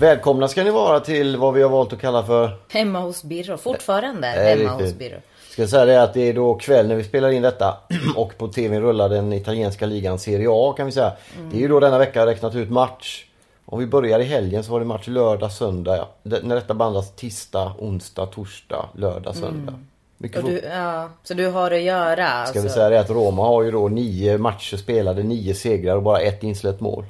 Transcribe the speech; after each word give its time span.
Välkomna 0.00 0.48
ska 0.48 0.64
ni 0.64 0.70
vara 0.70 1.00
till 1.00 1.36
vad 1.36 1.54
vi 1.54 1.62
har 1.62 1.70
valt 1.70 1.92
att 1.92 2.00
kalla 2.00 2.22
för... 2.22 2.56
Hemma 2.68 2.98
hos 3.00 3.22
Birro, 3.22 3.56
fortfarande 3.56 4.28
Eh, 4.28 4.42
hemma 4.58 4.72
riktigt. 4.72 4.86
hos 4.86 4.98
Birro. 4.98 5.16
Ska 5.50 5.66
säga 5.66 5.84
det 5.84 6.02
att 6.02 6.14
det 6.14 6.28
är 6.28 6.34
då 6.34 6.54
kväll 6.54 6.88
när 6.88 6.94
vi 6.94 7.04
spelar 7.04 7.30
in 7.30 7.42
detta 7.42 7.76
och 8.16 8.38
på 8.38 8.48
tv 8.48 8.80
rullar 8.80 9.08
den 9.08 9.32
italienska 9.32 9.86
ligan 9.86 10.18
Serie 10.18 10.48
A 10.50 10.74
kan 10.76 10.86
vi 10.86 10.92
säga. 10.92 11.12
Det 11.50 11.56
är 11.56 11.60
ju 11.60 11.68
då 11.68 11.80
denna 11.80 11.98
vecka 11.98 12.26
räknat 12.26 12.54
ut 12.54 12.70
match. 12.70 13.24
Om 13.64 13.78
vi 13.78 13.86
börjar 13.86 14.18
i 14.20 14.24
helgen 14.24 14.64
så 14.64 14.72
var 14.72 14.80
det 14.80 14.86
match 14.86 15.08
lördag, 15.08 15.52
söndag. 15.52 15.96
Ja. 15.96 16.08
Det, 16.22 16.42
när 16.42 16.54
detta 16.54 16.74
bandas 16.74 17.12
tisdag, 17.16 17.72
onsdag, 17.78 18.26
torsdag, 18.26 18.88
lördag, 18.96 19.34
söndag. 19.36 19.74
Mycket 20.18 20.36
Och 20.38 20.42
fotboll. 20.42 20.60
du, 20.62 20.68
ja, 20.68 21.08
så 21.22 21.34
du 21.34 21.46
har 21.46 21.70
att 21.70 21.82
göra 21.82 22.46
Ska 22.46 22.52
vi 22.52 22.66
alltså. 22.66 22.74
säga 22.74 22.88
det 22.88 23.00
att 23.00 23.10
Roma 23.10 23.42
har 23.42 23.62
ju 23.62 23.70
då 23.70 23.88
nio 23.88 24.38
matcher 24.38 24.76
spelade, 24.76 25.22
nio 25.22 25.54
segrar 25.54 25.96
och 25.96 26.02
bara 26.02 26.20
ett 26.20 26.42
insläppt 26.42 26.80
mål. 26.80 27.04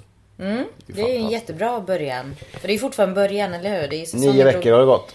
Det 0.86 1.02
är 1.02 1.08
ju 1.08 1.16
en 1.16 1.28
jättebra 1.30 1.80
början. 1.80 2.34
För 2.52 2.60
det 2.68 2.72
är 2.72 2.74
ju 2.74 2.78
fortfarande 2.78 3.14
början, 3.14 3.54
eller 3.54 3.80
hur? 3.80 3.88
Det 3.88 3.96
är 3.96 4.16
Nio 4.16 4.44
veckor 4.44 4.72
har 4.72 4.80
det 4.80 4.86
gått. 4.86 5.14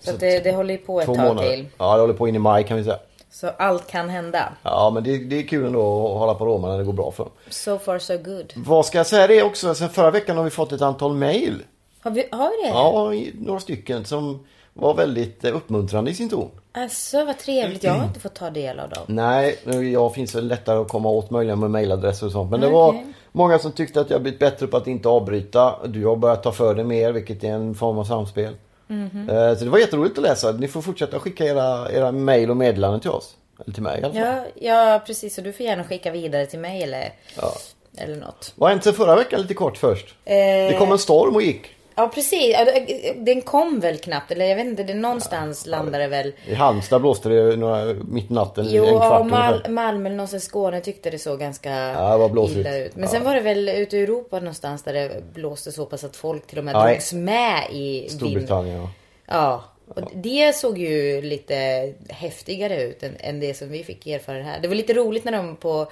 Så 0.00 0.10
att 0.10 0.20
det, 0.20 0.40
det 0.40 0.52
håller 0.52 0.74
ju 0.74 0.78
på 0.78 1.00
ett 1.00 1.06
tag 1.06 1.16
månader. 1.18 1.50
till. 1.50 1.66
Ja, 1.78 1.94
det 1.94 2.00
håller 2.00 2.14
på 2.14 2.28
in 2.28 2.34
i 2.34 2.38
maj 2.38 2.64
kan 2.64 2.76
vi 2.76 2.84
säga. 2.84 2.98
Så 3.30 3.48
allt 3.48 3.86
kan 3.86 4.08
hända. 4.08 4.52
Ja, 4.62 4.90
men 4.94 5.04
det, 5.04 5.18
det 5.18 5.38
är 5.38 5.42
kul 5.42 5.66
ändå 5.66 6.06
att 6.12 6.18
hålla 6.18 6.34
på 6.34 6.46
Roma 6.46 6.68
när 6.68 6.78
det 6.78 6.84
går 6.84 6.92
bra 6.92 7.10
för 7.10 7.24
dem. 7.24 7.32
So 7.48 7.78
far 7.78 7.98
so 7.98 8.18
good. 8.18 8.52
Vad 8.56 8.86
ska 8.86 8.98
jag 8.98 9.06
säga 9.06 9.26
det 9.26 9.42
också? 9.42 9.74
Sen 9.74 9.88
förra 9.88 10.10
veckan 10.10 10.36
har 10.36 10.44
vi 10.44 10.50
fått 10.50 10.72
ett 10.72 10.82
antal 10.82 11.14
mail. 11.14 11.62
Har 12.00 12.10
vi, 12.10 12.28
har 12.32 12.50
vi 12.50 12.62
det? 12.62 12.68
Ja, 12.68 13.12
några 13.46 13.60
stycken 13.60 14.04
som 14.04 14.46
var 14.72 14.94
väldigt 14.94 15.44
eh, 15.44 15.56
uppmuntrande 15.56 16.10
i 16.10 16.14
sin 16.14 16.28
ton. 16.28 16.50
Alltså 16.72 17.24
vad 17.24 17.38
trevligt. 17.38 17.84
Jag 17.84 17.92
har 17.92 18.04
inte 18.04 18.20
fått 18.20 18.34
ta 18.34 18.50
del 18.50 18.80
av 18.80 18.88
dem. 18.90 19.02
Nej, 19.06 19.58
jag 19.92 20.14
finns 20.14 20.34
väl 20.34 20.46
lättare 20.48 20.78
att 20.78 20.88
komma 20.88 21.08
åt 21.08 21.30
möjligen 21.30 21.60
med 21.60 21.70
mailadresser 21.70 22.26
och 22.26 22.32
sånt. 22.32 22.50
Men 22.50 22.60
det 22.60 22.68
var 22.68 22.88
Okej. 22.88 23.06
Många 23.36 23.58
som 23.58 23.72
tyckte 23.72 24.00
att 24.00 24.10
jag 24.10 24.22
blivit 24.22 24.40
bättre 24.40 24.66
på 24.66 24.76
att 24.76 24.86
inte 24.86 25.08
avbryta. 25.08 25.86
Du 25.86 26.06
har 26.06 26.16
börjat 26.16 26.42
ta 26.42 26.52
för 26.52 26.74
dig 26.74 26.84
mer, 26.84 27.12
vilket 27.12 27.44
är 27.44 27.48
en 27.48 27.74
form 27.74 27.98
av 27.98 28.04
samspel. 28.04 28.54
Mhm. 28.86 29.30
Eh, 29.30 29.56
Så 29.56 29.64
det 29.64 29.70
var 29.70 29.78
jätteroligt 29.78 30.18
att 30.18 30.22
läsa. 30.24 30.52
Ni 30.52 30.68
får 30.68 30.82
fortsätta 30.82 31.18
skicka 31.18 31.44
era, 31.44 31.90
era 31.92 32.12
mail 32.12 32.50
och 32.50 32.56
meddelanden 32.56 33.00
till 33.00 33.10
oss. 33.10 33.34
Eller 33.64 33.74
till 33.74 33.82
mig 33.82 34.00
i 34.00 34.04
alla 34.04 34.14
fall. 34.14 34.44
Ja, 34.58 34.82
ja 34.92 35.02
precis. 35.06 35.34
Så 35.34 35.40
du 35.40 35.52
får 35.52 35.66
gärna 35.66 35.84
skicka 35.84 36.10
vidare 36.10 36.46
till 36.46 36.58
mig 36.58 36.82
eller, 36.82 37.12
Ja. 37.36 37.52
eller 37.96 38.16
något. 38.16 38.52
Vad 38.56 38.82
sen 38.84 38.92
förra 38.94 39.16
veckan 39.16 39.40
lite 39.40 39.54
kort 39.54 39.76
först? 39.76 40.14
Eh, 40.24 40.34
Det 40.34 40.76
kom 40.78 40.92
en 40.92 40.98
storm 40.98 41.34
och 41.34 41.42
gick. 41.42 41.66
Ja 41.98 42.08
precis. 42.14 42.52
Ja, 42.52 42.64
det- 42.64 43.12
Den 43.16 43.42
kom 43.42 43.80
väl 43.80 43.98
knappt. 43.98 44.30
Eller 44.30 44.44
jag 44.46 44.56
vet 44.56 44.66
inte. 44.66 44.82
Det 44.82 44.94
någonstans 44.94 45.66
landade 45.66 46.06
väl. 46.08 46.32
I 46.46 46.54
Halmstad 46.54 47.00
blåste 47.00 47.28
det 47.28 47.56
några, 47.56 47.84
mitt 47.94 48.30
natten 48.30 48.66
Jo, 48.70 48.84
en 48.84 48.90
kvart 48.90 49.02
ja, 49.02 49.18
ungefär. 49.20 49.38
Mal- 49.52 49.68
Malmö 49.70 50.06
eller 50.08 50.16
någonstans 50.16 50.44
i 50.44 50.46
Skåne 50.46 50.80
tyckte 50.80 51.10
det 51.10 51.18
såg 51.18 51.40
ganska 51.40 51.70
det 51.70 52.18
var 52.18 52.50
illa 52.50 52.76
ut. 52.76 52.94
Men 52.96 53.04
Ja. 53.04 53.08
sen 53.10 53.24
var 53.24 53.34
det 53.34 53.40
väl 53.40 53.68
ute 53.68 53.96
i 53.96 54.02
Europa 54.02 54.38
någonstans 54.38 54.82
där 54.82 54.92
det 54.92 55.22
blåste 55.34 55.72
så 55.72 55.86
pass 55.86 56.04
att 56.04 56.16
folk 56.16 56.46
till 56.46 56.58
och 56.58 56.64
med 56.64 56.74
Ja, 56.74 56.86
drogs 56.88 57.12
med 57.12 57.62
i 57.72 58.00
vind. 58.00 58.10
Storbritannien 58.12 58.76
ja. 58.82 58.88
Ja. 59.26 59.64
Och 59.88 60.00
det 60.14 60.56
såg 60.56 60.78
ju 60.78 61.22
lite 61.22 61.92
häftigare 62.08 62.82
ut 62.82 63.02
än, 63.02 63.16
än 63.20 63.40
det 63.40 63.54
som 63.54 63.68
vi 63.68 63.84
fick 63.84 64.06
erfara 64.06 64.42
här. 64.42 64.60
Det 64.60 64.68
var 64.68 64.74
lite 64.74 64.92
roligt 64.94 65.24
när 65.24 65.32
de 65.32 65.56
på, 65.56 65.86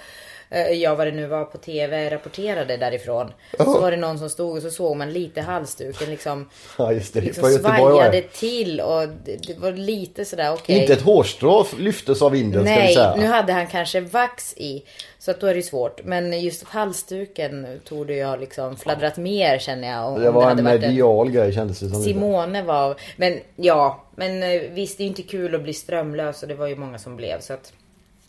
ja 0.73 0.95
vad 0.95 1.07
det 1.07 1.13
nu 1.13 1.27
var, 1.27 1.45
på 1.45 1.59
TV 1.59 2.11
rapporterade 2.11 2.77
därifrån. 2.77 3.33
Så 3.59 3.81
var 3.81 3.91
det 3.91 3.97
någon 3.97 4.19
som 4.19 4.31
stod 4.31 4.57
och 4.57 4.63
så 4.63 4.71
såg 4.71 4.97
man 4.97 5.13
lite 5.13 5.41
halsduken 5.41 6.11
liksom, 6.11 6.49
Ja 6.79 6.93
just 6.93 7.15
det, 7.15 7.21
liksom 7.21 7.51
svajade 7.51 8.11
det. 8.11 8.33
till 8.33 8.81
och 8.81 9.09
det, 9.25 9.47
det 9.47 9.59
var 9.59 9.73
lite 9.73 10.25
sådär 10.25 10.53
okej. 10.53 10.81
Inte 10.81 10.93
ett 10.93 11.03
hårstrå 11.03 11.67
lyftes 11.79 12.23
av 12.23 12.33
vinden 12.33 12.65
ska 12.65 12.75
vi 12.75 12.81
Nej, 12.81 12.95
säga. 12.95 13.15
nu 13.17 13.27
hade 13.27 13.53
han 13.53 13.67
kanske 13.67 14.01
vax 14.01 14.55
i. 14.57 14.85
Så 15.19 15.31
att 15.31 15.41
då 15.41 15.47
är 15.47 15.55
det 15.55 15.63
svårt. 15.63 16.05
Men 16.05 16.41
just 16.41 16.65
halsduken 16.65 17.81
tog 17.85 18.07
det 18.07 18.17
jag 18.17 18.41
liksom 18.41 18.77
fladdrat 18.77 19.17
mer 19.17 19.59
känner 19.59 19.89
jag. 19.89 20.21
Det 20.21 20.31
var 20.31 20.45
hade 20.45 20.61
en 20.61 20.81
medial 20.81 21.31
grej 21.31 21.53
kändes 21.53 21.81
det 21.81 21.89
som. 21.89 22.03
Simone 22.03 22.63
var... 22.63 22.97
Men 23.17 23.41
ja, 23.57 24.05
men 24.17 24.43
eh, 24.43 24.61
visst 24.71 24.99
det 24.99 25.03
är 25.03 25.05
ju 25.05 25.09
inte 25.09 25.23
kul 25.23 25.55
att 25.55 25.63
bli 25.63 25.73
strömlös 25.73 26.43
och 26.43 26.49
det 26.49 26.55
var 26.55 26.67
ju 26.67 26.77
många 26.77 26.99
som 26.99 27.17
blev. 27.17 27.41
Så 27.41 27.53
att 27.53 27.73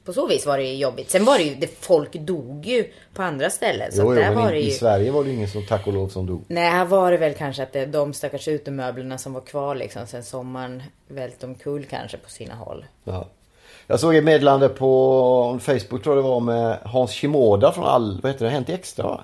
på 0.05 0.13
så 0.13 0.27
vis 0.27 0.45
var 0.45 0.57
det 0.57 0.63
ju 0.63 0.75
jobbigt. 0.75 1.11
Sen 1.11 1.25
var 1.25 1.37
det 1.37 1.43
ju, 1.43 1.55
det, 1.55 1.67
folk 1.79 2.13
dog 2.13 2.65
ju 2.65 2.85
på 3.13 3.23
andra 3.23 3.49
ställen. 3.49 3.91
Så 3.91 4.01
Jo, 4.01 4.13
jo, 4.13 4.15
där 4.15 4.29
men 4.29 4.43
var 4.43 4.51
i, 4.51 4.53
det 4.53 4.59
i 4.59 4.65
ju... 4.65 4.71
Sverige 4.71 5.11
var 5.11 5.23
det 5.23 5.31
ingen 5.31 5.49
som 5.49 5.65
tack 5.65 5.87
och 5.87 5.93
lov 5.93 6.07
som 6.07 6.25
dog. 6.25 6.43
Nej, 6.47 6.69
här 6.69 6.85
var 6.85 7.11
det 7.11 7.17
väl 7.17 7.33
kanske 7.33 7.63
att 7.63 7.73
det, 7.73 7.85
de 7.85 8.13
stackars 8.13 8.47
utemöblerna 8.47 9.17
som 9.17 9.33
var 9.33 9.41
kvar 9.41 9.75
liksom 9.75 10.07
sen 10.07 10.23
sommaren 10.23 10.83
välte 11.07 11.45
omkull 11.45 11.85
kanske 11.85 12.17
på 12.17 12.29
sina 12.29 12.55
håll. 12.55 12.85
Ja. 13.03 13.27
Jag 13.87 13.99
såg 13.99 14.15
ett 14.15 14.23
meddelande 14.23 14.69
på 14.69 15.59
Facebook 15.61 16.03
tror 16.03 16.15
jag 16.15 16.25
det 16.25 16.29
var 16.29 16.39
med 16.39 16.77
Hans 16.83 17.11
Shimoda 17.11 17.71
från 17.71 17.85
all, 17.85 18.21
vad 18.21 18.31
heter 18.31 18.45
det, 18.45 18.51
Hänt 18.51 18.69
Extra 18.69 19.07
va? 19.07 19.23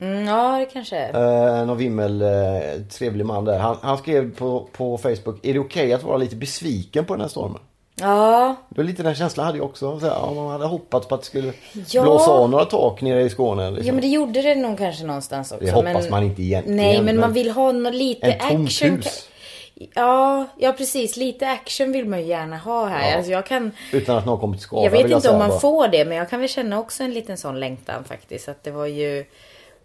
Mm, 0.00 0.26
ja, 0.26 0.58
det 0.58 0.66
kanske. 0.66 0.98
Eh, 0.98 1.66
någon 1.66 1.76
vimmel, 1.76 2.22
eh, 2.22 2.82
trevlig 2.90 3.26
man 3.26 3.44
där. 3.44 3.58
Han, 3.58 3.76
han 3.82 3.98
skrev 3.98 4.34
på, 4.34 4.68
på 4.72 4.98
Facebook, 4.98 5.38
är 5.42 5.52
det 5.52 5.58
okej 5.58 5.92
att 5.92 6.02
vara 6.02 6.16
lite 6.16 6.36
besviken 6.36 7.04
på 7.04 7.14
den 7.14 7.20
här 7.20 7.28
stormen? 7.28 7.60
Ja, 8.00 8.56
Det 8.68 8.76
var 8.80 8.84
lite 8.84 9.02
den 9.02 9.14
känslan 9.14 9.46
hade 9.46 9.58
jag 9.58 9.64
också. 9.64 10.00
Så 10.00 10.06
här, 10.06 10.12
ja, 10.14 10.32
man 10.34 10.48
hade 10.50 10.64
hoppats 10.66 11.06
på 11.08 11.14
att 11.14 11.20
det 11.20 11.26
skulle 11.26 11.52
Ja. 11.90 12.02
blåsa 12.02 12.30
av 12.30 12.50
några 12.50 12.64
tak 12.64 13.00
nere 13.02 13.22
i 13.22 13.30
Skåne. 13.30 13.70
Liksom. 13.70 13.86
Ja 13.86 13.92
men 13.92 14.02
det 14.02 14.08
gjorde 14.08 14.42
det 14.42 14.54
nog 14.54 14.78
kanske 14.78 15.04
någonstans 15.04 15.52
också. 15.52 15.64
Det 15.64 15.70
hoppas 15.72 15.92
men... 16.02 16.10
man 16.10 16.22
inte 16.22 16.42
egentligen, 16.42 16.76
Nej 16.76 16.96
men, 16.96 17.04
men- 17.04 17.16
man 17.20 17.32
vill 17.32 17.50
ha 17.50 17.72
något 17.72 17.94
lite 17.94 18.26
En 18.32 18.62
action. 18.64 18.90
hus. 18.90 19.26
Ja, 19.94 20.46
ja 20.58 20.72
precis. 20.72 21.16
Lite 21.16 21.48
action 21.48 21.92
vill 21.92 22.06
man 22.06 22.20
ju 22.20 22.26
gärna 22.26 22.56
ha 22.58 22.86
här. 22.86 23.10
Ja. 23.10 23.16
Alltså 23.16 23.32
jag 23.32 23.46
kan... 23.46 23.70
Utan 23.92 24.16
att 24.18 24.26
någon 24.26 24.40
kommer 24.40 24.54
till 24.54 24.62
skada 24.62 24.82
Jag 24.84 24.90
vet 24.90 25.04
vill 25.04 25.12
inte 25.12 25.30
om 25.30 25.38
man 25.38 25.48
bara. 25.48 25.58
får 25.60 25.88
det 25.88 26.04
men 26.04 26.16
jag 26.16 26.30
kan 26.30 26.40
väl 26.40 26.48
känna 26.48 26.78
också 26.78 27.02
en 27.02 27.10
liten 27.14 27.36
sån 27.36 27.60
längtan 27.60 28.04
faktiskt. 28.04 28.48
Att 28.48 28.64
det 28.64 28.70
var 28.70 28.86
ju... 28.86 29.24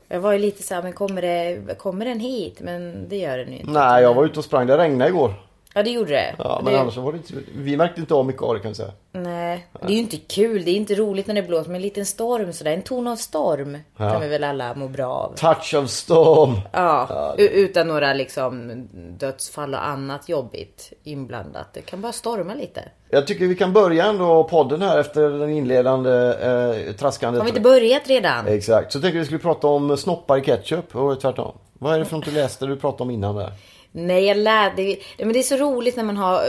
Jag 0.08 0.20
var 0.20 0.32
ju 0.32 0.40
lite 0.40 0.64
så 0.64 0.76
här, 0.76 0.82
men 0.84 0.94
kommer, 0.94 1.22
det, 1.22 1.78
kommer 1.78 2.06
den 2.06 2.20
hit? 2.20 2.58
Men 2.60 3.10
det 3.10 3.18
gör 3.18 3.38
den 3.38 3.52
ju 3.52 3.60
inte. 3.60 3.72
Nej, 3.72 4.04
jag 4.04 4.14
var 4.14 4.26
ute 4.26 4.40
och 4.40 4.46
sprang. 4.46 4.68
Det 4.68 4.78
regnade 4.78 5.10
igår. 5.10 5.34
Ja 5.78 5.84
det 5.84 5.90
gjorde 5.90 6.10
det. 6.12 6.36
Ja, 6.38 6.62
men 6.64 6.74
det... 6.74 6.80
annars 6.80 6.98
var 6.98 7.12
det 7.12 7.18
inte... 7.18 7.34
Vi 7.56 7.78
märkte 7.78 8.02
inte 8.02 8.14
av 8.14 8.26
mycket 8.26 8.42
av 8.42 8.54
det 8.54 8.60
kan 8.60 8.72
vi 8.72 8.76
säga. 8.76 8.92
Nej, 9.12 9.68
det 9.82 9.88
är 9.88 9.92
ju 9.92 9.98
inte 9.98 10.18
kul. 10.18 10.66
Det 10.66 10.72
är 10.72 10.76
inte 10.76 10.96
roligt 10.96 11.28
när 11.28 11.36
det 11.36 11.42
blåser. 11.42 11.68
Men 11.68 11.76
en 11.76 11.82
liten 11.82 12.06
storm 12.06 12.54
sådär. 12.54 12.72
En 12.72 12.82
ton 12.82 13.08
av 13.08 13.16
storm 13.16 13.78
Ja. 13.98 14.12
kan 14.12 14.22
vi 14.22 14.28
väl 14.28 14.44
alla 14.44 14.74
må 14.74 14.88
bra 14.88 15.08
av. 15.14 15.36
Touch 15.36 15.74
of 15.84 15.90
storm. 15.90 16.54
Ja, 16.72 17.36
u- 17.38 17.50
utan 17.54 17.88
några 17.88 18.14
liksom 18.14 18.88
dödsfall 19.20 19.74
och 19.74 19.88
annat 19.88 20.30
jobbigt 20.30 20.94
inblandat. 21.04 21.68
Det 21.74 21.82
kan 21.82 22.02
bara 22.02 22.12
storma 22.12 22.54
lite. 22.54 22.82
Jag 23.10 23.28
tycker 23.28 23.46
vi 23.48 23.56
kan 23.56 23.74
börja 23.74 24.06
ändå 24.06 24.44
podden 24.44 24.82
här 24.82 25.00
efter 25.00 25.30
den 25.30 25.50
inledande 25.50 26.12
eh, 26.12 26.96
traskandet. 26.96 27.40
Har 27.42 27.46
vi 27.46 27.50
inte 27.50 27.62
börjat 27.62 28.08
redan? 28.08 28.48
Exakt. 28.48 28.94
Så 28.94 29.02
tänkte 29.02 29.20
vi 29.20 29.26
skulle 29.26 29.40
prata 29.40 29.68
om 29.68 29.98
snoppar 29.98 30.38
i 30.38 30.42
ketchup 30.42 30.96
och 30.96 31.20
tvärtom. 31.22 31.58
Vad 31.80 31.96
är 31.96 32.00
det 32.00 32.06
för 32.06 32.16
något 32.16 32.26
du 32.26 32.32
läste 32.32 32.66
du 32.66 32.76
pratade 32.76 33.04
om 33.04 33.12
innan 33.12 33.36
där? 33.36 33.52
Nej, 33.98 34.26
jag 34.26 34.38
lärde 34.38 34.84
det, 34.84 35.26
men 35.26 35.34
det 35.34 35.40
är 35.40 35.44
så 35.44 35.58
roligt 35.58 35.96
när 35.96 36.04
man 36.04 36.18
har 36.18 36.42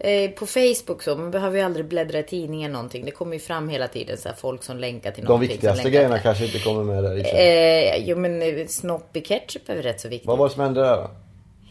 eh, 0.00 0.12
eh, 0.12 0.30
på 0.30 0.46
Facebook 0.46 1.02
så. 1.02 1.16
Man 1.16 1.30
behöver 1.30 1.58
ju 1.58 1.64
aldrig 1.64 1.86
bläddra 1.86 2.18
i 2.18 2.22
tidningen 2.22 2.72
någonting. 2.72 3.04
Det 3.04 3.10
kommer 3.10 3.32
ju 3.32 3.38
fram 3.40 3.68
hela 3.68 3.88
tiden 3.88 4.16
så 4.18 4.28
här, 4.28 4.36
folk 4.36 4.62
som 4.62 4.78
länkar 4.78 5.10
till 5.10 5.22
De 5.24 5.28
någonting. 5.28 5.48
viktigaste 5.48 5.76
som 5.82 5.84
länkar 5.84 5.98
grejerna 5.98 6.14
till- 6.16 6.22
kanske 6.22 6.44
inte 6.44 6.58
kommer 6.58 6.84
med 6.84 7.04
där 7.04 7.16
i. 7.18 7.96
Eh, 7.98 8.04
jo 8.08 8.16
men 8.16 8.42
eh, 8.42 8.66
snopp 8.66 9.16
i 9.16 9.20
ketchup 9.20 9.68
är 9.68 9.74
väl 9.74 9.82
rätt 9.82 10.00
så 10.00 10.08
viktigt. 10.08 10.26
Vad 10.28 10.38
var 10.38 10.48
det 10.48 10.54
som 10.54 10.62
hände 10.62 10.80
där 10.80 10.96
då? 10.96 11.10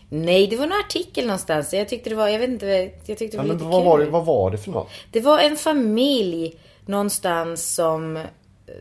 Nej, 0.09 0.47
det 0.47 0.55
var 0.55 0.65
en 0.65 0.73
artikel 0.73 1.25
någonstans. 1.25 1.73
Jag 1.73 1.89
tyckte 1.89 2.09
det 2.09 2.15
var, 2.15 2.27
jag 2.27 2.39
vet 2.39 2.49
inte, 2.49 2.65
jag 3.05 3.17
tyckte 3.17 3.25
det 3.25 3.33
Ja, 3.33 3.37
var 3.37 3.47
men 3.47 3.55
lite 3.57 3.65
vad, 3.69 3.81
kul. 3.81 3.85
var 3.89 3.99
det, 3.99 4.05
vad 4.05 4.25
var 4.25 4.51
det 4.51 4.57
för 4.57 4.71
något? 4.71 4.89
Det 5.11 5.19
var 5.21 5.39
en 5.39 5.55
familj 5.55 6.55
någonstans 6.85 7.75
som, 7.75 8.19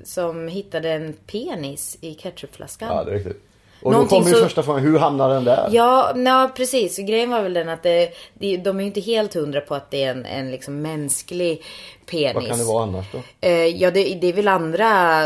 som 0.05 0.49
hittade 0.49 0.91
en 0.91 1.13
penis 1.13 1.99
i 2.01 2.15
ketchupflaskan. 2.15 2.89
Ja, 2.89 3.05
det 3.05 3.11
är 3.11 3.15
riktigt. 3.15 3.43
Och 3.83 3.93
Någonting 3.93 4.19
då 4.19 4.25
kommer 4.25 4.31
ju 4.37 4.41
så- 4.43 4.45
första 4.45 4.63
frågan, 4.63 4.83
hur 4.83 4.99
hamnade 4.99 5.35
den 5.35 5.45
där? 5.45 5.69
Ja, 5.73 6.13
ja 6.17 6.51
precis. 6.57 6.97
Grejen 6.99 7.31
var 7.31 7.43
väl 7.43 7.53
den 7.55 7.69
att 7.69 7.83
det, 7.83 8.13
de 8.35 8.77
är 8.77 8.81
ju 8.81 8.87
inte 8.87 9.01
helt 9.01 9.35
hundra 9.35 9.61
på 9.61 9.75
att 9.75 9.91
det 9.91 10.05
är 10.05 10.11
en, 10.11 10.27
en 10.27 10.51
liksom 10.51 10.83
mänsklig 10.83 11.63
penis. 12.07 12.35
Vad 12.35 12.47
kan 12.47 12.59
det 12.59 12.65
vara 12.65 12.83
annars 12.83 13.07
då? 13.13 13.19
Eh, 13.41 13.53
ja, 13.53 13.91
det, 13.91 14.15
det 14.21 14.27
är 14.27 14.33
väl 14.33 14.49
andra... 14.49 15.23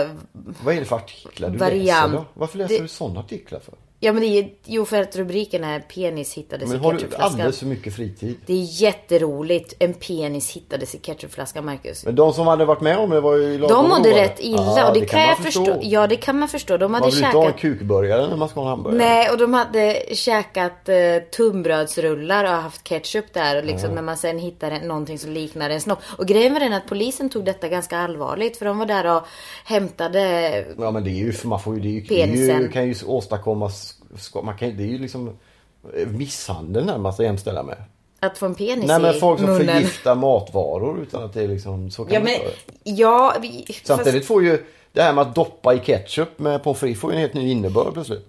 Vad 0.64 0.74
är 0.74 0.80
det 0.80 0.84
för 0.86 0.96
artiklar 0.96 1.50
du 1.50 1.58
Variant. 1.58 1.84
läser 1.86 2.08
då? 2.08 2.24
Varför 2.34 2.58
läser 2.58 2.74
Det- 2.76 2.82
du 2.82 2.88
sådana 2.88 3.20
artiklar 3.20 3.60
för? 3.60 3.74
Ja 4.00 4.12
men 4.12 4.22
det 4.22 4.28
är 4.28 4.48
jo 4.64 4.84
för 4.84 5.00
att 5.02 5.16
rubriken 5.16 5.64
är 5.64 5.80
penis 5.80 6.34
hittades 6.34 6.68
Men 6.68 6.80
i 6.80 6.84
har 6.84 6.92
du 6.92 6.98
ketchupflaskan. 6.98 7.32
alldeles 7.32 7.58
för 7.58 7.66
mycket 7.66 7.94
fritid? 7.94 8.36
Det 8.46 8.52
är 8.52 8.82
jätteroligt. 8.82 9.74
En 9.78 9.94
penis 9.94 10.50
hittades 10.52 10.94
i 10.94 10.98
ketchupflaskan 10.98 11.64
Marcus. 11.64 12.04
Men 12.04 12.14
de 12.14 12.32
som 12.32 12.46
hade 12.46 12.64
varit 12.64 12.80
med 12.80 12.98
om 12.98 13.10
det 13.10 13.20
var 13.20 13.36
ju 13.36 13.58
De 13.58 13.88
mådde 13.88 14.10
rätt 14.10 14.40
illa 14.40 14.74
Ja, 14.76 14.88
och 14.88 14.94
det, 15.00 15.06
kan, 15.06 15.20
man 15.20 15.28
jag 15.28 15.38
förstå. 15.38 15.78
Ja 15.82 16.06
det 16.06 16.16
kan 16.16 16.38
man 16.38 16.48
förstå. 16.48 16.76
De 16.76 16.92
Man 16.92 17.02
hade 17.02 17.14
vill 17.16 17.24
inte 17.24 17.36
ha 17.36 17.44
en 17.44 17.50
käkat... 17.52 17.60
kukburgare 17.60 18.28
när 18.28 18.36
man 18.36 18.48
ska 18.48 18.60
ha 18.60 18.66
en 18.66 18.70
hamburgare. 18.70 18.98
Nej 18.98 19.30
och 19.30 19.38
de 19.38 19.54
hade 19.54 20.02
käkat 20.12 20.88
eh, 20.88 20.96
tunnbrödsrullar 21.36 22.44
och 22.44 22.50
haft 22.50 22.84
ketchup 22.84 23.32
där. 23.32 23.56
Och 23.58 23.64
liksom, 23.64 23.90
När 23.94 24.02
man 24.02 24.16
sen 24.16 24.38
hittade 24.38 24.78
någonting 24.84 25.18
som 25.18 25.30
liknar 25.32 25.70
en 25.70 25.80
snopp. 25.80 25.98
Och 26.18 26.26
grejen 26.26 26.52
var 26.52 26.60
den 26.60 26.72
att 26.72 26.86
polisen 26.88 27.28
tog 27.30 27.44
detta 27.44 27.68
ganska 27.68 27.98
allvarligt. 27.98 28.56
För 28.56 28.64
de 28.66 28.78
var 28.78 28.86
där 28.86 29.16
och 29.16 29.22
hämtade 29.64 30.20
Ja 30.78 30.90
men 30.90 31.04
det 31.04 31.10
är 31.10 31.12
ju, 31.12 31.32
man 31.44 31.60
får 31.60 31.74
ju, 31.74 31.80
det 31.80 31.88
är 31.88 31.90
ju, 31.92 32.00
det 32.00 32.22
är 32.22 32.26
ju 32.26 32.32
Penisen. 32.32 32.72
kan 32.72 32.86
ju 32.88 32.94
åstadkomma, 33.06 33.70
ska- 33.70 33.93
man 34.42 34.58
kan, 34.58 34.76
det 34.76 34.82
är 34.82 34.88
ju 34.88 34.98
liksom 34.98 35.38
eh, 35.96 36.08
misshandel 36.08 36.84
närmast 36.84 37.20
att 37.20 37.26
jämställa 37.26 37.62
med. 37.62 37.76
att 38.20 38.38
få 38.38 38.46
en 38.46 38.54
penis 38.54 38.86
Nej 38.86 39.00
men 39.00 39.14
folk 39.14 39.40
som 39.40 39.48
munnen. 39.50 39.66
förgiftar 39.66 40.14
matvaror 40.14 41.02
utan 41.02 41.22
att 41.24 41.32
det 41.32 41.42
är 41.42 41.48
liksom, 41.48 41.90
så 41.90 42.04
kan 42.04 42.14
Ja 42.14 42.20
men, 42.20 42.34
ja. 42.96 43.36
Vi, 43.42 43.64
fast, 43.66 43.86
Samtidigt 43.86 44.26
får 44.26 44.44
ju 44.44 44.64
det 44.92 45.02
här 45.02 45.12
med 45.12 45.22
att 45.22 45.34
doppa 45.34 45.74
i 45.74 45.78
ketchup 45.78 46.38
med 46.38 46.62
pommes 46.62 46.78
frites 46.80 47.00
får 47.00 47.10
ju 47.10 47.14
en 47.14 47.20
helt 47.20 47.34
ny 47.34 47.50
innebörd 47.50 47.92
plötsligt. 47.92 48.28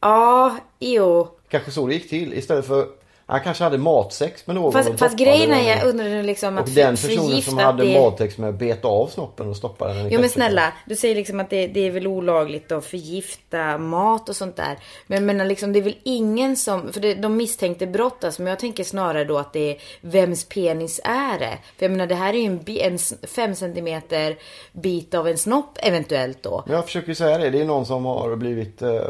ja, 0.00 0.56
jo. 0.78 1.28
Kanske 1.48 1.70
så 1.70 1.86
det 1.86 1.94
gick 1.94 2.08
till 2.08 2.34
istället 2.34 2.66
för 2.66 2.86
Han 3.30 3.40
kanske 3.40 3.64
hade 3.64 3.78
matsex 3.78 4.46
med 4.46 4.56
någon 4.56 4.64
och 4.64 4.72
Fast, 4.72 4.98
fast 4.98 5.16
grejen 5.18 5.50
är, 5.50 5.56
den. 5.56 5.66
jag 5.66 5.84
undrar 5.88 6.22
liksom 6.22 6.54
Och 6.58 6.60
att 6.64 6.74
den 6.74 6.96
för- 6.96 7.08
personen 7.08 7.42
som 7.42 7.58
hade 7.58 7.84
det... 7.84 8.00
matsex 8.00 8.38
med 8.38 8.54
bet 8.54 8.84
av 8.84 9.06
snoppen 9.06 9.48
och 9.48 9.56
stoppade 9.56 9.94
den 9.94 10.06
i 10.06 10.14
Jo 10.14 10.20
men 10.20 10.28
snälla, 10.28 10.72
du 10.86 10.96
säger 10.96 11.14
liksom 11.14 11.40
att 11.40 11.50
det, 11.50 11.66
det 11.66 11.80
är 11.86 11.90
väl 11.90 12.06
olagligt 12.06 12.72
att 12.72 12.84
förgifta 12.86 13.78
mat 13.78 14.28
och 14.28 14.36
sånt 14.36 14.56
där. 14.56 14.78
Men 15.06 15.16
jag 15.16 15.22
menar 15.22 15.44
liksom, 15.44 15.72
det 15.72 15.78
är 15.78 15.82
väl 15.82 15.96
ingen 16.02 16.56
som, 16.56 16.92
för 16.92 17.00
det, 17.00 17.14
de 17.14 17.36
misstänkte 17.36 17.86
brott 17.86 18.24
alltså, 18.24 18.42
men 18.42 18.50
jag 18.50 18.58
tänker 18.58 18.84
snarare 18.84 19.24
då 19.24 19.38
att 19.38 19.52
det 19.52 19.70
är, 19.70 19.76
vems 20.00 20.44
penis 20.44 21.00
är 21.04 21.38
det? 21.38 21.58
För 21.78 21.84
jag 21.84 21.90
menar 21.90 22.06
det 22.06 22.14
här 22.14 22.34
är 22.34 22.38
ju 22.38 22.46
en, 22.46 22.60
en 22.66 22.94
s- 22.94 23.14
fem 23.22 23.54
centimeter 23.54 24.36
bit 24.72 25.14
av 25.14 25.28
en 25.28 25.38
snopp 25.38 25.78
eventuellt 25.82 26.42
då. 26.42 26.62
Men 26.66 26.76
jag 26.76 26.84
försöker 26.84 27.08
ju 27.08 27.14
säga 27.14 27.38
det. 27.38 27.50
Det 27.50 27.60
är 27.60 27.64
någon 27.64 27.86
som 27.86 28.04
har 28.04 28.36
blivit 28.36 28.82
eh, 28.82 29.00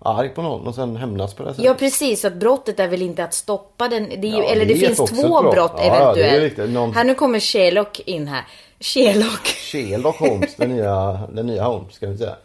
arg 0.00 0.28
på 0.28 0.42
någon 0.42 0.66
och 0.66 0.74
sen 0.74 0.96
hämnas 0.96 1.34
på 1.34 1.42
det 1.42 1.48
sättet. 1.50 1.64
Ja 1.64 1.74
precis, 1.74 2.20
så 2.20 2.26
att 2.26 2.34
brottet 2.34 2.80
är 2.80 2.88
väl 2.88 3.02
inte 3.02 3.24
att 3.24 3.34
stoppa 3.34 3.88
den. 3.88 4.08
Det 4.08 4.14
är 4.14 4.22
ju, 4.32 4.36
Ja, 4.38 4.44
eller 4.44 4.64
det, 4.66 4.74
det 4.74 4.80
finns 4.86 5.10
två 5.10 5.40
brott. 5.42 5.54
brott, 5.54 5.72
Ja, 5.76 5.84
ja, 5.86 5.94
eventuellt. 6.02 6.42
riktigt. 6.42 6.70
Någon- 6.70 6.92
Här 6.94 7.04
nu 7.04 7.14
kommer 7.14 7.40
Sherlock 7.40 8.00
in 8.00 8.28
här. 8.28 8.44
Sherlock. 8.80 9.46
Sherlock 9.46 10.16
Holmes, 10.18 10.54
den 10.56 10.70
nya, 10.76 11.20
den 11.32 11.46
nya 11.46 11.64
Holmes 11.64 11.94
ska 11.94 12.06
vi 12.06 12.18
säga. 12.18 12.36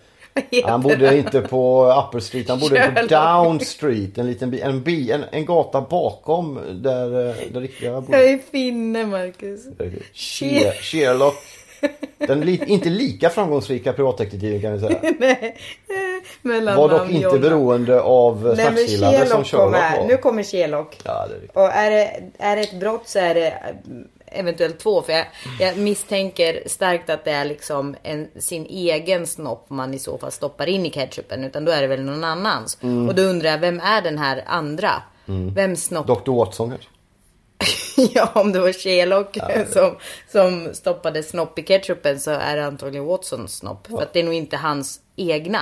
Han 0.65 0.81
bodde 0.81 1.17
inte 1.17 1.41
på 1.41 1.85
Upper 2.07 2.19
Street, 2.19 2.49
han 2.49 2.59
bodde 2.59 2.75
på 2.79 2.91
Sherlock. 2.95 3.09
Down 3.09 3.59
Street. 3.59 4.17
En 4.17 4.27
liten 4.27 4.51
bi, 4.51 4.61
en, 4.61 4.83
bi, 4.83 5.11
en, 5.11 5.23
en 5.31 5.45
gata 5.45 5.81
bakom 5.81 6.59
där, 6.83 7.29
eh, 7.29 7.35
där 7.51 7.69
Jag 7.81 8.03
bodde. 8.03 8.29
är 8.29 8.39
finne 8.51 9.05
Marcus. 9.05 9.61
Sher, 10.13 10.71
Sherlock. 10.81 11.35
Den 12.17 12.41
li, 12.41 12.63
inte 12.67 12.89
lika 12.89 13.29
framgångsrika 13.29 13.93
privatdetektiven 13.93 14.61
kan 14.61 14.73
vi 14.73 14.79
säga. 14.79 14.99
Nej. 15.19 15.57
Mellannamn 16.41 16.77
Var 16.77 16.99
dock 16.99 17.09
inte 17.09 17.39
beroende 17.39 18.01
av 18.01 18.55
smärtstillande 18.55 19.25
som 19.25 19.43
Sherlock 19.43 19.73
var. 19.73 20.07
Nu 20.07 20.17
kommer 20.17 20.43
Sherlock. 20.43 20.97
Ja, 21.03 21.27
det 21.27 21.35
är 21.35 21.39
riktigt. 21.39 21.57
Och 21.57 21.69
är 21.69 21.91
det, 21.91 22.23
är 22.37 22.55
det 22.55 22.61
ett 22.61 22.79
brott 22.79 23.07
så 23.07 23.19
är 23.19 23.33
det 23.33 23.47
eh, 23.47 24.39
eventuellt 24.39 24.79
två. 24.79 25.01
För 25.01 25.13
jag, 25.13 25.25
jag 25.59 25.77
misstänker 25.77 26.63
starkt 26.65 27.09
att 27.09 27.25
det 27.25 27.31
är 27.31 27.45
liksom 27.45 27.95
en, 28.03 28.27
sin 28.39 28.65
egen 28.65 29.27
snopp 29.27 29.69
man 29.69 29.93
i 29.93 29.99
så 29.99 30.17
fall 30.17 30.31
stoppar 30.31 30.69
in 30.69 30.85
i 30.85 30.89
ketchupen. 30.89 31.43
Utan 31.43 31.65
då 31.65 31.71
är 31.71 31.81
det 31.81 31.87
väl 31.87 32.03
någon 32.03 32.23
annans. 32.23 32.77
Mm. 32.81 33.09
Och 33.09 33.15
då 33.15 33.21
undrar 33.21 33.49
jag, 33.49 33.57
vem 33.57 33.79
är 33.79 34.01
den 34.01 34.17
här 34.17 34.43
andra? 34.45 34.91
Vems 35.25 35.83
snopp? 35.83 36.07
Dr 36.07 36.31
Watson 36.31 36.69
kanske? 36.69 36.89
ja, 38.13 38.29
om 38.33 38.51
det 38.51 38.59
var 38.59 38.73
Sherlock 38.73 39.37
som, 39.73 39.95
som 40.31 40.73
stoppade 40.73 41.23
snopp 41.23 41.59
i 41.59 41.63
ketchupen 41.63 42.19
så 42.19 42.31
är 42.31 42.55
det 42.57 42.65
antagligen 42.65 43.05
Watsons 43.05 43.57
snopp. 43.57 43.87
För 43.87 44.01
att 44.01 44.13
det 44.13 44.19
är 44.19 44.23
nog 44.23 44.33
inte 44.33 44.57
hans 44.57 44.99
egna. 45.15 45.59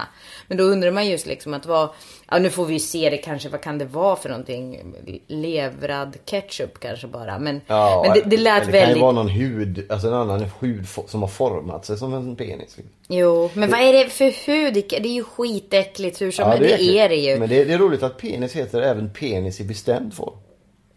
Men 0.47 0.57
då 0.57 0.63
undrar 0.63 0.91
man 0.91 1.07
just 1.09 1.25
liksom 1.25 1.53
att 1.53 1.65
vad, 1.65 1.89
ja 2.31 2.39
nu 2.39 2.49
får 2.49 2.65
vi 2.65 2.73
ju 2.73 2.79
se 2.79 3.09
det 3.09 3.17
kanske, 3.17 3.49
vad 3.49 3.61
kan 3.61 3.77
det 3.77 3.85
vara 3.85 4.15
för 4.15 4.29
någonting? 4.29 4.79
Levrad 5.27 6.17
ketchup 6.25 6.79
kanske 6.79 7.07
bara. 7.07 7.39
Men, 7.39 7.61
Ja, 7.67 8.03
men 8.05 8.13
det, 8.13 8.29
det 8.29 8.37
lät 8.41 8.59
det 8.59 8.63
kan 8.63 8.71
väldigt, 8.71 8.97
ju 8.97 9.01
vara 9.01 9.11
någon 9.11 9.29
hud, 9.29 9.85
alltså 9.91 10.07
en 10.07 10.13
annan 10.13 10.45
hud 10.59 10.87
som 11.07 11.21
har 11.21 11.29
format 11.29 11.85
sig 11.85 11.97
som 11.97 12.13
en 12.13 12.35
penis. 12.35 12.77
jo, 13.07 13.49
men 13.53 13.69
vad 13.71 13.79
är 13.79 13.93
det 13.93 14.09
för 14.09 14.45
hud? 14.47 14.73
Det 14.73 14.93
är 14.93 15.05
ju 15.05 15.23
skitäckligt 15.23 16.21
hur 16.21 16.31
som 16.31 16.43
Ja, 16.43 16.49
helst. 16.49 16.63
det, 16.69 16.73
äckligt. 16.73 16.93
är 16.95 17.09
det 17.09 17.15
ju. 17.15 17.39
Men 17.39 17.49
det, 17.49 17.63
det 17.63 17.73
är 17.73 17.77
roligt 17.77 18.03
att 18.03 18.17
penis 18.17 18.53
heter 18.55 18.81
även 18.81 19.09
penis 19.13 19.59
i 19.59 19.63
bestämd 19.63 20.13
form. 20.13 20.33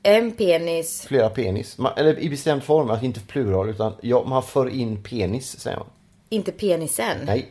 En 0.07 0.33
penis. 0.33 1.05
Flera 1.09 1.29
penis. 1.31 1.79
Man, 1.79 1.93
eller 1.97 2.19
i 2.19 2.29
bestämd 2.29 2.63
form, 2.63 2.91
alltså 2.91 3.05
inte 3.05 3.21
plural 3.21 3.69
utan 3.71 3.93
ja, 4.01 4.25
man 4.27 4.43
för 4.43 4.69
in 4.69 5.03
penis 5.03 5.61
säger 5.61 5.77
man. 5.79 5.87
Inte 6.29 6.53
penisen. 6.53 7.17
Nej. 7.27 7.49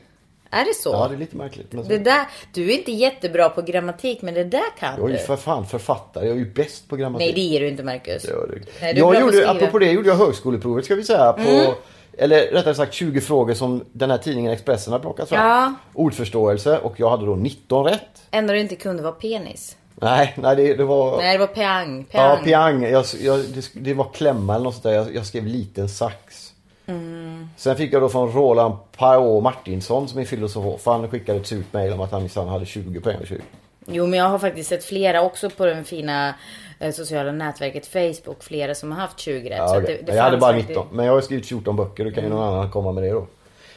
Är 0.50 0.66
det 0.66 0.74
så? 0.76 0.90
Ja, 0.90 1.08
det 1.08 1.16
är 1.16 1.18
lite 1.18 1.36
märkligt. 1.38 1.72
Men 1.74 1.84
så. 1.84 1.90
Det 1.90 1.98
där, 1.98 2.26
du 2.54 2.72
är 2.72 2.78
inte 2.78 2.92
jättebra 2.92 3.50
på 3.50 3.62
grammatik 3.62 4.22
men 4.22 4.34
det 4.34 4.44
där 4.44 4.78
kan 4.80 4.96
Jag 4.98 5.04
är 5.04 5.08
du. 5.08 5.14
ju 5.14 5.20
för 5.26 5.36
fan 5.36 5.66
författare, 5.68 6.26
jag 6.28 6.36
är 6.36 6.40
ju 6.40 6.54
bäst 6.54 6.90
på 6.90 6.96
grammatik. 6.96 7.36
Nej 7.36 7.50
det 7.50 7.58
är 7.58 7.60
du 7.62 7.68
inte 7.68 7.84
Marcus. 7.84 8.24
Det- 8.24 8.32
Nej, 8.82 8.94
du 8.94 9.02
är 9.02 9.14
jag 9.14 9.22
gjorde, 9.22 9.50
apropå 9.50 9.80
det 9.80 9.92
gjorde 9.92 10.10
jag 10.10 10.16
högskoleprovet 10.16 10.86
ska 10.86 10.96
vi 10.96 11.04
säga. 11.04 11.34
På, 11.34 11.42
Mm. 11.42 11.72
Eller 12.18 12.42
rättare 12.52 12.76
sagt 12.76 12.94
20 12.94 13.22
frågor 13.22 13.54
som 13.54 13.84
den 13.92 14.12
här 14.12 14.18
tidningen 14.18 14.52
Expressen 14.52 14.94
har 14.94 15.00
plockat 15.00 15.30
fram. 15.30 15.48
Ja. 15.48 15.74
Ordförståelse 15.94 16.78
och 16.80 16.94
jag 17.00 17.10
hade 17.10 17.26
då 17.26 17.36
19 17.36 17.86
rätt. 17.86 18.28
Enda 18.32 18.54
du 18.54 18.60
inte 18.60 18.76
kunde 18.76 19.04
var 19.04 19.12
penis. 19.12 19.78
Nej, 20.04 20.34
nej 20.38 20.56
det, 20.56 20.74
det 20.74 20.84
var... 20.84 21.18
Nej 21.18 21.34
det 21.34 21.40
var 21.40 21.48
peang. 21.48 22.06
Ja, 22.12 22.20
peang. 22.36 22.44
piang. 22.44 22.84
Jag, 22.84 23.06
jag, 23.22 23.40
det, 23.40 23.70
det 23.74 23.94
var 23.94 24.08
klämma 24.14 24.56
eller 24.56 24.64
något 24.64 24.74
sånt 24.74 24.84
där. 24.84 24.92
Jag, 24.94 25.16
jag 25.16 25.26
skrev 25.26 25.46
liten 25.46 25.90
sax. 25.90 26.50
Mm. 26.86 27.48
Sen 27.58 27.76
fick 27.76 27.94
jag 27.94 28.02
då 28.02 28.10
från 28.10 28.32
Roland 28.32 28.76
Pao 28.98 29.42
Martinsson 29.42 30.08
som 30.08 30.20
är 30.20 30.26
filosof. 30.26 30.86
Han 30.86 31.10
skickade 31.10 31.40
ett 31.40 31.48
surt 31.48 31.66
mejl 31.74 31.94
om 31.94 32.02
att 32.02 32.12
han 32.12 32.22
minsann 32.22 32.48
hade 32.48 32.66
20 32.66 33.00
poäng 33.02 33.18
av 33.22 33.26
20. 33.26 33.42
Jo 33.86 34.06
men 34.08 34.20
jag 34.20 34.30
har 34.30 34.40
faktiskt 34.40 34.70
sett 34.70 34.84
flera 34.86 35.22
också 35.22 35.50
på 35.50 35.66
den 35.66 35.84
fina 35.84 36.34
eh, 36.80 36.92
sociala 36.92 37.32
nätverket 37.32 37.88
Facebook. 37.88 38.44
Flera 38.44 38.76
som 38.76 38.92
har 38.92 39.00
haft 39.00 39.20
20 39.20 39.50
rätt. 39.50 39.58
Ja, 39.58 39.80
det 39.80 40.02
jag 40.08 40.24
hade 40.24 40.38
bara 40.38 40.52
faktiskt- 40.54 40.70
19. 40.70 40.88
Men 40.92 41.06
jag 41.06 41.14
har 41.14 41.22
skrivit 41.22 41.48
14 41.48 41.76
böcker. 41.76 42.06
Då 42.06 42.12
kan 42.12 42.24
ju 42.24 42.30
någon 42.30 42.54
annan 42.54 42.72
komma 42.72 42.92
med 42.92 43.04
det 43.04 43.10
då. 43.10 43.28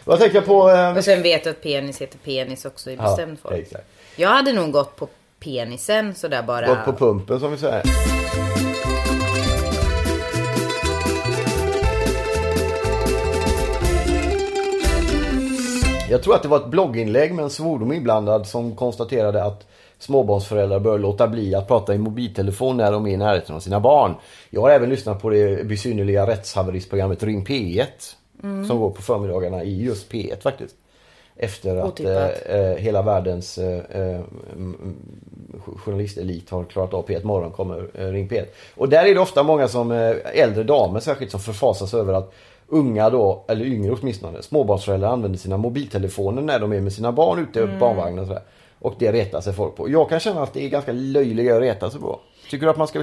Vad 0.05 0.19
tänkte 0.19 0.39
jag 0.39 0.47
på? 0.47 0.71
Eh, 0.71 0.97
Och 0.97 1.05
sen 1.05 1.23
vet 1.23 1.45
du 1.45 1.51
att 1.51 1.63
penis 1.63 2.01
heter 2.01 2.19
penis 2.19 2.65
också 2.65 2.91
i 2.91 2.97
bestämd 2.97 3.39
form. 3.41 3.55
exakt. 3.55 3.85
Jag 4.17 4.29
hade 4.29 4.53
nog 4.53 4.73
gått 4.73 4.97
på 4.97 5.09
penisen 5.41 6.15
sådär 6.15 6.43
bara. 6.43 6.67
Gått 6.67 6.85
på 6.85 6.93
pumpen 6.93 7.41
som 7.41 7.51
vi 7.51 7.57
säger. 7.57 7.83
Jag 16.11 16.23
tror 16.23 16.35
att 16.35 16.43
det 16.43 16.49
var 16.49 16.57
ett 16.57 16.67
blogginlägg 16.67 17.35
med 17.35 17.43
en 17.43 17.51
svordom 17.51 17.93
inblandad 17.93 18.47
som 18.47 18.77
konstaterade 18.77 19.45
att 19.45 19.67
småbarnsföräldrar 19.99 20.81
bör 20.81 20.99
låta 20.99 21.29
bli 21.29 21.55
att 21.55 21.69
prata 21.69 21.95
i 21.95 21.99
mobiltelefon 21.99 22.77
när 22.77 22.93
de 22.93 23.07
är 23.07 23.11
i 23.11 23.17
närheten 23.17 23.57
av 23.57 23.61
sina 23.61 23.81
barn. 23.81 24.15
Jag 24.51 24.61
har 24.61 24.71
även 24.71 24.91
lyssnat 24.91 25.23
på 25.23 25.31
det 25.31 25.67
besynnerliga 25.67 26.27
rättshaveristprogrammet 26.27 27.23
Ring 27.23 27.45
P1 27.47 27.87
som 28.67 28.79
går 28.79 28.91
på 28.91 29.03
förmiddagarna 29.03 29.65
i 29.65 29.85
just 29.85 30.13
P1 30.13 30.43
faktiskt. 30.43 30.77
Efter 31.39 31.77
att 31.77 32.01
eh, 32.01 32.27
eh, 32.27 32.77
hela 32.77 33.03
världens 33.03 33.59
eh, 33.59 33.79
eh, 34.03 34.21
journalistelit 35.77 36.51
har 36.51 36.65
klarat 36.65 36.95
av 36.95 37.07
P1 37.09 37.25
Morgon 37.25 37.51
kommer 37.53 37.89
eh, 37.95 38.07
Ring 38.07 38.29
P1. 38.29 38.45
Och 38.75 38.89
där 38.89 39.05
är 39.05 39.15
det 39.15 39.21
ofta 39.21 39.43
många 39.43 39.69
som 39.69 39.91
eh, 39.93 40.15
äldre 40.35 40.63
damer 40.65 41.01
särskilt 41.01 41.31
som 41.31 41.41
förfasas 41.41 41.95
över 41.95 42.13
att 42.15 42.33
unga 42.69 43.11
då, 43.11 43.45
eller 43.49 43.65
yngre 43.65 43.93
åtminstone, 44.01 44.43
småbarnsföräldrar 44.43 45.09
använder 45.09 45.39
sina 45.39 45.57
mobiltelefoner 45.57 46.43
när 46.43 46.59
de 46.61 46.73
är 46.73 46.81
med 46.81 46.93
sina 46.93 47.13
barn 47.13 47.39
ute 47.39 47.63
Mm. 47.63 47.79
barnvagnen 47.79 48.19
och 48.19 48.27
sådär. 48.27 48.43
Och 48.79 48.95
det 48.99 49.13
retar 49.13 49.41
sig 49.41 49.53
folk 49.53 49.77
på. 49.77 49.91
Jag 49.91 50.09
kan 50.09 50.21
känna 50.21 50.43
att 50.43 50.55
det 50.55 50.65
är 50.65 50.69
ganska 50.69 50.93
löjliga 50.93 51.55
att 51.57 51.63
reta 51.63 51.91
sig 51.91 52.01
på. 52.01 52.21
Tycker 52.51 52.67
du 52.67 52.71
att 52.71 52.77
man 52.77 52.89
ska... 52.89 53.03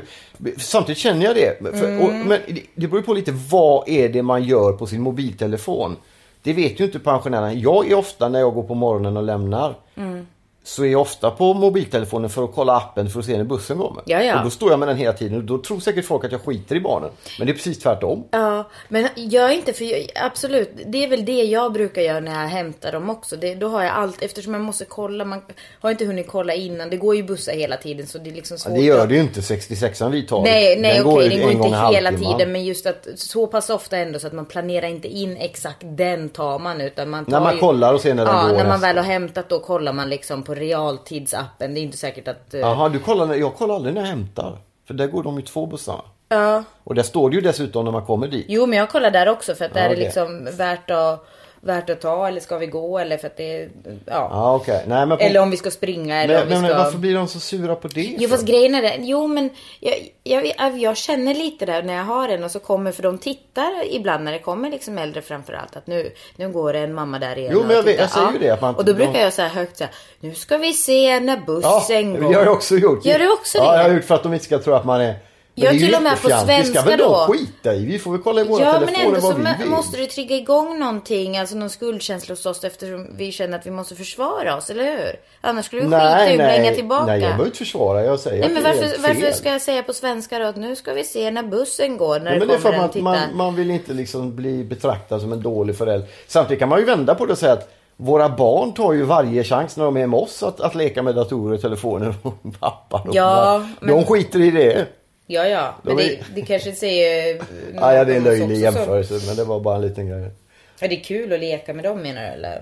Samtidigt 0.57 0.97
känner 0.99 1.25
jag 1.25 1.35
det. 1.35 1.77
För, 1.79 1.87
Mm. 1.87 2.01
och, 2.01 2.13
men 2.13 2.39
det- 2.47 2.61
det 2.75 2.87
beror 2.87 2.99
ju 2.99 3.05
på 3.05 3.13
lite 3.13 3.31
vad 3.31 3.89
är 3.89 4.09
det 4.09 4.21
man 4.23 4.43
gör 4.43 4.73
på 4.73 4.85
sin 4.85 5.01
mobiltelefon. 5.01 5.95
Det 6.43 6.53
vet 6.53 6.79
ju 6.79 6.83
inte 6.83 7.00
pensionärerna. 7.00 7.53
Jag 7.53 7.91
är 7.91 7.95
ofta 7.97 8.29
när 8.29 8.39
jag 8.39 8.53
går 8.53 8.63
på 8.63 8.75
morgonen 8.75 9.17
och 9.17 9.23
lämnar 9.23 9.75
Mm 9.95 10.27
så 10.63 10.84
är 10.84 10.88
jag 10.88 11.01
ofta 11.01 11.32
på 11.32 11.53
mobiltelefonen 11.53 12.29
för 12.29 12.43
att 12.43 12.51
kolla 12.55 12.75
appen 12.75 13.10
för 13.10 13.20
att 13.20 13.25
se 13.25 13.38
när 13.38 13.43
bussen 13.43 13.77
kommer. 13.77 14.03
Ja, 14.05 14.22
ja. 14.24 14.38
Och 14.38 14.43
då 14.43 14.50
står 14.50 14.70
jag 14.70 14.79
med 14.79 14.88
den 14.88 14.98
hela 14.98 15.13
tiden 15.13 15.38
och 15.38 15.43
då 15.43 15.58
tror 15.58 15.79
säkert 15.79 16.05
folk 16.05 16.25
att 16.25 16.32
jag 16.32 16.41
skiter 16.41 16.75
i 16.75 16.79
barnen. 16.79 17.10
Men 17.38 17.48
det 17.48 17.51
är 17.51 17.55
precis 17.55 17.79
tvärtom. 17.79 18.24
Ja, 18.32 18.70
men 18.88 19.08
gör 19.15 19.50
inte 19.50 19.74
för 19.74 19.86
jag, 19.86 20.08
absolut. 20.15 20.70
Det 20.86 21.03
är 21.03 21.08
väl 21.08 21.25
det 21.25 21.43
jag 21.43 21.74
brukar 21.74 22.01
göra 22.01 22.20
när 22.20 22.41
jag 22.41 22.50
hämtar 22.50 22.91
dem 22.91 23.10
också. 23.10 23.36
Det, 23.36 23.55
då 23.55 23.67
har 23.67 23.84
jag 23.84 23.91
allt 23.91 24.22
eftersom 24.22 24.53
jag 24.53 24.63
måste 24.63 24.86
kolla. 24.86 25.25
Man 25.25 25.41
har 25.79 25.91
inte 25.91 26.05
hunnit 26.05 26.27
kolla 26.27 26.53
innan. 26.53 26.89
Det 26.89 26.98
går 26.98 27.15
ju 27.15 27.24
bussar 27.24 27.53
hela 27.53 27.77
tiden 27.77 28.08
så 28.08 28.17
det 28.17 28.29
är 28.29 28.34
liksom 28.34 28.58
svårt. 28.58 28.75
Det 28.75 28.82
gör 28.82 29.08
det 29.08 29.15
ju 29.15 29.22
inte 29.22 29.39
66an 29.39 30.10
vi 30.10 30.24
tar. 30.24 30.43
Nej, 30.43 30.79
nej 30.79 30.98
Den 30.98 31.08
okej, 31.08 31.24
ju 31.24 31.29
den 31.29 31.39
en 31.50 31.58
går 31.58 31.67
inte 31.67 31.96
hela 31.96 32.12
tiden. 32.12 32.51
Men 32.51 32.65
just 32.65 32.86
att 32.86 33.08
så 33.15 33.48
pass 33.48 33.70
ofta 33.70 33.98
ändå 33.98 34.20
så 34.20 34.27
att 34.27 34.34
man 34.34 34.46
planerar 34.46 34.88
inte 34.88 35.08
in 35.08 35.38
exakt 35.38 35.77
den 35.82 36.29
tar 36.29 36.60
man. 36.60 36.82
Utan 36.82 37.10
man 37.10 37.25
tar 37.25 37.32
När 37.32 37.39
man 37.39 37.53
ju, 37.53 37.60
kollar 37.60 37.93
och 37.93 38.01
ser 38.01 38.13
när 38.13 38.25
den 38.25 38.36
ja, 38.36 38.41
går 38.41 38.48
när 38.48 38.58
man 38.58 38.67
nästa. 38.67 38.88
väl 38.88 38.98
har 38.98 39.03
hämtat 39.03 39.50
då 39.50 39.60
kollar 39.60 39.93
man 39.93 40.10
liksom 40.10 40.43
på 40.43 40.52
på 40.53 40.60
realtidsappen. 40.60 41.74
Det 41.74 41.79
är 41.79 41.81
inte 41.81 41.98
säkert 41.98 42.27
att... 42.27 42.53
eh, 42.53 42.60
Jaha, 42.60 42.89
du 42.89 43.00
kollar, 43.00 43.25
när- 43.25 43.36
jag 43.36 43.55
kollar 43.55 43.75
aldrig 43.75 43.93
när 43.95 44.01
jag 44.01 44.07
hämtar. 44.07 44.57
För 44.88 44.93
där 44.93 45.07
går 45.07 45.24
de 45.24 45.36
ju 45.36 45.41
två 45.41 45.65
bussarna. 45.65 46.01
Ja. 46.29 46.63
Och 46.83 46.95
där 46.95 47.03
står 47.03 47.29
det 47.29 47.36
ju 47.36 47.41
dessutom 47.41 47.86
när 47.86 47.91
man 47.91 48.05
kommer 48.05 48.27
dit. 48.27 48.45
Jo, 48.50 48.65
men 48.65 48.79
jag 48.79 48.89
kollar 48.89 49.12
där 49.12 49.29
också 49.29 49.55
för 49.55 49.65
att 49.65 49.74
det 49.74 49.79
Ja, 49.79 49.86
är 49.86 49.89
okej. 49.91 50.03
liksom 50.03 50.50
värt 50.57 50.89
att, 50.91 51.25
värt 51.65 51.89
att 51.89 52.01
ta 52.01 52.27
eller 52.27 52.39
ska 52.39 52.58
vi 52.58 52.67
gå 52.67 53.00
eller 53.00 53.17
för 53.17 53.27
att 53.27 53.38
det. 53.38 53.70
Ja. 53.86 54.00
Ja 54.05 54.55
okej. 54.55 54.84
Nej 54.88 55.05
men, 55.05 55.17
på, 55.17 55.24
Eller 55.24 55.39
om 55.39 55.51
vi 55.51 55.58
ska 55.58 55.72
springa 55.72 56.24
eller 56.24 56.34
men, 56.34 56.43
om 56.43 56.50
vi 56.50 56.55
men, 56.62 56.65
ska... 56.72 56.84
varför 56.84 56.98
blir 56.98 57.15
de 57.15 57.27
så 57.27 57.39
sura 57.39 57.75
på 57.75 57.88
det? 57.88 58.01
Jo 58.01 58.20
för? 58.20 58.27
fast 58.36 58.48
grejen 58.48 58.75
är 58.75 58.82
det, 58.82 58.96
jo 59.00 59.27
men 59.27 59.50
jag, 59.79 60.12
jag, 60.24 60.77
jag, 60.77 60.98
känner 60.98 61.34
lite 61.34 61.65
där 61.65 61.84
när 61.84 61.93
jag 61.93 62.03
har 62.03 62.29
en 62.29 62.43
och 62.43 62.51
så 62.51 62.60
kommer, 62.60 62.91
för 62.91 63.03
de 63.03 63.17
tittar 63.17 63.72
ibland 63.91 64.24
när 64.24 64.32
det 64.32 64.39
kommer 64.39 64.70
liksom 64.70 64.98
äldre 64.98 65.22
framförallt 65.22 65.75
att 65.75 65.88
nu, 65.88 66.12
nu 66.36 66.50
går 66.50 66.74
det 66.74 66.79
en 66.79 66.93
mamma 66.93 67.20
där 67.20 67.38
igen 67.38 67.51
Jo, 67.55 67.63
men 67.67 67.75
jag 67.75 67.84
vet- 67.84 68.00
jag 68.00 68.10
säger 68.10 68.32
ju 68.34 68.39
det, 68.39 68.50
att 68.50 68.62
man- 68.62 68.75
Och 68.75 68.86
då 68.86 68.93
brukar 68.93 69.13
de- 69.13 69.20
jag 69.20 69.34
säga 69.34 69.48
högt 69.48 69.77
så 69.77 69.84
här, 69.84 69.93
nu 70.20 70.34
ska 70.36 70.58
vi 70.58 70.74
se 70.74 71.20
när 71.20 71.36
Ja, 71.36 71.41
bussen 71.46 72.13
det 72.13 72.20
går. 72.20 72.34
har 72.34 72.43
jag 72.46 72.53
också 72.53 72.75
gjort. 72.75 73.05
Gör 73.05 73.20
du 73.20 73.34
också 73.34 73.58
Ja, 73.58 73.72
det? 73.72 73.77
jag 73.77 73.84
har 73.89 73.96
gjort 73.96 74.03
för 74.05 74.15
att 74.15 74.24
de 74.24 74.34
inte 74.34 74.46
ska 74.46 74.60
tro 74.60 74.74
att 74.74 74.86
man 74.86 75.01
är... 75.01 75.15
Men 75.55 75.65
Ja, 75.65 75.72
det 75.72 75.77
är 75.77 75.79
ju 75.79 75.86
till 75.86 75.95
och 75.95 76.03
med 76.03 76.22
på 76.22 76.29
jättefjantigt. 76.29 76.74
Det 76.74 76.79
ska 76.79 76.89
väl 76.89 77.00
svenska 77.00 77.03
de 77.07 77.13
då. 77.13 77.33
skita 77.33 77.74
i. 77.74 77.86
Vi 77.86 78.00
får 78.00 78.12
väl 78.12 78.22
kolla 78.22 78.41
i 78.41 78.43
våra 78.43 78.63
Ja 78.63 78.72
men 78.79 78.88
telefoner 78.88 79.05
ändå 79.07 79.22
så 79.22 79.27
vad 79.27 79.38
vi 79.38 79.43
må- 79.43 79.50
vill. 79.60 79.69
måste 79.69 79.98
du 79.98 80.05
trigga 80.05 80.36
igång 80.36 80.79
någonting, 80.79 81.38
alltså 81.38 81.55
någon 81.55 81.69
skuldkänsla 81.69 82.31
hos 82.33 82.45
oss 82.45 82.63
eftersom 82.63 83.07
vi 83.17 83.31
känner 83.31 83.57
att 83.60 83.65
vi 83.65 83.72
måste 83.72 83.95
försvara 83.95 84.57
oss, 84.57 84.69
eller 84.69 84.83
hur? 84.83 85.15
Annars 85.41 85.65
skulle 85.65 85.81
vi 85.81 85.88
skita 85.88 86.29
i 86.29 86.33
och 86.33 86.38
blänga 86.38 86.72
tillbaka. 86.74 87.05
Nej, 87.05 87.19
jag 87.19 87.29
behöver 87.29 87.45
inte 87.45 87.57
försvara. 87.57 88.03
Jag 88.03 88.19
säger 88.19 88.38
Nej 88.39 88.45
att 88.48 88.53
men 88.53 88.63
det 88.63 88.69
varför, 88.69 88.83
helt 88.83 89.01
varför 89.01 89.22
fel. 89.22 89.33
ska 89.33 89.50
jag 89.50 89.62
säga 89.62 89.83
på 89.83 89.93
svenska 89.93 90.39
då 90.39 90.45
att 90.45 90.55
nu 90.57 90.75
ska 90.75 90.93
vi 90.93 91.03
se 91.03 91.31
när 91.31 91.43
bussen 91.43 91.98
går 91.98 92.19
när 92.19 92.31
Ja, 92.33 92.39
men 92.39 92.39
det 92.39 92.45
det 92.45 92.53
är 92.53 92.57
för 92.57 92.72
kommer 92.72 92.86
att 92.86 92.95
man, 92.95 93.03
man, 93.03 93.38
man 93.38 93.55
vill 93.55 93.72
inte 93.72 93.93
liksom 93.93 94.36
bli 94.36 94.63
betraktad 94.63 95.22
som 95.22 95.33
en 95.33 95.41
dålig 95.41 95.77
förälder. 95.77 96.07
Samtidigt 96.27 96.60
kan 96.60 96.69
man 96.69 96.79
ju 96.79 96.86
vända 96.86 97.15
på 97.15 97.25
det 97.25 97.31
och 97.31 97.38
säga 97.38 97.53
att 97.53 97.74
våra 97.98 98.29
barn 98.29 98.74
tar 98.74 98.93
ju 98.93 99.03
varje 99.03 99.43
chans 99.43 99.77
när 99.77 99.86
de 99.86 99.98
är 99.98 100.07
med 100.07 100.19
oss 100.19 100.43
att, 100.43 100.62
att 100.62 100.75
leka 100.75 101.03
med 101.03 101.15
datorer 101.15 101.55
och 101.55 101.62
telefoner 101.62 102.13
och 102.22 102.33
pappa. 102.60 103.03
Ja, 103.13 103.36
mamma. 103.60 103.69
men- 103.79 103.95
De 103.95 104.03
skiter 104.05 104.41
i 104.41 104.51
det. 104.51 104.86
Ja 105.27 105.47
ja, 105.47 105.75
men 105.83 105.97
De 105.97 106.03
det, 106.03 106.13
är- 106.15 106.25
det 106.35 106.41
kanske 106.41 106.71
säger... 106.71 107.35
Ja, 107.75 107.93
ja, 107.93 108.05
det 108.05 108.13
är 108.13 108.17
en 108.17 108.23
löjlig 108.23 108.57
jämförelse 108.57 109.13
men 109.27 109.35
det 109.35 109.43
var 109.43 109.59
bara 109.59 109.75
en 109.75 109.81
liten 109.81 110.09
grej. 110.09 110.31
Är 110.79 110.87
det 110.89 110.95
kul 110.95 111.33
att 111.33 111.39
leka 111.39 111.73
med 111.73 111.83
dem 111.83 112.01
menar 112.01 112.21
du 112.21 112.27
eller? 112.27 112.61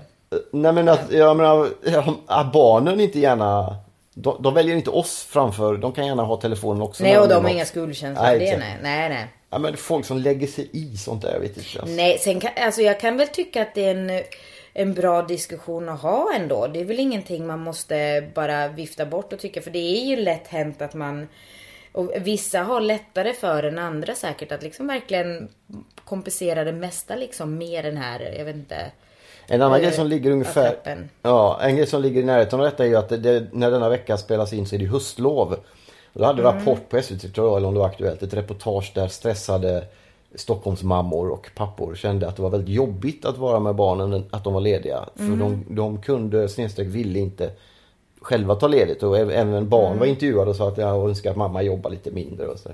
Nej 0.50 0.72
men 0.72 0.88
att, 0.88 1.12
jag 1.12 1.36
menar, 1.36 1.68
att 2.26 2.52
barnen 2.52 3.00
inte 3.00 3.18
gärna 3.18 3.76
de, 4.14 4.42
de 4.42 4.54
väljer 4.54 4.76
inte 4.76 4.90
oss 4.90 5.26
framför, 5.30 5.76
de 5.76 5.92
kan 5.92 6.06
gärna 6.06 6.22
ha 6.22 6.36
telefonen 6.36 6.82
också. 6.82 7.02
Nej 7.02 7.18
och 7.18 7.28
de 7.28 7.44
har 7.44 7.50
inga 7.50 7.64
skuldkänslor 7.64 8.26
Nej, 8.26 8.38
det 8.38 8.58
nej. 8.58 8.76
Nej 8.82 9.08
nej. 9.08 9.26
Ja 9.50 9.58
men 9.58 9.76
folk 9.76 10.06
som 10.06 10.18
lägger 10.18 10.46
sig 10.46 10.68
i 10.72 10.96
sånt 10.96 11.22
där, 11.22 11.32
jag 11.32 11.40
vet 11.40 11.56
inte. 11.56 11.80
Alltså. 11.80 11.96
Nej, 11.96 12.18
sen 12.18 12.40
kan, 12.40 12.50
alltså 12.56 12.82
jag 12.82 13.00
kan 13.00 13.16
väl 13.16 13.28
tycka 13.28 13.62
att 13.62 13.74
det 13.74 13.84
är 13.84 13.94
en, 13.94 14.22
en 14.72 14.94
bra 14.94 15.22
diskussion 15.22 15.88
att 15.88 16.00
ha 16.00 16.34
ändå. 16.36 16.66
Det 16.66 16.80
är 16.80 16.84
väl 16.84 17.00
ingenting 17.00 17.46
man 17.46 17.60
måste 17.60 18.28
bara 18.34 18.68
vifta 18.68 19.06
bort 19.06 19.32
och 19.32 19.38
tycka. 19.38 19.62
För 19.62 19.70
det 19.70 19.78
är 19.78 20.04
ju 20.04 20.16
lätt 20.16 20.48
hänt 20.48 20.82
att 20.82 20.94
man... 20.94 21.28
Och 21.92 22.12
vissa 22.16 22.62
har 22.62 22.80
lättare 22.80 23.32
för 23.32 23.62
än 23.62 23.78
andra 23.78 24.14
säkert 24.14 24.52
att 24.52 24.62
liksom 24.62 24.86
verkligen 24.86 25.48
kompensera 26.04 26.64
det 26.64 26.72
mesta 26.72 27.16
liksom 27.16 27.58
med 27.58 27.84
den 27.84 27.96
här, 27.96 28.34
jag 28.38 28.44
vet 28.44 28.56
inte. 28.56 28.76
En 29.46 29.62
annan 29.62 29.78
Eh, 29.78 29.82
grej 29.82 29.92
som 29.92 30.06
ligger 30.06 30.30
ungefär... 30.30 30.76
Ja, 31.22 31.60
en 31.62 31.76
grej 31.76 31.86
som 31.86 32.02
ligger 32.02 32.20
i 32.20 32.24
närheten 32.24 32.60
av 32.60 32.64
detta 32.64 32.84
är 32.84 32.88
ju 32.88 32.96
att 32.96 33.08
det, 33.08 33.16
det, 33.16 33.46
när 33.52 33.70
denna 33.70 33.88
vecka 33.88 34.16
spelas 34.16 34.52
in 34.52 34.66
så 34.66 34.74
är 34.74 34.78
det 34.78 34.86
höstlov. 34.86 35.52
Och 36.12 36.20
då 36.20 36.24
hade 36.24 36.42
Mm. 36.42 36.54
Rapport 36.54 36.88
på 36.88 37.02
SVT 37.02 37.34
tror 37.34 37.48
jag, 37.48 37.56
eller 37.56 37.68
om 37.68 37.74
det 37.74 37.80
var 37.80 37.86
Aktuellt, 37.86 38.22
ett 38.22 38.34
reportage 38.34 38.92
där 38.94 39.08
stressade 39.08 39.84
Stockholmsmammor 40.34 41.30
och 41.30 41.50
pappor 41.54 41.94
kände 41.94 42.28
att 42.28 42.36
det 42.36 42.42
var 42.42 42.50
väldigt 42.50 42.74
jobbigt 42.74 43.24
att 43.24 43.38
vara 43.38 43.60
med 43.60 43.74
barnen, 43.74 44.24
att 44.30 44.44
de 44.44 44.52
var 44.54 44.60
lediga. 44.60 45.08
För 45.16 45.22
Mm. 45.24 45.38
de, 45.38 45.64
de 45.74 46.02
kunde, 46.02 46.48
snedstreck 46.48 46.88
ville 46.88 47.18
inte 47.18 47.50
själva 48.22 48.54
ta 48.54 48.68
ledigt 48.68 49.02
och 49.02 49.18
även 49.18 49.68
barn 49.68 49.86
Mm. 49.86 49.98
var 49.98 50.06
intervjuade 50.06 50.50
och 50.50 50.56
sa 50.56 50.68
att 50.68 50.78
jag 50.78 51.08
önskar 51.08 51.30
att 51.30 51.36
mamma 51.36 51.62
jobbar 51.62 51.90
lite 51.90 52.10
mindre 52.10 52.46
och 52.46 52.58
så. 52.58 52.70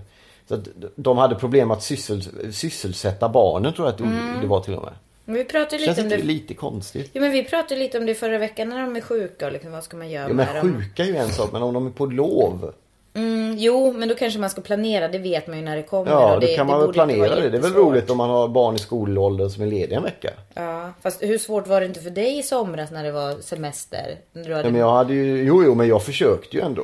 Så 0.48 0.58
de 0.96 1.18
hade 1.18 1.34
problem 1.34 1.70
att 1.70 1.82
syssel, 1.82 2.22
sysselsätta 2.52 3.28
barnen 3.28 3.72
tror 3.72 3.86
jag 3.86 3.92
att 3.92 3.98
det- 3.98 4.40
det 4.40 4.46
var 4.46 4.60
till 4.60 4.74
och 4.74 4.82
med. 4.82 4.92
Men 5.24 5.34
vi 5.34 5.44
pratade 5.44 5.84
Känns 5.84 5.98
Mm. 5.98 6.08
lite 6.10 6.14
om 6.16 6.20
inte 6.20 6.26
det. 6.26 6.32
lite 6.32 6.54
konstigt? 6.54 7.10
Jo 7.12 7.22
men 7.22 7.30
vi 7.32 7.44
pratade 7.44 7.80
lite 7.80 7.98
om 7.98 8.06
det 8.06 8.14
förra 8.14 8.38
veckan 8.38 8.68
när 8.68 8.80
de 8.80 8.96
är 8.96 9.00
sjuka 9.00 9.46
och 9.46 9.52
liksom 9.52 9.72
vad 9.72 9.84
ska 9.84 9.96
man 9.96 10.10
göra 10.10 10.22
Ja, 10.28 10.34
men 10.34 10.36
med 10.36 10.56
dem? 10.56 10.74
sjuka 10.82 11.02
är 11.02 11.06
ju 11.06 11.16
en 11.16 11.28
sak, 11.28 11.52
men 11.52 11.62
om 11.62 11.74
de 11.74 11.86
är 11.86 11.90
på 11.90 12.06
lov. 12.06 12.72
Mm, 13.18 13.54
jo, 13.58 13.92
men 13.92 14.08
då 14.08 14.14
kanske 14.14 14.40
man 14.40 14.50
ska 14.50 14.60
planera. 14.60 15.08
Det 15.08 15.18
vet 15.18 15.46
man 15.46 15.56
ju 15.58 15.64
när 15.64 15.76
det 15.76 15.82
kommer. 15.82 16.10
Ja, 16.10 16.34
och 16.34 16.40
då 16.40 16.46
det, 16.46 16.56
kan 16.56 16.66
man 16.66 16.80
det 16.80 16.86
väl 16.86 16.94
planera 16.94 17.34
det. 17.34 17.48
Det 17.50 17.56
är 17.56 17.62
väl 17.62 17.74
roligt 17.74 18.10
om 18.10 18.16
man 18.16 18.30
har 18.30 18.48
barn 18.48 18.74
i 18.74 18.78
skolåldern 18.78 19.50
som 19.50 19.62
är 19.62 19.66
lediga 19.66 19.96
en 19.96 20.02
vecka. 20.02 20.30
Ja, 20.54 20.92
fast 21.02 21.22
hur 21.22 21.38
svårt 21.38 21.66
var 21.66 21.80
det 21.80 21.86
inte 21.86 22.00
för 22.00 22.10
dig 22.10 22.38
i 22.38 22.42
somras 22.42 22.90
när 22.90 23.04
det 23.04 23.12
var 23.12 23.34
semester? 23.40 24.18
När 24.32 24.50
hade... 24.50 24.70
Men 24.70 24.80
jag 24.80 24.92
hade 24.92 25.14
ju, 25.14 25.44
jo, 25.44 25.64
jo, 25.64 25.74
men 25.74 25.88
jag 25.88 26.02
försökte 26.02 26.56
ju 26.56 26.62
ändå. 26.62 26.82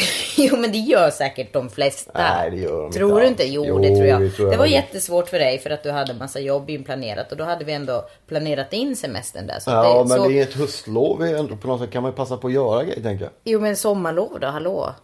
jo, 0.36 0.56
men 0.56 0.72
det 0.72 0.78
gör 0.78 1.10
säkert 1.10 1.52
de 1.52 1.70
flesta. 1.70 2.10
Nej, 2.14 2.50
det 2.50 2.56
gör 2.56 2.82
de 2.82 2.92
Tror 2.92 3.22
inte 3.22 3.22
du 3.22 3.28
inte? 3.28 3.44
Jo, 3.44 3.64
Jo, 3.68 3.78
det 3.78 3.88
tror 3.96 4.06
jag. 4.06 4.20
det 4.20 4.24
Det, 4.24 4.30
tror 4.30 4.50
jag 4.52 4.58
var 4.58 4.66
nog. 4.66 4.74
jättesvårt 4.74 5.28
för 5.28 5.38
dig 5.38 5.58
för 5.58 5.70
att 5.70 5.82
du 5.82 5.90
hade 5.90 6.14
massa 6.14 6.40
jobb 6.40 6.70
inplanerat 6.70 7.32
och 7.32 7.38
då 7.38 7.44
hade 7.44 7.64
vi 7.64 7.72
ändå 7.72 8.04
planerat 8.28 8.72
in 8.72 8.96
semestern 8.96 9.46
där. 9.46 9.58
Så 9.60 9.70
Ja, 9.70 9.82
det, 10.02 10.08
men 10.08 10.18
så... 10.18 10.28
det 10.28 10.38
är 10.38 10.42
ett 10.42 10.54
höstlov 10.54 11.22
ändå 11.22 11.56
på 11.56 11.68
något 11.68 11.80
sätt 11.80 11.90
kan 11.90 12.02
man 12.02 12.10
ju 12.12 12.16
passa 12.16 12.36
på 12.36 12.46
att 12.46 12.52
göra 12.52 12.84
grejer, 12.84 13.02
tänker 13.02 13.24
jag. 13.24 13.32
Jo, 13.44 13.60
men 13.60 13.76
sommarlov 13.76 14.40
då? 14.40 14.46
Hallå? 14.46 14.94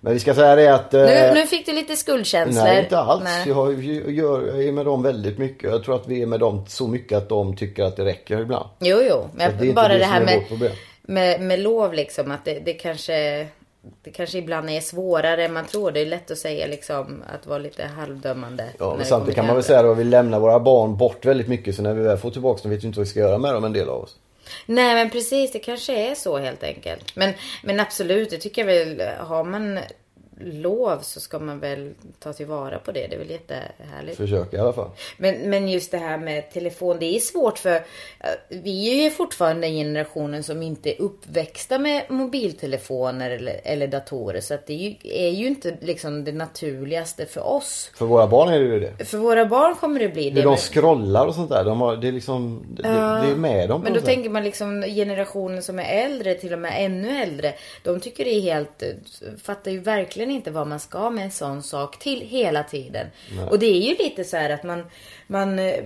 Men 0.00 0.12
vi 0.12 0.20
ska 0.20 0.34
säga 0.34 0.56
det 0.56 0.74
att... 0.74 0.92
Nu, 0.92 0.98
eh, 0.98 1.34
nu 1.34 1.46
fick 1.46 1.66
du 1.66 1.72
lite 1.72 1.96
skuldkänslor. 1.96 2.64
Nej, 2.64 2.82
inte 2.82 2.98
alls. 2.98 3.24
Nej. 3.24 3.48
Jag, 3.48 3.84
gör, 3.84 4.46
jag 4.46 4.64
är 4.64 4.72
med 4.72 4.86
dem 4.86 5.02
väldigt 5.02 5.38
mycket. 5.38 5.70
Jag 5.70 5.84
tror 5.84 5.94
att 5.94 6.08
vi 6.08 6.22
är 6.22 6.26
med 6.26 6.40
dem 6.40 6.64
så 6.68 6.88
mycket 6.88 7.18
att 7.18 7.28
de 7.28 7.56
tycker 7.56 7.84
att 7.84 7.96
det 7.96 8.04
räcker 8.04 8.40
ibland. 8.40 8.68
Jo, 8.78 8.98
jo. 9.08 9.28
Det 9.32 9.38
Men 9.38 9.62
inte 9.62 9.74
bara 9.74 9.88
det 9.88 9.98
det 9.98 10.04
här 10.04 10.20
är 10.20 10.24
med, 10.24 10.72
med, 11.02 11.40
med 11.40 11.60
lov 11.60 11.94
liksom. 11.94 12.30
Att 12.30 12.44
det, 12.44 12.58
det 12.64 12.72
kanske... 12.72 13.46
Det 14.02 14.10
kanske 14.10 14.38
ibland 14.38 14.70
är 14.70 14.80
svårare 14.80 15.44
än 15.44 15.52
man 15.52 15.64
tror. 15.64 15.90
Det 15.90 16.00
är 16.00 16.06
lätt 16.06 16.30
att 16.30 16.38
säga 16.38 16.66
liksom 16.66 17.22
att 17.34 17.46
vara 17.46 17.58
lite 17.58 17.84
halvdömande. 17.84 18.64
Ja, 18.78 18.90
men 18.90 18.98
det 18.98 19.04
samtidigt 19.04 19.34
kan 19.34 19.46
man 19.46 19.54
väl 19.54 19.64
säga 19.64 19.90
att 19.90 19.98
vi 19.98 20.04
lämnar 20.04 20.40
våra 20.40 20.60
barn 20.60 20.96
bort 20.96 21.24
väldigt 21.24 21.48
mycket. 21.48 21.76
Så 21.76 21.82
när 21.82 21.94
vi 21.94 22.02
väl 22.02 22.16
får 22.16 22.30
tillbaka 22.30 22.62
dem 22.62 22.70
vet 22.70 22.82
vi 22.82 22.86
inte 22.86 22.98
vad 22.98 23.06
vi 23.06 23.10
ska 23.10 23.20
göra 23.20 23.38
med 23.38 23.54
dem 23.54 23.64
en 23.64 23.72
del 23.72 23.88
av 23.88 24.02
oss. 24.02 24.16
Nej 24.66 24.94
men 24.94 25.10
precis, 25.10 25.52
det 25.52 25.58
kanske 25.58 26.10
är 26.10 26.14
så 26.14 26.38
helt 26.38 26.62
enkelt. 26.62 27.16
Men, 27.16 27.34
men 27.62 27.80
absolut, 27.80 28.30
det 28.30 28.38
tycker 28.38 28.66
jag 28.68 28.84
väl. 28.84 29.16
Har 29.18 29.44
man 29.44 29.78
lov 30.40 30.98
så 31.02 31.20
ska 31.20 31.38
man 31.38 31.60
väl 31.60 31.94
ta 32.18 32.32
tillvara 32.32 32.78
på 32.78 32.92
det. 32.92 33.06
Det 33.06 33.14
är 33.14 33.18
väl 33.18 33.30
jättehärligt. 33.30 34.16
Försöka 34.16 34.56
i 34.56 34.60
alla 34.60 34.72
fall. 34.72 34.90
Men, 35.16 35.50
men 35.50 35.68
just 35.68 35.90
det 35.90 35.98
här 35.98 36.18
med 36.18 36.50
telefon, 36.50 36.96
det 37.00 37.16
är 37.16 37.20
svårt 37.20 37.58
för 37.58 37.74
eh, 37.74 37.80
vi 38.48 38.90
är 38.90 39.04
ju 39.04 39.10
fortfarande 39.10 39.66
den 39.66 39.76
generationen 39.76 40.42
som 40.42 40.62
inte 40.62 40.90
är 40.90 41.02
uppväxta 41.02 41.78
med 41.78 42.02
mobiltelefoner 42.08 43.30
eller, 43.30 43.60
eller 43.64 43.88
datorer. 43.88 44.40
Så 44.40 44.54
att 44.54 44.66
det 44.66 44.72
är 44.72 44.78
ju, 44.78 44.96
är 45.02 45.30
ju 45.30 45.46
inte 45.46 45.76
liksom 45.80 46.24
det 46.24 46.32
naturligaste 46.32 47.26
för 47.26 47.46
oss. 47.46 47.90
För 47.94 48.06
våra 48.06 48.26
barn 48.26 48.48
är 48.48 48.60
det 48.60 48.66
ju 48.66 48.80
det. 48.80 49.04
För 49.04 49.18
våra 49.18 49.46
barn 49.46 49.74
kommer 49.74 50.00
det 50.00 50.08
bli 50.08 50.30
det. 50.30 50.40
Hur 50.40 50.48
de 50.48 50.56
scrollar 50.56 51.26
och 51.26 51.34
sånt 51.34 51.50
där. 51.50 51.64
De 51.64 51.80
har, 51.80 51.96
det 51.96 52.08
är 52.08 52.12
liksom, 52.12 52.66
det, 52.70 52.82
det 52.82 52.88
är 52.88 53.36
med 53.36 53.68
dem 53.68 53.82
Men 53.82 53.92
då 53.92 54.00
tänker 54.00 54.30
man 54.30 54.44
liksom 54.44 54.82
generationen 54.82 55.62
som 55.62 55.78
är 55.78 56.04
äldre, 56.04 56.34
till 56.34 56.52
och 56.52 56.58
med 56.58 56.72
ännu 56.76 57.22
äldre. 57.22 57.54
De 57.82 58.00
tycker 58.00 58.24
det 58.24 58.30
är 58.30 58.40
helt, 58.40 58.82
fattar 59.42 59.70
ju 59.70 59.78
verkligen 59.80 60.29
inte 60.30 60.50
vad 60.50 60.66
man 60.66 60.80
ska 60.80 61.10
med 61.10 61.24
en 61.24 61.30
sån 61.30 61.62
sak 61.62 61.98
till 61.98 62.20
hela 62.20 62.62
tiden. 62.62 63.06
Och 63.50 63.58
det 63.58 63.66
är 63.66 63.80
ju 63.80 63.96
lite 63.96 64.24
så 64.24 64.36
här 64.36 64.50
att 64.50 64.62
man, 64.62 64.84
man, 65.26 65.58
eh, 65.58 65.84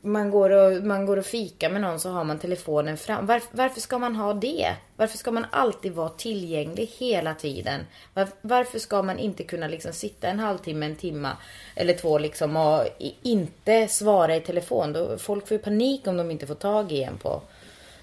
man, 0.00 0.30
går 0.30 0.50
och, 0.50 0.84
man 0.84 1.06
går 1.06 1.16
och 1.16 1.26
fika 1.26 1.68
med 1.68 1.80
någon 1.80 2.00
så 2.00 2.10
har 2.10 2.24
man 2.24 2.38
telefonen 2.38 2.96
fram. 2.96 3.26
Var, 3.26 3.42
varför 3.50 3.80
ska 3.80 3.98
man 3.98 4.16
ha 4.16 4.34
det? 4.34 4.74
Varför 4.96 5.18
ska 5.18 5.30
man 5.30 5.46
alltid 5.50 5.92
vara 5.92 6.08
tillgänglig 6.08 6.90
hela 6.98 7.34
tiden? 7.34 7.80
Var, 8.14 8.28
varför 8.40 8.78
ska 8.78 9.02
man 9.02 9.18
inte 9.18 9.44
kunna 9.44 9.68
liksom 9.68 9.92
sitta 9.92 10.28
en 10.28 10.40
halvtimme, 10.40 10.86
en 10.86 10.96
timme 10.96 11.30
eller 11.74 11.94
två 11.94 12.18
liksom 12.18 12.56
och 12.56 12.84
inte 13.22 13.88
svara 13.88 14.36
i 14.36 14.40
telefon? 14.40 14.92
Då, 14.92 15.18
folk 15.18 15.48
får 15.48 15.56
ju 15.56 15.62
panik 15.62 16.06
om 16.06 16.16
de 16.16 16.30
inte 16.30 16.46
får 16.46 16.54
tag 16.54 16.92
i 16.92 17.02
en 17.02 17.18
på, 17.18 17.40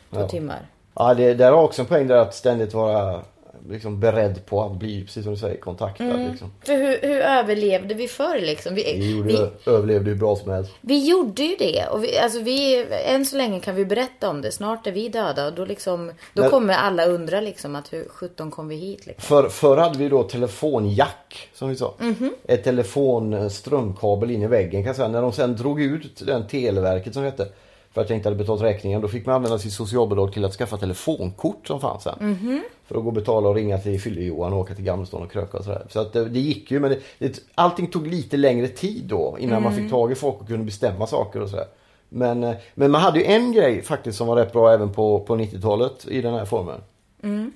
på 0.10 0.28
timmar. 0.28 0.68
Ja, 0.96 1.14
det, 1.14 1.34
där 1.34 1.52
har 1.52 1.64
också 1.64 1.82
en 1.82 1.88
poäng 1.88 2.08
där 2.08 2.18
att 2.18 2.36
ständigt 2.36 2.74
vara 2.74 3.22
liksom 3.70 4.00
beredd 4.00 4.46
på 4.46 4.64
att 4.64 4.72
bli, 4.72 5.04
precis 5.06 5.24
som 5.24 5.34
du 5.34 5.40
säger, 5.40 5.58
kontaktad. 5.60 6.04
Mm. 6.04 6.30
Liksom. 6.32 6.52
För 6.66 6.74
hur, 6.78 7.00
hur 7.02 7.20
överlevde 7.22 7.94
vi 7.94 8.08
förr 8.08 8.40
liksom? 8.42 8.76
Vi, 8.76 8.84
Vi, 8.84 9.12
gjorde, 9.18 9.28
vi, 9.28 9.72
överlevde 9.72 10.10
hur 10.10 10.18
bra 10.18 10.36
som 10.36 10.52
helst. 10.52 10.72
vi 10.82 11.10
gjorde 11.10 11.44
ju 11.44 11.56
det. 11.60 11.86
Och 11.92 12.04
vi, 12.04 12.18
alltså 12.18 12.40
vi, 12.40 12.86
än 13.06 13.26
så 13.26 13.38
länge 13.38 13.60
kan 13.60 13.76
vi 13.76 13.86
berätta 13.86 14.30
om 14.30 14.42
det. 14.42 14.52
Snart 14.52 14.88
är 14.88 14.92
vi 14.92 15.10
döda 15.10 15.48
och 15.48 15.54
då, 15.54 15.66
liksom, 15.66 16.12
då 16.34 16.42
Men- 16.42 16.52
kommer 16.52 16.74
alla 16.74 17.06
undra 17.06 17.42
liksom 17.42 17.76
att 17.76 17.94
hur 17.94 18.08
sjutton 18.10 18.52
kom 18.52 18.68
vi 18.68 18.76
hit? 18.76 19.06
Liksom. 19.06 19.24
För, 19.28 19.50
förr 19.50 19.78
hade 19.78 19.98
vi 20.00 20.10
då 20.10 20.24
telefonjack, 20.24 21.50
som 21.54 21.70
vi 21.70 21.76
sa. 21.76 21.94
Mhm. 22.00 22.34
Ett 22.48 22.64
telefonströmkabel 22.64 24.32
in 24.32 24.42
i 24.42 24.48
väggen 24.48 24.72
kan 24.84 24.88
jag 24.88 24.96
säga. 24.96 25.08
När 25.08 25.22
de 25.22 25.32
sen 25.32 25.56
drog 25.56 25.82
ut 25.82 26.22
den 26.26 26.48
Televerket 26.48 27.14
som 27.14 27.24
hette. 27.24 27.48
För 27.96 28.02
att 28.02 28.10
jag 28.10 28.18
inte 28.18 28.30
hade 28.30 28.38
betalt 28.38 28.62
räkningen. 28.62 29.02
Då 29.02 29.08
fick 29.08 29.26
man 29.26 29.36
använda 29.36 29.60
sitt 29.60 29.74
socialbidrag 29.74 30.34
till 30.34 30.46
att 30.46 30.54
skaffa 30.54 30.78
telefonkort 30.78 31.68
som 31.68 31.82
fanns 31.82 32.04
sen. 32.04 32.16
Mhm. 32.20 32.64
För 32.86 32.96
att 32.96 33.02
gå 33.02 33.08
och 33.08 33.14
betala 33.14 33.50
och 33.50 33.56
ringa 33.56 33.78
till 33.78 34.02
Fylle-Johan 34.02 34.54
och 34.54 34.60
åka 34.60 34.76
till 34.76 34.84
Gamlestan 34.84 35.22
och 35.24 35.32
kröka 35.32 35.58
och 35.58 35.64
sådär. 35.64 35.86
Så 35.90 36.00
att 36.00 36.14
det, 36.14 36.26
det 36.30 36.40
gick 36.40 36.72
ju 36.72 36.80
men 36.80 36.90
det, 36.90 37.00
det, 37.20 37.40
allting 37.56 37.88
tog 37.88 38.08
lite 38.08 38.38
längre 38.38 38.68
tid 38.68 39.04
då 39.06 39.38
innan 39.40 39.64
man 39.64 39.72
Mm. 39.74 39.84
fick 39.84 39.92
tag 39.92 40.12
i 40.12 40.16
folk 40.16 40.42
och 40.42 40.48
kunde 40.48 40.66
bestämma 40.66 41.08
saker 41.08 41.42
och 41.42 41.50
sådär. 41.50 41.68
Men, 42.10 42.44
eh, 42.44 42.56
men 42.74 42.92
man 42.92 43.02
hade 43.02 43.20
ju 43.20 43.26
en 43.26 43.52
grej 43.52 43.82
faktiskt 43.82 44.18
som 44.18 44.28
var 44.28 44.36
rätt 44.36 44.54
bra 44.54 44.74
även 44.74 44.94
på, 44.94 45.20
på 45.20 45.36
90-talet 45.36 46.08
i 46.08 46.22
den 46.22 46.34
här 46.34 46.46
formen. 46.46 46.82
Mm. 47.24 47.52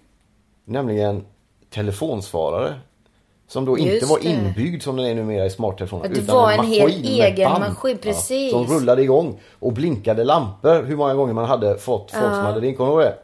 Nämligen 0.65 1.25
telefonsvarare. 1.69 2.73
Som 3.49 3.65
då 3.65 3.77
inte 3.77 3.93
Just 3.93 4.09
var 4.09 4.25
inbyggd 4.25 4.83
som 4.83 4.95
den 4.95 5.05
är 5.05 5.15
numera 5.15 5.45
i 5.45 5.49
smarttelefoner. 5.49 6.05
Ja, 6.05 6.11
det 6.13 6.19
utan 6.19 6.35
var 6.35 6.51
en 6.51 6.65
hel 6.65 6.83
maskin 6.83 7.01
med 7.01 7.33
egen 7.33 7.49
band. 7.49 7.63
maskin, 7.63 7.97
precis. 7.97 8.51
som 8.51 8.65
rullade 8.67 9.01
igång 9.01 9.39
och 9.59 9.73
blinkade 9.73 10.23
lampor. 10.23 10.83
Hur 10.83 10.95
många 10.95 11.13
gånger 11.13 11.33
man 11.33 11.45
hade 11.45 11.77
fått 11.77 12.11
folk 12.11 12.33
som 12.33 12.45
hade 12.45 12.59
ringt. 12.59 12.77
Kommer 12.77 12.97
du 12.97 13.03
det? 13.03 13.15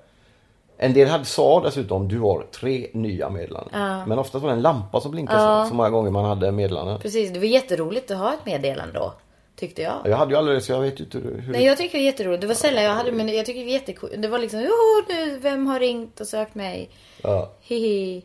En 0.78 0.94
del 0.94 1.08
hade, 1.08 1.26
sa 1.26 1.62
dessutom 1.64 2.08
du 2.08 2.20
har 2.20 2.46
tre 2.52 2.88
nya 2.94 3.30
meddelanden. 3.30 4.04
Men 4.08 4.20
oftast 4.20 4.44
var 4.44 4.50
det 4.50 4.56
en 4.56 4.62
lampa 4.62 5.02
som 5.02 5.12
blinkade 5.12 5.40
så, 5.40 5.70
så 5.70 5.76
många 5.76 5.90
gånger 5.90 6.12
man 6.12 6.26
hade 6.26 6.52
meddelanden. 6.52 7.00
Precis, 7.00 7.34
det 7.34 7.40
var 7.40 7.46
jätteroligt 7.46 8.12
att 8.12 8.18
ha 8.18 8.34
ett 8.34 8.46
meddelande 8.46 8.94
då. 9.00 9.14
Tyckte 9.56 9.82
jag. 9.82 9.94
Jag 10.06 10.18
hade 10.18 10.32
ju 10.32 10.38
aldrig 10.38 10.64
så 10.64 10.72
jag 10.72 10.82
vet 10.82 11.00
inte 11.00 11.18
hur... 11.18 11.42
hur... 11.42 11.54
Nej 11.54 11.66
jag 11.66 11.78
tycker 11.78 11.98
det 11.98 12.04
är 12.04 12.06
jätteroligt. 12.06 12.42
Det 12.42 12.48
var 12.48 12.56
sällan 12.56 12.84
jag 12.84 12.94
hade 12.94 13.12
men 13.12 13.30
jag 13.30 13.46
tycker 13.46 13.60
det 13.60 13.66
var 13.66 13.74
jättekul. 13.74 14.10
Det 14.18 14.28
var 14.28 14.40
liksom, 14.40 14.60
jo 14.62 15.14
nu, 15.16 15.40
vem 15.40 15.68
har 15.68 15.80
ringt 15.80 16.20
och 16.20 16.28
sökt 16.28 16.56
mig? 16.56 16.90
Ja. 17.22 17.52
Hihi. 17.62 18.24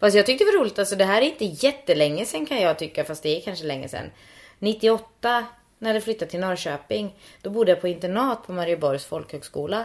Fast 0.00 0.16
jag 0.16 0.26
tyckte 0.26 0.44
det 0.44 0.50
var 0.50 0.58
roligt, 0.58 0.78
alltså 0.78 0.96
det 0.96 1.04
här 1.04 1.22
är 1.22 1.26
inte 1.26 1.44
jättelänge 1.44 2.26
sen 2.26 2.46
kan 2.46 2.60
jag 2.60 2.78
tycka, 2.78 3.04
fast 3.04 3.22
det 3.22 3.36
är 3.36 3.40
kanske 3.40 3.64
länge 3.64 3.88
sen. 3.88 4.10
98, 4.58 5.46
när 5.78 5.94
jag 5.94 6.02
flyttade 6.02 6.30
till 6.30 6.40
Norrköping, 6.40 7.14
då 7.42 7.50
bodde 7.50 7.70
jag 7.70 7.80
på 7.80 7.88
internat 7.88 8.46
på 8.46 8.52
Marieborgs 8.52 9.04
folkhögskola. 9.04 9.84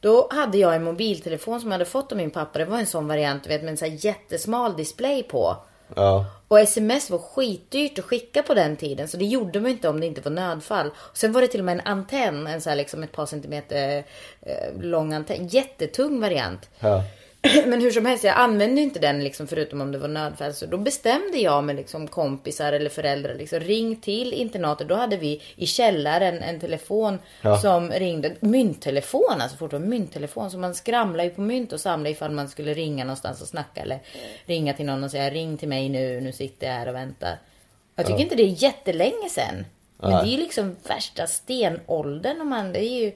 Då 0.00 0.28
hade 0.30 0.58
jag 0.58 0.74
en 0.74 0.84
mobiltelefon 0.84 1.60
som 1.60 1.70
jag 1.70 1.74
hade 1.74 1.84
fått 1.84 2.12
av 2.12 2.18
min 2.18 2.30
pappa. 2.30 2.58
Det 2.58 2.64
var 2.64 2.78
en 2.78 2.86
sån 2.86 3.08
variant, 3.08 3.46
vet, 3.46 3.62
med 3.62 3.70
en 3.70 3.76
sån 3.76 3.90
här 3.90 3.98
jättesmal 4.00 4.76
display 4.76 5.22
på. 5.22 5.56
Ja. 5.96 6.26
Och 6.48 6.60
sms 6.60 7.10
var 7.10 7.18
skitdyrt 7.18 7.98
att 7.98 8.04
skicka 8.04 8.42
på 8.42 8.54
den 8.54 8.76
tiden. 8.76 9.08
Så 9.08 9.16
det 9.16 9.24
gjorde 9.24 9.60
man 9.60 9.70
inte 9.70 9.88
om 9.88 10.00
det 10.00 10.06
inte 10.06 10.20
var 10.20 10.30
nödfall. 10.30 10.90
Och 10.96 11.16
sen 11.16 11.32
var 11.32 11.40
det 11.40 11.48
till 11.48 11.60
och 11.60 11.64
med 11.64 11.74
en 11.74 11.86
antenn. 11.86 12.46
En 12.46 12.60
så 12.60 12.68
här 12.68 12.76
liksom 12.76 13.02
ett 13.02 13.12
par 13.12 13.26
centimeter 13.26 14.04
eh, 14.40 14.80
lång 14.80 15.12
antenn. 15.12 15.48
Jättetung 15.48 16.20
variant. 16.20 16.70
Ja. 16.80 17.02
Men 17.66 17.80
hur 17.80 17.90
som 17.90 18.06
helst, 18.06 18.24
jag 18.24 18.36
använde 18.36 18.80
inte 18.80 18.98
den 18.98 19.24
liksom 19.24 19.46
förutom 19.46 19.80
om 19.80 19.92
det 19.92 19.98
var 19.98 20.08
nödfall. 20.08 20.54
Så 20.54 20.66
då 20.66 20.76
bestämde 20.78 21.38
jag 21.38 21.64
med 21.64 21.76
liksom 21.76 22.08
kompisar 22.08 22.72
eller 22.72 22.90
föräldrar 22.90 23.34
liksom 23.34 23.60
ring 23.60 23.96
till 23.96 24.32
internatet. 24.32 24.88
Då 24.88 24.94
hade 24.94 25.16
vi 25.16 25.42
i 25.56 25.66
källaren 25.66 26.38
en 26.42 26.60
telefon 26.60 27.18
Ja. 27.42 27.56
som 27.58 27.90
ringde. 27.90 28.34
Mynttelefon 28.40 29.40
alltså 29.40 29.56
fortfarande 29.56 29.88
mynttelefon. 29.88 30.50
Så 30.50 30.58
man 30.58 30.74
skramlade 30.74 31.24
ju 31.28 31.30
på 31.34 31.40
mynt 31.40 31.72
och 31.72 31.80
samlade 31.80 32.10
ifall 32.10 32.30
man 32.30 32.48
skulle 32.48 32.74
ringa 32.74 33.04
någonstans 33.04 33.42
och 33.42 33.48
snacka. 33.48 33.80
Eller 33.80 33.98
ringa 34.46 34.74
till 34.74 34.86
någon 34.86 35.04
och 35.04 35.10
säga 35.10 35.30
ring 35.30 35.56
till 35.56 35.68
mig 35.68 35.88
nu, 35.88 36.20
nu 36.20 36.32
sitter 36.32 36.66
jag 36.66 36.74
här 36.74 36.88
och 36.88 36.94
väntar. 36.94 37.38
Jag 37.96 38.06
tycker 38.06 38.20
inte 38.20 38.34
det 38.34 38.42
är 38.42 38.62
jättelänge 38.62 39.28
sen. 39.30 39.64
Men 40.00 40.10
det 40.10 40.30
är 40.30 40.32
ju 40.32 40.36
liksom 40.36 40.76
värsta 40.88 41.26
stenåldern 41.26 42.40
om 42.40 42.48
man, 42.48 42.72
det 42.72 42.84
är 42.84 43.00
ju... 43.04 43.12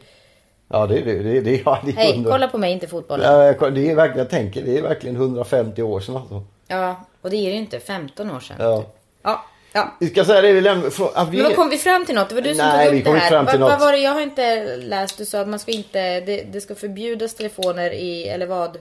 Ja, 0.72 0.86
det 0.86 0.98
är 0.98 1.04
det. 1.04 1.22
det, 1.22 1.40
det, 1.40 1.62
ja, 1.64 1.78
det 1.84 1.92
Hej, 1.92 2.12
100 2.12 2.30
kolla 2.30 2.48
på 2.48 2.58
mig, 2.58 2.72
inte 2.72 2.86
fotbollen. 2.86 3.32
Ja, 3.32 3.44
jag- 3.60 3.74
det 3.74 3.90
är 3.90 3.94
verkligen, 3.94 4.18
jag 4.18 4.30
tänker, 4.30 4.62
det 4.62 4.78
är 4.78 4.82
verkligen 4.82 5.16
150 5.16 5.82
år 5.82 6.00
sedan 6.00 6.16
alltså. 6.16 6.42
Ja, 6.68 7.04
och 7.22 7.30
det 7.30 7.36
är 7.36 7.50
ju 7.50 7.52
inte 7.52 7.80
15 7.80 8.30
år 8.30 8.40
sedan. 8.40 8.56
Ja. 8.60 8.78
typ. 8.78 8.86
Ja. 9.22 9.44
ja. 9.72 9.92
Vi 10.00 10.08
ska 10.08 10.24
säga 10.24 10.40
det, 10.42 10.52
vi 10.52 10.60
lämnar... 10.60 11.30
vi, 11.30 11.36
Men 11.36 11.46
vad 11.46 11.56
kom 11.56 11.68
vi 11.70 11.78
fram 11.78 12.06
till 12.06 12.14
något? 12.14 12.28
Det 12.28 12.34
var 12.34 12.42
du 12.42 12.54
som 12.54 12.66
Nej, 12.66 12.88
tog 12.88 12.98
upp 12.98 13.04
det 13.04 13.10
här. 13.12 13.28
fram 13.28 13.46
till 13.46 13.60
vad, 13.60 13.70
vad 13.70 13.78
något. 13.78 13.86
var 13.86 13.92
det? 13.92 13.98
Jag 13.98 14.12
har 14.12 14.20
inte 14.20 14.76
läst. 14.76 15.18
Du 15.18 15.24
sa 15.24 15.40
att 15.40 15.48
man 15.48 15.58
ska 15.58 15.72
inte, 15.72 16.20
det, 16.20 16.42
det 16.52 16.60
ska 16.60 16.74
förbjudas 16.74 17.34
telefoner 17.34 17.90
i, 17.90 18.28
eller 18.28 18.46
vad? 18.46 18.78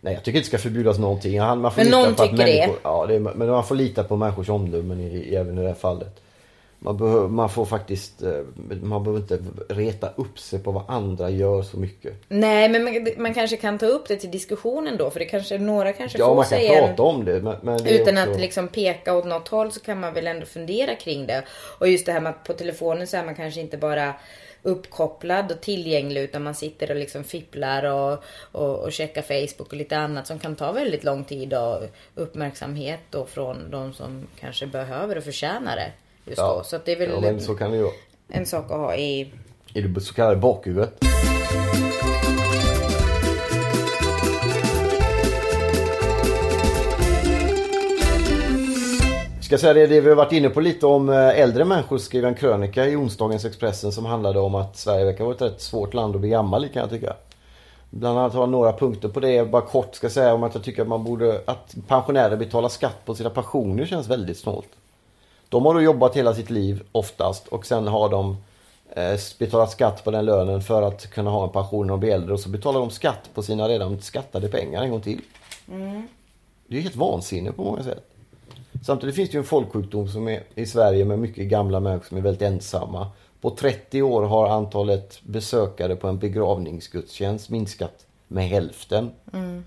Nej, 0.00 0.14
jag 0.14 0.22
tycker 0.24 0.38
inte 0.38 0.46
det 0.46 0.58
ska 0.58 0.58
förbjudas 0.58 0.98
någonting. 0.98 1.38
Man 1.38 1.62
får 1.72 1.76
Men 1.76 1.86
lita 1.86 1.98
någon 1.98 2.14
på 2.14 2.22
tycker 2.22 2.36
det. 2.44 2.70
Ja, 2.82 3.06
det 3.06 3.14
är, 3.14 3.18
men 3.18 3.48
man 3.48 3.64
får 3.64 3.74
lita 3.74 4.04
på 4.04 4.16
människors 4.16 4.48
omdömen 4.48 5.00
i, 5.00 5.34
även 5.34 5.58
i 5.58 5.62
det 5.62 5.68
här 5.68 5.74
fallet. 5.74 6.20
Man, 6.82 6.96
behöver, 6.96 7.28
man 7.28 7.50
får 7.50 7.64
faktiskt, 7.64 8.22
eh, 8.22 8.40
man 8.82 9.04
behöver 9.04 9.20
inte 9.20 9.38
reta 9.68 10.08
upp 10.16 10.38
sig 10.38 10.58
på 10.58 10.72
vad 10.72 10.84
andra 10.88 11.30
gör 11.30 11.62
så 11.62 11.76
mycket. 11.76 12.14
Nej, 12.28 12.68
men 12.68 12.84
man, 12.84 13.08
man 13.16 13.34
kanske 13.34 13.56
kan 13.56 13.78
ta 13.78 13.86
upp 13.86 14.08
det 14.08 14.16
till 14.16 14.30
diskussionen 14.30 14.96
då. 14.96 15.10
För 15.10 15.20
det 15.20 15.24
kanske, 15.24 15.58
några 15.58 15.92
kanske 15.92 16.18
Ja, 16.18 16.26
får 16.26 16.34
man 16.34 16.44
kan 16.44 16.48
säga 16.48 16.86
prata 16.86 17.02
om 17.02 17.24
det. 17.24 17.42
Men, 17.42 17.56
men 17.62 17.82
det 17.82 17.90
Utan 17.90 18.18
också, 18.18 18.30
att 18.30 18.40
liksom 18.40 18.68
peka 18.68 19.16
åt 19.16 19.26
något 19.26 19.48
håll 19.48 19.72
så 19.72 19.80
kan 19.80 20.00
man 20.00 20.14
väl 20.14 20.26
ändå 20.26 20.46
fundera 20.46 20.94
kring 20.94 21.26
det. 21.26 21.44
Och 21.78 21.88
just 21.88 22.06
det 22.06 22.12
här 22.12 22.20
med 22.20 22.30
att 22.30 22.44
på 22.44 22.52
telefonen 22.52 23.06
så 23.06 23.16
är 23.16 23.24
man 23.24 23.34
kanske 23.34 23.60
inte 23.60 23.76
bara 23.76 24.14
uppkopplad 24.62 25.52
och 25.52 25.60
tillgänglig 25.60 26.20
utan 26.20 26.42
man 26.42 26.54
sitter 26.54 26.90
och 26.90 26.96
liksom 26.96 27.24
fipplar 27.24 27.84
och, 27.84 28.24
och, 28.52 28.78
och 28.78 28.92
checkar 28.92 29.22
Facebook 29.22 29.68
och 29.72 29.76
lite 29.76 29.98
annat 29.98 30.26
som 30.26 30.38
kan 30.38 30.56
ta 30.56 30.72
väldigt 30.72 31.04
lång 31.04 31.24
tid 31.24 31.54
och 31.54 31.82
uppmärksamhet 32.14 33.00
då 33.10 33.26
från 33.26 33.70
de 33.70 33.92
som 33.92 34.26
kanske 34.40 34.66
behöver 34.66 35.18
och 35.18 35.24
förtjänar 35.24 35.76
det 35.76 35.92
just 36.24 36.38
Ja. 36.38 36.54
då. 36.58 36.64
Så 36.64 36.78
det 36.84 36.92
är 36.92 36.98
väl 36.98 37.10
Ja, 37.10 37.20
men 37.20 37.40
så 37.40 37.54
kan 37.54 37.70
det 37.70 37.76
ju 37.76 37.82
vara. 37.82 37.92
en 38.28 38.46
sak 38.46 38.64
att 38.70 38.76
ha 38.78 38.96
i... 38.96 39.32
I 39.74 39.80
det 39.80 40.00
så 40.00 40.14
kallade 40.14 40.36
bakhuvudet. 40.36 40.98
Ska 49.40 49.58
säga 49.58 49.74
det, 49.74 49.86
det 49.86 50.00
vi 50.00 50.08
har 50.08 50.16
varit 50.16 50.32
inne 50.32 50.48
på 50.48 50.60
lite 50.60 50.86
om 50.86 51.08
eh, 51.08 51.40
äldre 51.40 51.64
människor 51.64 51.98
skrev 51.98 52.24
en 52.24 52.34
krönika 52.34 52.86
i 52.86 52.96
onsdagens 52.96 53.44
Expressen 53.44 53.92
som 53.92 54.04
handlade 54.04 54.40
om 54.40 54.54
att 54.54 54.76
Sverige 54.76 55.04
verkar 55.04 55.24
vara 55.24 55.34
ett 55.34 55.42
rätt 55.42 55.60
svårt 55.60 55.94
land 55.94 56.14
att 56.14 56.20
bli 56.20 56.30
gammal 56.30 56.64
i 56.64 56.68
kan 56.68 56.80
jag 56.80 56.90
tycka. 56.90 57.16
Bland 57.90 58.18
annat 58.18 58.32
har 58.34 58.40
jag 58.42 58.48
några 58.48 58.72
punkter 58.72 59.08
på 59.08 59.20
det. 59.20 59.50
Bara 59.50 59.62
kort 59.62 59.94
ska 59.94 60.10
säga 60.10 60.34
om 60.34 60.42
att 60.42 60.54
jag 60.54 60.64
tycker 60.64 60.82
att 60.82 60.88
man 60.88 61.04
borde, 61.04 61.40
att 61.46 61.76
pensionärer 61.88 62.36
betalar 62.36 62.68
skatt 62.68 62.96
på 63.04 63.14
sina 63.14 63.30
pensioner 63.30 63.86
känns 63.86 64.08
väldigt 64.08 64.38
snålt. 64.38 64.68
De 65.50 65.66
har 65.66 65.74
då 65.74 65.82
jobbat 65.82 66.16
hela 66.16 66.34
sitt 66.34 66.50
liv 66.50 66.82
oftast 66.92 67.48
och 67.48 67.66
sen 67.66 67.86
har 67.86 68.08
de 68.08 68.36
eh, 68.90 69.18
betalat 69.38 69.70
skatt 69.70 70.04
på 70.04 70.10
den 70.10 70.24
lönen 70.24 70.62
för 70.62 70.82
att 70.82 71.10
kunna 71.10 71.30
ha 71.30 71.44
en 71.44 71.50
pension 71.50 71.86
när 71.86 71.92
de 71.92 72.00
blir 72.00 72.10
äldre 72.10 72.32
och 72.32 72.40
så 72.40 72.48
betalar 72.48 72.80
de 72.80 72.90
skatt 72.90 73.30
på 73.34 73.42
sina 73.42 73.68
redan 73.68 74.00
skattade 74.00 74.48
pengar 74.48 74.82
en 74.82 74.90
gång 74.90 75.00
till. 75.00 75.20
Det 76.66 76.76
är 76.76 76.80
helt 76.80 76.96
vansinne 76.96 77.52
på 77.52 77.64
många 77.64 77.82
sätt. 77.82 78.06
Samtidigt 78.82 79.14
finns 79.14 79.30
det 79.30 79.34
ju 79.34 79.38
en 79.38 79.44
folksjukdom 79.44 80.08
som 80.08 80.28
är 80.28 80.42
i 80.54 80.66
Sverige 80.66 81.04
med 81.04 81.18
mycket 81.18 81.48
gamla 81.48 81.80
människor 81.80 82.08
som 82.08 82.16
är 82.16 82.22
väldigt 82.22 82.42
ensamma. 82.42 83.10
På 83.40 83.50
30 83.50 84.02
år 84.02 84.22
har 84.22 84.48
antalet 84.48 85.22
besökare 85.22 85.96
på 85.96 86.08
en 86.08 86.18
begravningsgudstjänst 86.18 87.50
minskat 87.50 88.06
med 88.28 88.48
hälften. 88.48 89.10
Eh, 89.32 89.60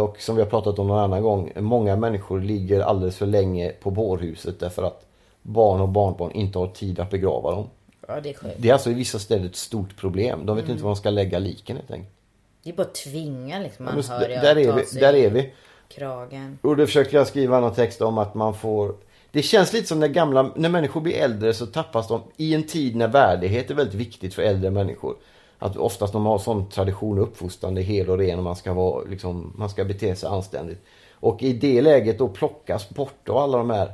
Och 0.00 0.20
som 0.20 0.36
vi 0.36 0.42
har 0.42 0.50
pratat 0.50 0.78
om 0.78 0.86
någon 0.86 0.98
annan 0.98 1.22
gång, 1.22 1.52
många 1.56 1.96
människor 1.96 2.40
ligger 2.40 2.80
alldeles 2.80 3.16
för 3.16 3.26
länge 3.26 3.68
på 3.68 3.90
bårhuset 3.90 4.60
därför 4.60 4.82
att 4.82 5.06
barn 5.42 5.80
och 5.80 5.88
barnbarn 5.88 6.32
inte 6.32 6.58
har 6.58 6.66
tid 6.66 7.00
att 7.00 7.10
begrava 7.10 7.50
dem. 7.50 7.66
Ja, 8.08 8.20
det 8.20 8.28
är. 8.28 8.54
Det 8.56 8.68
är 8.68 8.72
alltså 8.72 8.90
i 8.90 8.94
vissa 8.94 9.18
städer 9.18 9.46
ett 9.46 9.56
stort 9.56 9.96
problem. 9.96 10.46
De 10.46 10.56
vet 10.56 10.68
inte 10.68 10.82
var 10.82 10.90
de 10.90 10.96
ska 10.96 11.10
lägga 11.10 11.38
liken 11.38 11.76
helt 11.76 11.90
enkelt. 11.90 12.14
Det 12.62 12.70
är 12.70 12.74
bara 12.74 12.82
att 12.82 12.94
tvinga 12.94 13.58
liksom 13.58 13.86
Ja, 13.86 13.92
men 13.94 14.04
anhöriga 14.10 14.40
där, 14.40 14.56
är 14.58 14.72
vi, 14.72 15.00
där 15.00 15.14
är 15.14 15.30
vi. 15.30 15.52
kragen. 15.88 16.58
Och 16.62 16.76
då 16.76 16.86
försökte 16.86 17.16
jag 17.16 17.26
skriva 17.26 17.60
någon 17.60 17.74
text 17.74 18.02
om 18.02 18.18
att 18.18 18.34
man 18.34 18.54
får 18.54 18.94
Det 19.30 19.42
känns 19.42 19.72
lite 19.72 19.88
som 19.88 20.00
när 20.00 20.08
gamla, 20.08 20.50
när 20.56 20.68
människor 20.68 21.00
blir 21.00 21.14
äldre 21.14 21.54
så 21.54 21.66
tappas 21.66 22.08
de 22.08 22.22
i 22.36 22.54
en 22.54 22.62
tid 22.62 22.96
när 22.96 23.08
värdighet 23.08 23.70
är 23.70 23.74
väldigt 23.74 23.94
viktigt 23.94 24.34
för 24.34 24.42
äldre 24.42 24.70
människor. 24.70 25.16
Att 25.62 25.76
oftast 25.76 26.12
de 26.12 26.26
har 26.26 26.38
sån 26.38 26.68
tradition 26.68 27.18
och 27.18 27.24
uppfostran, 27.24 27.74
det 27.74 27.80
är 27.80 27.84
hel 27.84 28.10
och 28.10 28.18
ren 28.18 28.38
och 28.38 28.44
man 28.44 28.56
ska 28.56 28.72
vara 28.72 29.04
liksom, 29.04 29.52
man 29.56 29.70
ska 29.70 29.84
bete 29.84 30.16
sig 30.16 30.28
anständigt. 30.28 30.84
Och 31.12 31.42
i 31.42 31.52
det 31.52 31.82
läget 31.82 32.18
då 32.18 32.28
plockas 32.28 32.88
bort 32.88 33.28
och 33.28 33.42
alla 33.42 33.58
de 33.58 33.70
här 33.70 33.92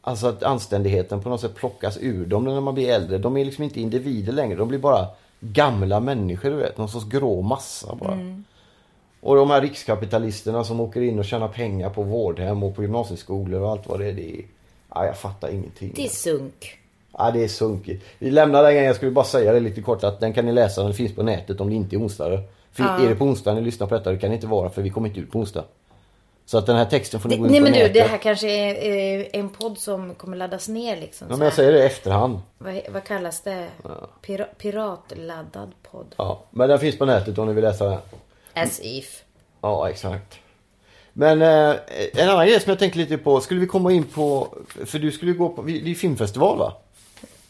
Alltså 0.00 0.26
att 0.26 0.42
anständigheten 0.42 1.22
på 1.22 1.28
något 1.28 1.40
sätt 1.40 1.54
plockas 1.54 1.98
ur 2.00 2.26
dem 2.26 2.44
när 2.44 2.60
man 2.60 2.74
blir 2.74 2.88
äldre. 2.88 3.18
De 3.18 3.36
är 3.36 3.44
liksom 3.44 3.64
inte 3.64 3.80
individer 3.80 4.32
längre. 4.32 4.56
De 4.56 4.68
blir 4.68 4.78
bara 4.78 5.06
gamla 5.40 6.00
människor, 6.00 6.50
du 6.50 6.56
vet. 6.56 6.78
Någon 6.78 6.88
sorts 6.88 7.06
grå 7.06 7.42
massa 7.42 7.94
bara. 7.94 8.42
Och 9.20 9.36
de 9.36 9.50
här 9.50 9.60
rikskapitalisterna 9.60 10.64
som 10.64 10.80
åker 10.80 11.00
in 11.00 11.18
och 11.18 11.24
tjänar 11.24 11.48
pengar 11.48 11.90
på 11.90 12.02
vårdhem 12.02 12.62
och 12.62 12.76
på 12.76 12.82
gymnasieskolor 12.82 13.60
och 13.60 13.70
allt 13.70 13.88
vad 13.88 14.00
det 14.00 14.08
är. 14.08 14.12
Det 14.12 14.38
är 14.38 14.44
ja, 14.94 15.06
jag 15.06 15.18
fattar 15.18 15.48
ingenting. 15.48 15.92
Det 15.96 16.04
är 16.04 16.08
sunk. 16.08 16.78
Ja, 17.18 17.30
det 17.30 17.44
är 17.44 17.48
sunkigt. 17.48 18.04
Vi 18.18 18.30
lämnar 18.30 18.62
den 18.62 18.72
grejen. 18.72 18.86
Jag 18.86 18.96
skulle 18.96 19.10
bara 19.10 19.24
säga 19.24 19.52
det 19.52 19.60
lite 19.60 19.82
kort 19.82 20.04
att 20.04 20.20
den 20.20 20.32
kan 20.32 20.46
ni 20.46 20.52
läsa. 20.52 20.82
Den 20.82 20.94
finns 20.94 21.14
på 21.14 21.22
nätet 21.22 21.60
om 21.60 21.68
det 21.70 21.74
inte 21.76 21.96
är 21.96 22.00
onsdag. 22.00 22.40
För 22.72 22.84
Är 23.04 23.08
det 23.08 23.14
på 23.14 23.24
onsdag 23.24 23.54
ni 23.54 23.60
lyssnar 23.60 23.86
på 23.86 23.94
detta, 23.94 24.10
det 24.10 24.18
kan 24.18 24.30
det 24.30 24.34
inte 24.34 24.46
vara 24.46 24.70
för 24.70 24.82
vi 24.82 24.90
kommer 24.90 25.08
inte 25.08 25.20
ut 25.20 25.30
på 25.32 25.38
onsdag. 25.38 25.64
Så 26.46 26.58
att 26.58 26.66
den 26.66 26.76
här 26.76 26.84
texten 26.84 27.20
får 27.20 27.28
ni 27.28 27.34
Det, 27.36 27.40
gå 27.40 27.46
in 27.46 27.52
nej 27.52 27.60
på 27.60 27.64
men 27.64 27.72
du, 27.72 27.78
nätet. 27.78 27.94
det 27.94 28.02
här 28.02 28.18
kanske 28.18 28.48
är 28.50 29.20
eh, 29.20 29.26
en 29.32 29.48
podd 29.48 29.78
som 29.78 30.14
kommer 30.14 30.36
laddas 30.36 30.68
ner 30.68 30.96
liksom. 30.96 31.26
Ja, 31.30 31.36
men 31.36 31.44
jag 31.44 31.54
säger 31.54 31.72
det 31.72 31.78
i 31.78 31.82
efterhand. 31.86 32.38
vad, 32.58 32.80
vad 32.92 33.04
kallas 33.04 33.40
det? 33.40 33.66
Pira, 34.22 34.44
piratladdad 34.58 35.72
podd. 35.90 36.14
Ja, 36.16 36.42
men 36.50 36.68
den 36.68 36.78
finns 36.78 36.98
på 36.98 37.04
nätet 37.04 37.38
om 37.38 37.46
ni 37.46 37.52
vill 37.52 37.64
läsa 37.64 37.84
den. 37.84 37.98
As 38.54 38.80
if. 38.82 39.22
Ja, 39.60 39.90
exakt. 39.90 40.34
Men 41.12 41.42
eh, 41.42 41.76
en 42.14 42.28
annan 42.28 42.46
grej 42.46 42.60
som 42.60 42.70
jag 42.70 42.78
tänkte 42.78 42.98
lite 42.98 43.18
på. 43.18 43.40
Skulle 43.40 43.60
vi 43.60 43.66
komma 43.66 43.92
in 43.92 44.04
på, 44.04 44.48
för 44.86 44.98
du 44.98 45.12
skulle 45.12 45.32
gå 45.32 45.48
på, 45.48 45.62
det 45.62 45.90
är 45.90 45.94
filmfestival 45.94 46.58
va? 46.58 46.72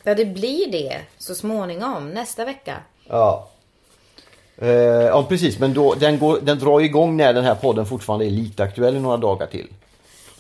Ja, 0.06 0.14
det 0.14 0.24
blir 0.24 0.72
det 0.72 1.00
så 1.18 1.34
småningom. 1.34 2.10
Nästa 2.10 2.44
vecka. 2.44 2.76
Ja. 3.08 3.48
Eh, 4.58 4.68
ja 4.68 5.22
precis, 5.28 5.58
men 5.58 5.74
då, 5.74 5.94
den, 5.94 6.18
går, 6.18 6.38
den 6.42 6.58
drar 6.58 6.80
igång 6.80 7.16
när 7.16 7.32
den 7.32 7.44
här 7.44 7.54
podden 7.54 7.86
fortfarande 7.86 8.26
är 8.26 8.30
lite 8.30 8.62
aktuell 8.62 8.96
i 8.96 9.00
några 9.00 9.16
dagar 9.16 9.46
till. 9.46 9.66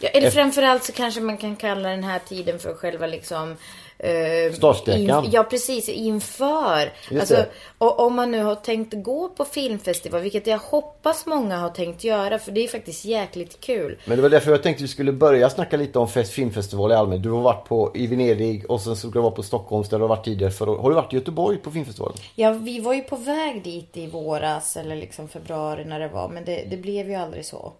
Ja, 0.00 0.08
eller 0.08 0.30
framförallt 0.30 0.84
så 0.84 0.92
kanske 0.92 1.20
man 1.20 1.36
kan 1.36 1.56
kalla 1.56 1.88
den 1.88 2.04
här 2.04 2.18
tiden 2.18 2.58
för 2.58 2.74
själva 2.74 3.06
liksom 3.06 3.56
eh, 3.98 4.52
Startsträckan. 4.52 5.28
Ja 5.32 5.42
precis, 5.42 5.88
inför. 5.88 6.92
Alltså, 7.20 7.44
och 7.78 8.00
om 8.00 8.14
man 8.14 8.30
nu 8.30 8.42
har 8.42 8.54
tänkt 8.54 8.94
gå 9.04 9.28
på 9.28 9.44
filmfestival, 9.44 10.20
vilket 10.20 10.46
jag 10.46 10.58
hoppas 10.58 11.26
många 11.26 11.58
har 11.58 11.68
tänkt 11.68 12.04
göra, 12.04 12.38
för 12.38 12.52
det 12.52 12.64
är 12.64 12.68
faktiskt 12.68 13.04
jäkligt 13.04 13.60
kul. 13.60 13.98
Men 14.04 14.16
det 14.16 14.22
var 14.22 14.30
därför 14.30 14.50
jag 14.50 14.62
tänkte 14.62 14.82
vi 14.82 14.88
skulle 14.88 15.12
börja 15.12 15.50
snacka 15.50 15.76
lite 15.76 15.98
om 15.98 16.08
fest, 16.08 16.32
filmfestival 16.32 16.92
i 16.92 16.94
allmänhet. 16.94 17.22
Du 17.22 17.30
har 17.30 17.40
varit 17.40 17.64
på, 17.64 17.90
i 17.94 18.06
Venedig 18.06 18.70
och 18.70 18.80
sen 18.80 18.96
ska 18.96 19.08
du 19.08 19.20
vara 19.20 19.30
på 19.30 19.42
Stockholm 19.42 19.84
där 19.90 19.98
du 19.98 20.02
har 20.04 20.08
varit 20.08 20.24
tidigare. 20.24 20.52
För, 20.52 20.66
har 20.66 20.88
du 20.88 20.94
varit 20.94 21.12
i 21.12 21.16
Göteborg 21.16 21.56
på 21.58 21.70
filmfestivalen? 21.70 22.16
Ja, 22.34 22.50
vi 22.52 22.80
var 22.80 22.94
ju 22.94 23.00
på 23.02 23.16
väg 23.16 23.62
dit 23.64 23.96
i 23.96 24.06
våras 24.06 24.76
eller 24.76 24.96
liksom 24.96 25.28
februari 25.28 25.84
när 25.84 26.00
det 26.00 26.08
var, 26.08 26.28
men 26.28 26.44
det, 26.44 26.64
det 26.70 26.76
blev 26.76 27.08
ju 27.08 27.14
aldrig 27.14 27.44
så. 27.44 27.72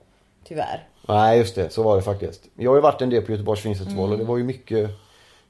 Tyvärr. 0.49 0.89
Nej 1.09 1.39
just 1.39 1.55
det, 1.55 1.71
så 1.73 1.83
var 1.83 1.97
det 1.97 2.03
faktiskt. 2.03 2.43
Jag 2.57 2.71
har 2.71 2.77
ju 2.77 2.81
varit 2.83 3.03
en 3.03 3.11
del 3.11 3.23
på 3.23 3.33
Göteborgs 3.33 3.61
filmfestival 3.63 3.99
Mm. 4.05 4.13
och 4.13 4.19
det 4.19 4.25
var 4.25 4.37
ju 4.37 4.45
mycket 4.45 4.91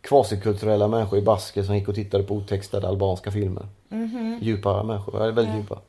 kvasikulturella 0.07 0.89
människor 0.89 1.19
i 1.19 1.23
Basker 1.23 1.63
som 1.63 1.77
gick 1.77 1.89
och 1.89 1.95
tittade 1.95 2.25
på 2.25 2.35
otextade 2.35 2.89
albanska 2.89 3.31
filmer. 3.31 3.67
Mhm. 3.89 4.39
Djupa 4.43 4.83
människor, 4.83 5.33
väldigt 5.33 5.55
djupa. 5.55 5.81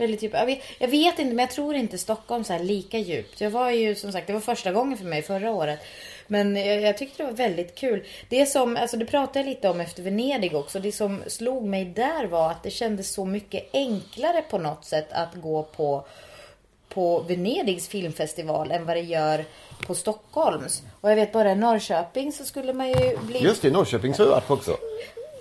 Väldigt 0.00 0.22
djup. 0.22 0.32
Jag 0.32 0.46
vet, 0.46 0.58
jag 0.78 0.88
vet 0.88 1.18
inte, 1.18 1.34
men 1.34 1.38
jag 1.38 1.50
tror 1.50 1.74
inte 1.74 1.98
Stockholm 1.98 2.44
så 2.44 2.58
lika 2.58 2.98
djupt. 2.98 3.40
Jag 3.40 3.50
var 3.50 3.70
ju 3.70 3.94
som 3.94 4.12
sagt, 4.12 4.26
det 4.26 4.32
var 4.32 4.40
första 4.40 4.72
gången 4.72 4.98
för 4.98 5.04
mig 5.04 5.22
förra 5.22 5.50
året. 5.50 5.80
Men 6.26 6.56
jag, 6.56 6.80
jag 6.80 6.98
tyckte 6.98 7.22
det 7.22 7.26
var 7.26 7.36
väldigt 7.36 7.74
kul. 7.74 8.04
Det 8.28 8.46
som, 8.46 8.76
alltså 8.76 8.96
det 8.96 9.06
pratade 9.06 9.38
jag 9.38 9.46
lite 9.46 9.68
om 9.68 9.80
efter 9.80 10.02
Venedig 10.02 10.54
också. 10.54 10.80
Det 10.80 10.92
som 10.92 11.22
slog 11.26 11.64
mig 11.64 11.84
där 11.84 12.26
var 12.26 12.50
att 12.50 12.62
det 12.62 12.70
kändes 12.70 13.12
så 13.12 13.24
mycket 13.24 13.68
enklare 13.72 14.42
på 14.50 14.58
något 14.58 14.84
sätt 14.84 15.12
att 15.12 15.34
gå 15.34 15.62
på 15.62 16.04
på 16.94 17.20
Venedigs 17.20 17.88
filmfestival 17.88 18.70
än 18.70 18.86
vad 18.86 18.96
det 18.96 19.00
gör 19.00 19.44
på 19.86 19.94
Stockholms. 19.94 20.82
Och 21.00 21.10
jag 21.10 21.16
vet 21.16 21.32
bara 21.32 21.52
i 21.52 21.54
Norrköping 21.54 22.32
så 22.32 22.44
skulle 22.44 22.72
man 22.72 22.88
ju 22.88 23.18
bli... 23.18 23.42
Just 23.42 23.62
det, 23.62 23.70
Norrköping 23.70 24.14
så 24.14 24.22
har 24.22 24.28
jag 24.28 24.34
varit 24.34 24.46
på 24.46 24.54
också. 24.54 24.76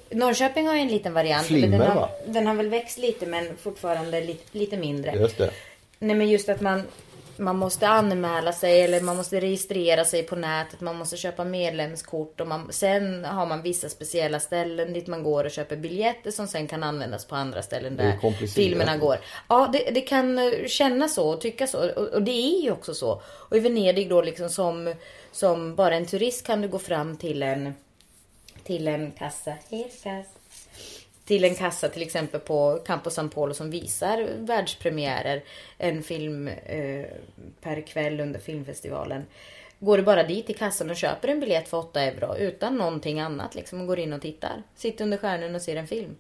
Norrköping 0.10 0.68
har 0.68 0.76
ju 0.76 0.82
en 0.82 0.88
liten 0.88 1.14
variant. 1.14 1.48
Flimmer, 1.48 1.80
den, 1.80 1.88
har, 1.88 1.96
va? 1.96 2.10
den 2.26 2.48
har 2.48 2.54
väl 2.54 2.70
växt 2.70 2.98
lite 2.98 3.26
men 3.26 3.58
fortfarande 3.58 4.22
lite, 4.22 4.58
lite 4.58 4.78
mindre. 4.78 5.12
Just 5.12 5.38
det. 5.38 5.52
Nej 6.00 6.16
men 6.16 6.30
just 6.30 6.50
att 6.50 6.62
man, 6.62 6.84
man 7.40 7.58
måste 7.58 7.88
anmäla 7.88 8.54
sig 8.54 8.82
eller 8.82 9.02
man 9.02 9.18
måste 9.18 9.40
registrera 9.40 10.06
sig 10.06 10.24
på 10.24 10.36
nätet. 10.36 10.82
Man 10.82 10.96
måste 10.96 11.18
köpa 11.18 11.44
medlemskort 11.44 12.42
och 12.42 12.48
man, 12.48 12.68
sen 12.72 13.26
har 13.26 13.46
man 13.46 13.62
vissa 13.62 13.90
speciella 13.90 14.40
ställen 14.40 14.94
dit 14.94 15.08
man 15.08 15.24
går 15.24 15.44
och 15.44 15.52
köper 15.52 15.76
biljetter 15.76 16.32
som 16.32 16.48
sen 16.48 16.68
kan 16.68 16.84
användas 16.84 17.26
på 17.26 17.36
andra 17.36 17.62
ställen 17.62 17.98
där 17.98 18.48
filmerna 18.48 18.98
går. 18.98 19.18
Ja, 19.48 19.70
det, 19.74 19.92
det 19.92 20.02
kan 20.02 20.38
eh, 20.40 20.68
kännas 20.68 21.14
så 21.14 21.30
och 21.30 21.42
tycka 21.42 21.68
så 21.68 21.90
och, 21.90 22.08
och 22.08 22.22
det 22.22 22.32
är 22.32 22.62
ju 22.64 22.72
också 22.72 22.94
så. 22.94 23.22
Och 23.26 23.58
i 23.58 23.60
Venedig 23.60 24.10
då 24.10 24.22
liksom 24.22 24.50
som, 24.50 24.94
som 25.32 25.76
bara 25.76 25.96
en 25.96 26.06
turist 26.06 26.46
kan 26.46 26.62
du 26.62 26.68
gå 26.68 26.80
fram 26.80 27.18
till 27.18 27.44
en 27.44 27.74
till 28.64 28.88
en 28.88 29.12
kassa. 29.12 29.54
Kass. 30.04 30.39
Till 31.30 31.44
en 31.44 31.56
kassa 31.56 31.90
till 31.90 32.02
exempel 32.02 32.40
på 32.40 32.80
Campo 32.86 33.10
San 33.10 33.30
Polo 33.30 33.54
som 33.54 33.70
visar 33.70 34.28
världspremiärer. 34.38 35.44
En 35.78 36.04
film 36.04 36.48
eh, 36.48 37.06
per 37.62 37.88
kväll 37.88 38.20
under 38.20 38.40
filmfestivalen. 38.40 39.26
Går 39.80 39.98
du 39.98 40.04
bara 40.04 40.24
dit 40.24 40.46
till 40.46 40.56
kassan 40.56 40.90
och 40.90 40.96
köper 40.96 41.28
en 41.28 41.40
biljett 41.40 41.68
för 41.68 41.78
8 41.78 42.02
euro 42.02 42.36
utan 42.38 42.78
någonting 42.78 43.20
annat 43.20 43.56
liksom 43.56 43.82
och 43.82 43.88
går 43.88 44.00
in 44.00 44.14
och 44.14 44.22
tittar. 44.22 44.64
Sitter 44.76 45.04
under 45.04 45.18
stjärnan 45.18 45.56
och 45.56 45.62
ser 45.62 45.76
en 45.76 45.88
film. 45.88 46.16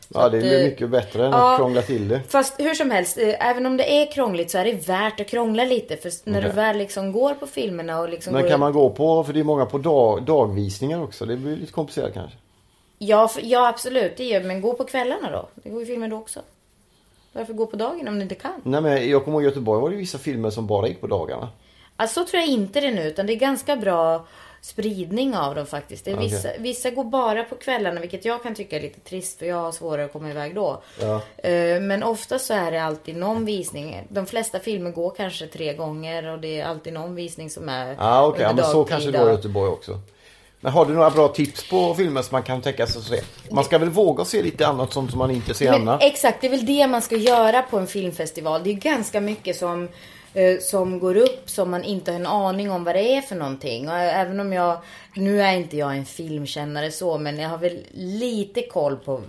Så 0.00 0.18
Ja, 0.18 0.28
det 0.28 0.38
blir 0.38 0.58
eh, 0.58 0.64
mycket 0.64 0.90
bättre 0.90 1.26
än 1.26 1.32
ja. 1.32 1.52
att 1.52 1.58
krångla 1.58 1.82
till 1.82 2.08
det. 2.08 2.20
Fast 2.28 2.60
hur 2.60 2.74
som 2.74 2.90
helst, 2.90 3.18
eh, 3.18 3.50
även 3.50 3.66
om 3.66 3.76
det 3.76 4.02
är 4.02 4.12
krångligt 4.12 4.50
så 4.50 4.58
är 4.58 4.64
det 4.64 4.88
värt 4.88 5.20
att 5.20 5.28
krångla 5.28 5.64
lite. 5.64 5.96
För 5.96 6.30
när 6.30 6.42
du 6.42 6.46
Okej. 6.46 6.56
väl 6.56 6.78
liksom 6.78 7.12
går 7.12 7.34
på 7.34 7.46
filmerna 7.46 8.00
och 8.00 8.08
liksom 8.08 8.32
Men 8.32 8.48
kan 8.48 8.60
man 8.60 8.72
gå 8.72 8.90
på, 8.90 9.24
för 9.24 9.32
det 9.32 9.40
är 9.40 9.44
många 9.44 9.66
på 9.66 9.78
dag, 9.78 10.22
dagvisningar 10.22 11.02
också. 11.02 11.26
Det 11.26 11.36
blir 11.36 11.56
lite 11.56 11.72
komplicerat 11.72 12.14
kanske. 12.14 12.36
Ja, 13.04 13.28
för, 13.28 13.42
ja 13.44 13.68
absolut, 13.68 14.16
det 14.16 14.24
gör 14.24 14.42
men 14.42 14.60
gå 14.60 14.74
på 14.74 14.84
kvällarna 14.84 15.30
då. 15.30 15.48
Det 15.54 15.70
går 15.70 15.80
ju 15.80 15.86
filmer 15.86 16.08
då 16.08 16.16
också. 16.16 16.40
Varför 17.32 17.52
gå 17.52 17.66
på 17.66 17.76
dagen 17.76 18.08
om 18.08 18.16
du 18.16 18.22
inte 18.22 18.34
kan? 18.34 18.60
Nej 18.62 18.80
men 18.80 19.10
jag 19.10 19.24
kommer 19.24 19.36
ihåg 19.36 19.42
i 19.42 19.46
Göteborg 19.46 19.80
var 19.82 19.90
det 19.90 19.96
vissa 19.96 20.18
filmer 20.18 20.50
som 20.50 20.66
bara 20.66 20.88
gick 20.88 21.00
på 21.00 21.06
dagarna. 21.06 21.48
Alltså 21.96 22.24
så 22.24 22.30
tror 22.30 22.40
jag 22.40 22.48
inte 22.48 22.80
det 22.80 22.90
nu, 22.90 23.02
utan 23.02 23.26
det 23.26 23.32
är 23.32 23.36
ganska 23.36 23.76
bra 23.76 24.26
spridning 24.60 25.36
av 25.36 25.54
dem 25.54 25.66
faktiskt. 25.66 26.04
Det 26.04 26.14
Okej. 26.14 26.28
vissa, 26.28 26.48
vissa 26.58 26.90
går 26.90 27.04
bara 27.04 27.44
på 27.44 27.54
kvällarna, 27.54 28.00
vilket 28.00 28.24
jag 28.24 28.42
kan 28.42 28.54
tycka 28.54 28.76
är 28.76 28.80
lite 28.80 29.00
trist 29.00 29.38
för 29.38 29.46
jag 29.46 29.56
har 29.56 29.72
svårare 29.72 30.04
att 30.04 30.12
komma 30.12 30.30
iväg 30.30 30.54
då. 30.54 30.82
Ja. 31.00 31.20
Eh, 31.48 31.80
Men 31.80 32.02
ofta 32.02 32.38
så 32.38 32.54
är 32.54 32.70
det 32.70 32.82
alltid 32.82 33.16
någon 33.16 33.44
visning. 33.44 34.06
De 34.08 34.26
flesta 34.26 34.58
filmer 34.58 34.90
går 34.90 35.10
kanske 35.10 35.46
tre 35.46 35.74
gånger 35.74 36.26
och 36.26 36.38
det 36.38 36.60
är 36.60 36.64
alltid 36.64 36.92
någon 36.92 37.14
visning 37.14 37.50
som 37.50 37.68
är 37.68 37.88
Ja 37.88 37.96
ah, 37.98 38.34
ja, 38.38 38.50
under 38.50 38.62
men 38.62 38.72
så 38.72 38.84
kanske 38.84 39.10
det 39.10 39.18
var 39.18 39.28
i 39.28 39.32
Göteborg 39.32 39.70
också. 39.70 40.00
Men 40.64 40.72
har 40.72 40.86
du 40.86 40.94
några 40.94 41.10
bra 41.10 41.28
tips 41.28 41.70
på 41.70 41.94
filmer 41.94 42.22
som 42.22 42.34
man 42.34 42.42
kan 42.42 42.62
tänka 42.62 42.86
sig 42.86 42.98
att 42.98 43.04
se? 43.04 43.20
Man 43.50 43.64
ska 43.64 43.78
väl 43.78 43.88
våga 43.90 44.24
se 44.24 44.42
lite 44.42 44.66
annat 44.66 44.92
som, 44.92 45.08
som 45.08 45.18
man 45.18 45.30
inte 45.30 45.54
ser 45.54 45.70
Men 45.70 45.80
annat? 45.80 46.02
exakt, 46.02 46.40
det 46.40 46.46
är 46.46 46.50
väl 46.50 46.66
det 46.66 46.86
man 46.86 47.02
ska 47.02 47.16
göra 47.16 47.62
på 47.62 47.78
en 47.78 47.86
filmfestival. 47.86 48.60
Det 48.64 48.70
är 48.70 48.74
ganska 48.74 49.20
mycket 49.20 49.56
som, 49.56 49.88
eh, 50.34 50.58
som 50.60 50.98
går 50.98 51.16
upp 51.16 51.50
som 51.50 51.70
man 51.70 51.84
inte 51.84 52.12
har 52.12 52.16
en 52.20 52.26
aning 52.26 52.70
om 52.70 52.84
vad 52.84 52.94
det 52.94 53.16
är 53.16 53.20
för 53.20 53.36
någonting. 53.36 53.88
Och 53.88 53.96
även 53.96 54.40
om 54.40 54.52
jag, 54.52 54.78
nu 55.14 55.42
är 55.42 55.52
inte 55.52 55.76
jag 55.76 55.96
en 55.96 56.06
filmkännare 56.06 56.90
så, 56.90 57.18
men 57.18 57.38
jag 57.38 57.48
har 57.48 57.58
väl 57.58 57.78
lite 57.94 58.62
koll 58.62 58.96
på 58.96 59.22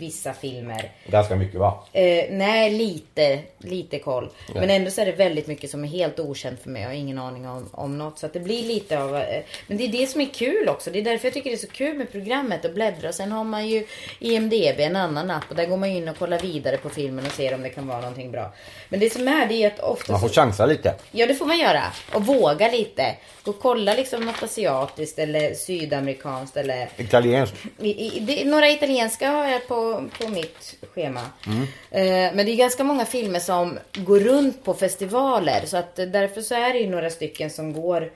vissa 0.00 0.32
filmer. 0.32 0.92
Ganska 1.06 1.36
mycket 1.36 1.60
va? 1.60 1.84
Eh, 1.92 2.24
nej, 2.30 2.70
lite, 2.70 3.38
lite 3.58 3.98
koll. 3.98 4.28
Men 4.54 4.70
ändå 4.70 4.90
så 4.90 5.00
är 5.00 5.06
det 5.06 5.12
väldigt 5.12 5.46
mycket 5.46 5.70
som 5.70 5.84
är 5.84 5.88
helt 5.88 6.20
okänt 6.20 6.62
för 6.62 6.70
mig. 6.70 6.82
Jag 6.82 6.88
har 6.88 6.94
ingen 6.94 7.18
aning 7.18 7.48
om, 7.48 7.68
om 7.72 7.98
något. 7.98 8.18
Så 8.18 8.26
att 8.26 8.32
det 8.32 8.40
blir 8.40 8.62
lite 8.62 9.02
av... 9.02 9.16
Eh, 9.16 9.42
men 9.66 9.76
det 9.76 9.84
är 9.84 9.88
det 9.88 10.06
som 10.06 10.20
är 10.20 10.26
kul 10.26 10.68
också. 10.68 10.90
Det 10.90 10.98
är 10.98 11.02
därför 11.02 11.26
jag 11.26 11.34
tycker 11.34 11.50
det 11.50 11.56
är 11.56 11.58
så 11.58 11.66
kul 11.66 11.96
med 11.98 12.12
programmet 12.12 12.64
och 12.64 12.72
bläddra. 12.74 13.12
Sen 13.12 13.32
har 13.32 13.44
man 13.44 13.68
ju 13.68 13.86
IMDB, 14.18 14.80
en 14.80 14.96
annan 14.96 15.30
app. 15.30 15.44
Och 15.48 15.56
där 15.56 15.66
går 15.66 15.76
man 15.76 15.88
in 15.88 16.08
och 16.08 16.18
kollar 16.18 16.38
vidare 16.38 16.76
på 16.76 16.88
filmen 16.88 17.26
och 17.26 17.32
ser 17.32 17.54
om 17.54 17.62
det 17.62 17.68
kan 17.68 17.86
vara 17.88 18.00
någonting 18.00 18.30
bra. 18.30 18.52
Men 18.88 19.00
det 19.00 19.10
som 19.12 19.28
är 19.28 19.46
det 19.46 19.54
är 19.54 19.66
att 19.66 19.80
ofta... 19.80 20.12
Man 20.12 20.20
får 20.20 20.28
så- 20.28 20.34
chansa 20.34 20.66
lite. 20.66 20.94
Ja, 21.12 21.26
det 21.26 21.34
får 21.34 21.46
man 21.46 21.58
göra. 21.58 21.82
Och 22.14 22.26
våga 22.26 22.68
lite. 22.70 23.16
Gå 23.42 23.50
och 23.50 23.60
kolla 23.60 23.94
liksom 23.94 24.24
något 24.24 24.42
asiatiskt 24.42 25.18
eller 25.18 25.54
sydamerikanskt 25.54 26.56
eller 26.56 26.88
Italienskt. 26.96 27.56
i, 27.78 27.88
i, 28.16 28.20
det, 28.20 28.44
några 28.44 28.68
italienska 28.70 29.30
har 29.30 29.46
jag 29.48 29.68
på, 29.68 29.74
på 29.94 30.28
mitt 30.28 30.76
schema. 30.94 31.20
Mm. 31.46 31.62
Eh, 31.90 32.34
men 32.36 32.46
det 32.46 32.52
är 32.52 32.56
ganska 32.56 32.84
många 32.84 33.04
filmer 33.04 33.40
som 33.40 33.78
går 33.94 34.20
runt 34.20 34.64
på 34.64 34.74
festivaler. 34.74 35.62
Så 35.66 35.76
att 35.76 35.98
eh, 35.98 36.06
därför 36.06 36.40
så 36.40 36.54
är 36.54 36.72
det 36.72 36.78
ju 36.78 36.90
några 36.90 37.10
stycken 37.10 37.50
som 37.50 37.72
går 37.72 38.10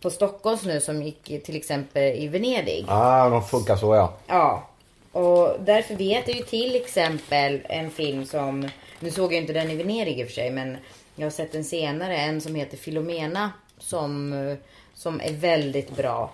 på 0.00 0.10
Stockholms 0.10 0.64
nu 0.64 0.80
som 0.80 1.02
gick 1.02 1.44
till 1.44 1.56
exempel 1.56 2.02
i 2.02 2.28
Venedig. 2.28 2.84
Ah, 2.88 3.28
de 3.28 3.44
funkar 3.44 3.76
så 3.76 3.94
ja. 3.94 4.12
Ja. 4.26 4.68
Och 5.12 5.56
därför 5.60 5.94
vet 5.94 6.28
jag 6.28 6.36
ju 6.36 6.42
till 6.42 6.76
exempel 6.76 7.60
en 7.68 7.90
film 7.90 8.26
som, 8.26 8.68
nu 9.00 9.10
såg 9.10 9.32
jag 9.32 9.40
inte 9.40 9.52
den 9.52 9.70
i 9.70 9.76
Venedig 9.76 10.20
i 10.20 10.22
och 10.22 10.26
för 10.26 10.34
sig, 10.34 10.50
men 10.50 10.76
jag 11.14 11.26
har 11.26 11.30
sett 11.30 11.52
den 11.52 11.64
senare, 11.64 12.16
en 12.16 12.40
som 12.40 12.54
heter 12.54 12.76
Filomena 12.76 13.50
som, 13.78 14.32
eh, 14.32 14.56
som 14.94 15.20
är 15.20 15.32
väldigt 15.32 15.96
bra. 15.96 16.30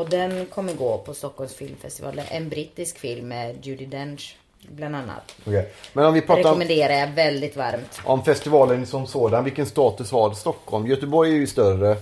Och 0.00 0.08
den 0.08 0.46
kommer 0.46 0.72
gå 0.72 0.98
på 0.98 1.14
Stockholms 1.14 1.54
filmfestival. 1.54 2.20
En 2.30 2.48
brittisk 2.48 2.98
film 2.98 3.28
med 3.28 3.66
Judi 3.66 3.86
Dench 3.86 4.36
bland 4.68 4.96
annat. 4.96 5.34
Okej. 5.46 5.68
Men 5.92 6.04
om 6.06 6.14
vi 6.14 6.20
pratar 6.20 6.40
om, 6.40 6.44
Rekommenderar 6.46 6.94
jag 6.94 7.06
väldigt 7.06 7.56
varmt. 7.56 8.00
om 8.04 8.24
festivalen 8.24 8.86
som 8.86 9.06
sådan. 9.06 9.44
Vilken 9.44 9.66
status 9.66 10.10
har 10.12 10.32
Stockholm? 10.32 10.86
Göteborg 10.86 11.30
är 11.30 11.36
ju 11.36 11.46
större. 11.46 11.96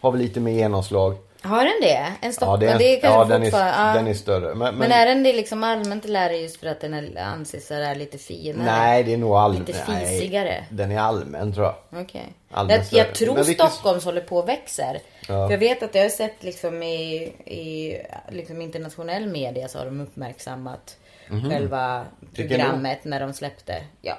Har 0.00 0.10
väl 0.10 0.20
lite 0.20 0.40
mer 0.40 0.52
genomslag. 0.52 1.16
Har 1.42 1.64
den 1.64 1.80
det? 1.82 2.12
En 2.20 2.32
Stockholm? 2.32 2.62
Ja, 2.62 2.68
det 2.68 2.74
är, 2.74 2.78
det 2.78 3.06
är 3.06 3.10
ja 3.10 3.24
den, 3.24 3.42
är, 3.42 3.50
ja. 3.50 3.92
den 3.94 4.06
är 4.06 4.14
större. 4.14 4.46
Men, 4.46 4.58
men, 4.58 4.74
Men 4.74 4.92
är 4.92 5.06
den 5.06 5.22
det 5.22 5.32
liksom 5.32 5.64
allmänt 5.64 6.04
eller 6.04 6.20
är 6.20 6.28
det 6.28 6.36
just 6.36 6.56
för 6.60 6.66
att 6.66 6.80
den 6.80 6.94
är, 6.94 7.18
anses 7.22 7.66
sådär 7.66 7.94
lite 7.94 8.18
finare? 8.18 8.66
Nej, 8.66 9.04
det 9.04 9.12
är 9.12 9.16
nog 9.16 9.32
allmänt. 9.34 9.68
Lite 9.68 9.78
fisigare? 9.86 10.64
Den 10.70 10.92
är 10.92 10.98
allmän 11.00 11.52
tror 11.54 11.66
jag. 11.66 12.02
Okej. 12.02 12.32
Jag, 12.54 12.86
större. 12.86 12.98
jag 12.98 13.14
tror 13.14 13.34
Men 13.34 13.44
vilken- 13.44 13.70
Stockholms 13.70 14.04
håller 14.04 14.20
på 14.20 14.36
och 14.36 14.48
växer. 14.48 15.00
Ja. 15.30 15.50
Jag 15.50 15.58
vet 15.58 15.82
att 15.82 15.94
jag 15.94 16.02
har 16.02 16.08
sett 16.08 16.42
liksom 16.42 16.82
i, 16.82 17.12
i 17.44 17.96
liksom 18.28 18.62
internationell 18.62 19.26
media 19.26 19.68
så 19.68 19.78
har 19.78 19.84
de 19.84 20.00
uppmärksammat 20.00 20.96
själva 21.50 22.04
Vilken 22.20 22.58
programmet 22.58 22.98
när 23.04 23.20
de 23.20 23.32
släppte. 23.32 23.74
Ja. 24.02 24.16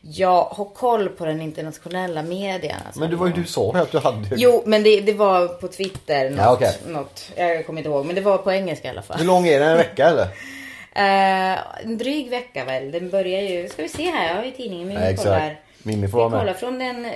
Jag 0.00 0.44
har 0.44 0.64
koll 0.64 1.08
på 1.08 1.24
den 1.24 1.40
internationella 1.40 2.22
medien. 2.22 2.76
Alltså. 2.86 3.00
Men 3.00 3.10
det 3.10 3.16
var 3.16 3.26
ju 3.26 3.32
du 3.32 3.44
sa 3.44 3.72
ju 3.74 3.80
att 3.82 3.92
du 3.92 3.98
hade. 3.98 4.28
Jo, 4.36 4.62
men 4.66 4.82
det, 4.82 5.00
det 5.00 5.12
var 5.12 5.48
på 5.48 5.68
Twitter. 5.68 6.30
Något, 6.30 6.38
Ja, 6.38 6.52
okej. 6.52 6.72
något, 6.86 7.32
jag 7.36 7.66
kommer 7.66 7.80
inte 7.80 7.90
ihåg. 7.90 8.06
Men 8.06 8.14
det 8.14 8.20
var 8.20 8.38
på 8.38 8.52
engelska 8.52 8.88
i 8.88 8.90
alla 8.90 9.02
fall. 9.02 9.18
Hur 9.18 9.26
lång 9.26 9.46
är 9.46 9.60
den? 9.60 9.68
En 9.70 9.76
vecka 9.76 10.06
eller? 10.08 10.22
Eh, 10.92 11.58
en 11.84 11.98
dryg 11.98 12.30
vecka 12.30 12.64
väl. 12.64 12.90
Den 12.90 13.10
börjar 13.10 13.42
ju... 13.42 13.68
Ska 13.68 13.82
vi 13.82 13.88
se 13.88 14.10
här, 14.10 14.28
jag 14.28 14.34
har 14.36 14.44
ju 14.44 14.50
tidningen. 14.50 14.88
Mimmi 14.88 15.00
Ja, 15.00 15.06
exakt. 15.06 15.28
kollar. 15.28 15.60
Mimmi 15.82 16.08
får 16.08 16.18
Vi 16.18 16.20
vara 16.22 16.28
med. 16.30 16.40
kollar 16.40 16.54
från 16.54 16.78
den 16.78 17.04
eh, 17.04 17.12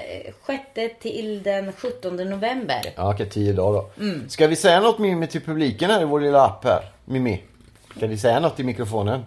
6 0.47 1.01
till 1.03 1.43
den 1.43 1.73
17 1.73 2.17
november. 2.17 2.93
Ja, 2.97 3.13
okej. 3.15 3.31
Tio 3.31 3.53
dagar 3.53 3.73
då. 3.97 4.05
Mm. 4.05 4.29
Ska 4.29 4.47
vi 4.47 4.57
säga 4.57 4.81
något 4.81 4.99
Mimmi 4.99 5.27
till 5.27 5.41
publiken 5.41 5.91
här 5.91 6.03
i 6.03 6.05
vår 6.05 6.21
lilla 6.21 6.45
app 6.45 6.65
här? 6.65 6.81
Mimmi? 7.05 7.43
Ska 7.97 8.07
vi 8.07 8.19
säga 8.19 8.41
något 8.41 8.61
i 8.61 8.65
mikrofonen? 8.65 9.25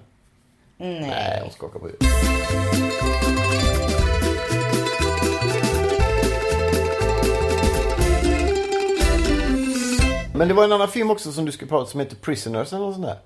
Nej. 0.78 1.00
Nej, 1.02 1.40
hon 1.44 1.52
skakar 1.52 1.80
på 1.80 1.86
huvudet. 1.86 2.08
Men 10.34 10.48
det 10.48 10.54
var 10.54 10.64
en 10.64 10.72
annan 10.72 10.88
film 10.88 11.12
också 11.12 11.32
som 11.32 11.46
du 11.46 11.52
skulle 11.52 11.70
prata 11.70 11.82
om 11.84 11.88
som 11.90 12.00
heter 12.00 12.16
Prisoners 12.16 12.74
eller 12.74 12.86
något 12.86 12.94
sånt 12.96 13.06
där. 13.08 13.18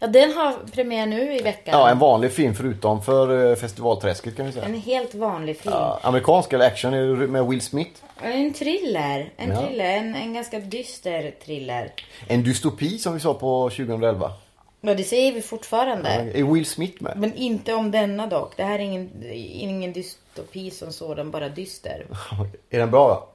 Ja, 0.00 0.06
den 0.06 0.32
har 0.32 0.54
premiär 0.74 1.06
nu 1.06 1.34
i 1.36 1.42
veckan. 1.42 1.78
Ja, 1.80 1.90
en 1.90 1.98
vanlig 1.98 2.32
film 2.32 2.54
förutom 2.54 3.02
för 3.02 3.50
eh, 3.50 3.56
festivalträsket 3.56 4.36
kan 4.36 4.46
vi 4.46 4.52
säga. 4.52 4.64
En 4.64 4.74
helt 4.80 5.14
vanlig 5.14 5.58
film. 5.60 5.74
Ja, 5.74 6.00
amerikansk 6.02 6.52
eller 6.52 6.66
action 6.66 7.18
med 7.32 7.46
Will 7.46 7.60
Smith. 7.60 8.00
En 8.22 8.52
thriller. 8.52 9.32
En 9.36 9.50
Ja. 9.50 9.60
thriller. 9.66 9.84
En, 9.84 10.14
en 10.14 10.34
ganska 10.34 10.58
dyster 10.58 11.34
thriller. 11.44 11.92
En 12.26 12.42
dystopi 12.42 12.98
som 12.98 13.14
vi 13.14 13.20
sa 13.20 13.34
på 13.34 13.70
2011. 13.70 14.32
Ja, 14.80 14.94
det 14.94 15.04
säger 15.04 15.32
vi 15.32 15.42
fortfarande. 15.42 16.08
Är 16.08 16.42
Will 16.52 16.66
Smith 16.66 17.02
med? 17.02 17.12
Men 17.16 17.34
inte 17.34 17.74
om 17.74 17.90
denna 17.90 18.26
dock. 18.26 18.56
Det 18.56 18.62
här 18.64 18.74
är 18.74 18.82
ingen, 18.82 19.10
ingen 19.32 19.92
dystopi 19.92 20.70
som 20.70 20.92
sådan, 20.92 21.30
bara 21.30 21.48
dyster. 21.48 22.06
Är 22.70 22.78
den 22.78 22.90
bra 22.90 23.08
då? 23.08 23.28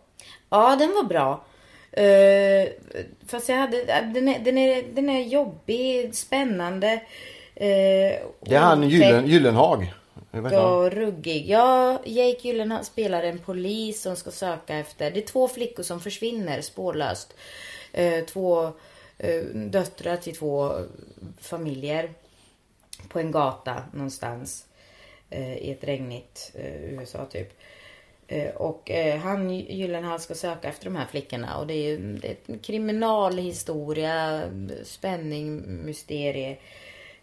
Ja, 0.49 0.76
den 0.76 0.93
var 0.95 1.04
bra. 1.04 1.43
Uh, 1.98 2.70
fast 3.28 3.50
jag 3.50 3.56
hade, 3.56 3.86
den 4.14 4.28
är, 4.28 4.40
den 4.40 4.58
är, 4.58 4.84
den 4.94 5.10
är 5.10 5.22
jobbig, 5.22 6.16
spännande. 6.16 6.94
Uh, 6.94 7.00
Det 7.56 8.56
är 8.56 8.60
han 8.60 8.90
Gyllen, 8.90 9.28
Gyllenhag. 9.28 9.94
Och 10.32 10.92
ruggig. 10.92 11.50
Ja, 11.50 12.00
Jake 12.06 12.48
Gyllenhaal 12.48 12.86
spelar 12.86 13.24
en 13.24 13.40
polis 13.40 14.02
som 14.02 14.16
ska 14.16 14.32
söka 14.32 14.78
efter... 14.78 15.12
Det 15.12 15.20
är 15.20 15.28
två 15.28 15.48
flickor 15.48 15.84
som 15.84 16.00
försvinner 16.00 16.62
spårlöst. 16.62 17.34
Eh, 17.92 18.26
två 18.26 18.72
eh, 19.18 19.44
döttrar 19.56 20.18
till 20.18 20.36
två 20.36 20.72
familjer. 21.42 22.14
På 23.10 23.20
en 23.20 23.32
gata 23.32 23.84
någonstans. 23.94 24.66
Eh, 25.30 25.58
I 25.58 25.72
ett 25.72 25.84
regnigt 25.84 26.52
eh, 26.56 26.94
USA 26.94 27.26
typ. 27.26 27.60
Eh, 28.28 28.50
och 28.56 28.92
eh, 28.92 29.20
han 29.20 29.50
Gyllenhaal 29.50 30.20
ska 30.20 30.34
söka 30.34 30.68
efter 30.68 30.86
de 30.86 30.96
här 30.96 31.06
flickorna. 31.06 31.58
Och 31.58 31.68
det 31.68 31.74
är 31.74 31.90
ju 31.90 32.18
det 32.22 32.28
är 32.28 32.58
kriminalhistoria, 32.58 34.42
spänning, 34.84 35.64
mysterie 35.86 36.58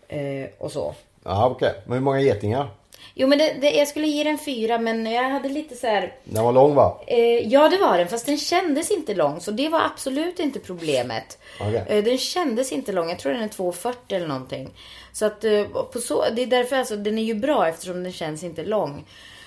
eh, 0.09 0.49
och 0.59 0.73
så. 0.73 0.95
Ja, 1.25 1.49
okej. 1.49 1.75
Men 1.87 1.95
hur 1.95 2.05
många 2.05 2.21
getingar? 2.21 2.69
Jo 3.15 3.29
men 3.29 3.39
det, 3.39 3.57
det, 3.61 3.71
jag 3.71 3.89
skulle 3.89 4.07
ge 4.07 4.25
den 4.25 4.39
fyra 4.39 4.79
men 4.79 5.07
jag 5.07 5.31
hade 5.31 5.49
lite 5.49 5.77
så 5.77 5.87
här. 5.87 6.15
Den 6.25 6.45
var 6.45 6.53
lång 6.53 6.75
va? 6.75 7.01
Eh, 7.07 7.49
ja 7.49 7.69
det 7.69 7.77
var 7.77 7.99
den 7.99 8.09
fast 8.09 8.27
den 8.27 8.39
kändes 8.39 8.91
inte 8.91 9.15
lång 9.15 9.41
så 9.41 9.51
det 9.51 9.69
var 9.69 9.81
absolut 9.81 10.39
inte 10.39 10.59
problemet. 10.61 11.39
Okej. 11.61 11.85
Eh, 11.89 12.05
den 12.05 12.19
kändes 12.19 12.73
inte 12.73 12.93
lång, 12.93 13.09
jag 13.09 13.19
tror 13.19 13.33
den 13.33 13.43
är 13.43 13.49
2,40 13.49 13.95
eller 14.09 14.27
någonting. 14.27 14.71
Så 15.13 15.27
att 15.27 15.45
eh, 15.45 15.65
på 15.65 15.99
så, 15.99 16.25
det 16.37 16.43
är 16.43 16.47
därför 16.47 16.77
alltså 16.77 16.97
den 16.97 17.19
är 17.19 17.23
ju 17.23 17.35
bra 17.35 17.69
eftersom 17.69 18.03
den 18.03 18.13
känns 18.13 18.43
inte 18.43 18.65
lång. 18.65 19.05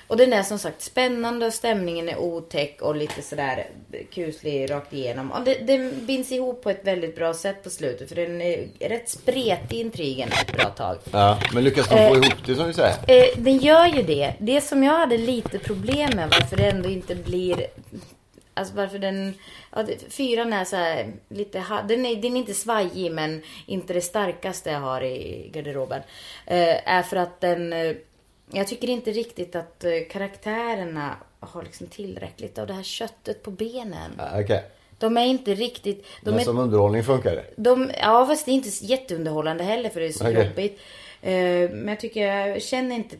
Och 0.07 0.17
den 0.17 0.33
är 0.33 0.43
som 0.43 0.59
sagt 0.59 0.81
spännande 0.81 1.45
och 1.45 1.53
stämningen 1.53 2.09
är 2.09 2.17
otäck 2.17 2.81
och 2.81 2.95
lite 2.95 3.21
sådär 3.21 3.67
kuslig 4.11 4.71
rakt 4.71 4.93
igenom. 4.93 5.31
Och 5.31 5.43
det, 5.45 5.55
den 5.55 6.05
binds 6.05 6.31
ihop 6.31 6.63
på 6.63 6.69
ett 6.69 6.87
väldigt 6.87 7.15
bra 7.15 7.33
sätt 7.33 7.63
på 7.63 7.69
slutet 7.69 8.09
för 8.09 8.15
den 8.15 8.41
är 8.41 8.67
rätt 8.79 9.09
spretig 9.09 9.79
intrigen 9.79 10.29
ett 10.31 10.53
bra 10.53 10.69
tag. 10.69 10.97
Ja, 11.11 11.39
men 11.53 11.63
lyckas 11.63 11.89
de 11.89 12.07
få 12.07 12.15
ihop 12.15 12.45
det 12.45 12.55
som 12.55 12.67
du 12.67 12.73
säger? 12.73 12.95
Eh, 13.07 13.37
den 13.37 13.57
gör 13.57 13.87
ju 13.87 14.01
det. 14.01 14.33
Det 14.39 14.61
som 14.61 14.83
jag 14.83 14.99
hade 14.99 15.17
lite 15.17 15.59
problem 15.59 16.09
med 16.15 16.29
varför 16.29 16.57
det 16.57 16.69
ändå 16.69 16.89
inte 16.89 17.15
blir... 17.15 17.67
Alltså 18.53 18.75
varför 18.75 18.99
den... 18.99 19.33
Ja, 19.75 19.85
fyran 20.09 20.53
är 20.53 20.65
så 20.65 20.75
här 20.75 21.13
lite... 21.29 21.63
Den 21.87 22.05
är, 22.05 22.15
den 22.15 22.35
är 22.35 22.39
inte 22.39 22.53
svajig 22.53 23.11
men 23.11 23.41
inte 23.65 23.93
det 23.93 24.01
starkaste 24.01 24.69
jag 24.69 24.79
har 24.79 25.03
i 25.03 25.49
garderoben. 25.53 26.01
Eh, 26.45 26.89
är 26.89 27.03
för 27.03 27.17
att 27.17 27.41
den... 27.41 27.73
Jag 28.53 28.67
tycker 28.67 28.89
inte 28.89 29.11
riktigt 29.11 29.55
att 29.55 29.83
eh, 29.83 29.91
karaktärerna 30.09 31.15
har 31.39 31.63
liksom 31.63 31.87
tillräckligt 31.87 32.57
av 32.57 32.67
det 32.67 32.73
här 32.73 32.83
köttet 32.83 33.43
på 33.43 33.51
benen. 33.51 34.11
Ja, 34.17 34.41
okej. 34.41 34.63
De 34.97 35.17
är 35.17 35.25
inte 35.25 35.53
riktigt... 35.53 36.05
De 36.21 36.31
Men 36.31 36.39
är, 36.39 36.43
som 36.43 36.57
underhållning 36.57 37.03
funkar 37.03 37.31
det? 37.35 37.45
de, 37.55 37.91
ja 38.01 38.25
fast 38.25 38.45
det 38.45 38.51
är 38.51 38.53
inte 38.53 38.85
jätteunderhållande 38.85 39.63
heller 39.63 39.89
för 39.89 39.99
det 39.99 40.05
är 40.05 40.11
så 40.11 40.29
Okej. 40.29 40.47
jobbigt. 40.47 40.79
Eh, 41.21 41.69
men 41.75 41.87
jag 41.87 41.99
tycker 41.99 42.27
jag 42.27 42.61
känner 42.61 42.95
inte 42.95 43.15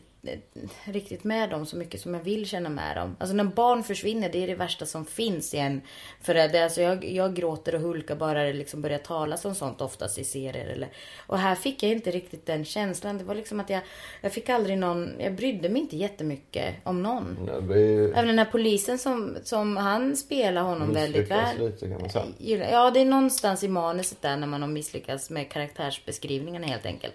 riktigt 0.84 1.24
med 1.24 1.50
dem 1.50 1.66
så 1.66 1.76
mycket 1.76 2.00
som 2.00 2.14
jag 2.14 2.20
vill 2.20 2.46
känna 2.46 2.68
med 2.68 2.96
dem. 2.96 3.16
Alltså 3.20 3.36
när 3.36 3.44
barn 3.44 3.82
försvinner 3.84 4.28
det 4.28 4.42
är 4.42 4.46
det 4.46 4.54
värsta 4.54 4.86
som 4.86 5.04
finns 5.06 5.54
i 5.54 5.58
en 5.58 5.80
förälder. 6.22 6.62
Alltså 6.62 6.80
jag, 6.82 7.04
jag 7.04 7.34
gråter 7.36 7.74
och 7.74 7.80
hulkar 7.80 8.16
bara 8.16 8.44
det 8.44 8.52
liksom 8.52 8.82
börjar 8.82 8.98
talas 8.98 9.44
om 9.44 9.54
sånt 9.54 9.80
oftast 9.80 10.18
i 10.18 10.24
serier 10.24 10.66
eller. 10.66 10.88
Och 11.26 11.38
här 11.38 11.54
fick 11.54 11.82
jag 11.82 11.92
inte 11.92 12.10
riktigt 12.10 12.46
den 12.46 12.64
känslan. 12.64 13.18
Det 13.18 13.24
var 13.24 13.34
liksom 13.34 13.60
att 13.60 13.70
jag, 13.70 13.80
jag 14.20 14.32
fick 14.32 14.48
aldrig 14.48 14.78
någon, 14.78 15.12
jag 15.18 15.34
brydde 15.34 15.68
mig 15.68 15.82
inte 15.82 15.96
jättemycket 15.96 16.74
om 16.84 17.02
någon. 17.02 17.38
Det 17.68 17.78
är 17.80 18.08
Även 18.12 18.26
den 18.26 18.38
här 18.38 18.44
polisen 18.52 18.98
som, 18.98 19.36
som 19.44 19.76
han 19.76 20.16
spelar 20.16 20.62
honom 20.62 20.92
väldigt 20.92 21.30
väl. 21.30 21.58
lite 21.58 21.88
kan 21.88 22.00
man 22.00 22.10
säga. 22.10 22.24
Gillar- 22.38 22.70
Ja, 22.70 22.90
det 22.90 23.00
är 23.00 23.04
någonstans 23.04 23.64
i 23.64 23.68
manuset 23.68 24.22
där 24.22 24.36
när 24.36 24.46
man 24.46 24.62
har 24.62 24.68
misslyckats 24.68 25.30
med 25.30 25.50
karaktärsbeskrivningarna 25.50 26.66
helt 26.66 26.86
enkelt. 26.86 27.14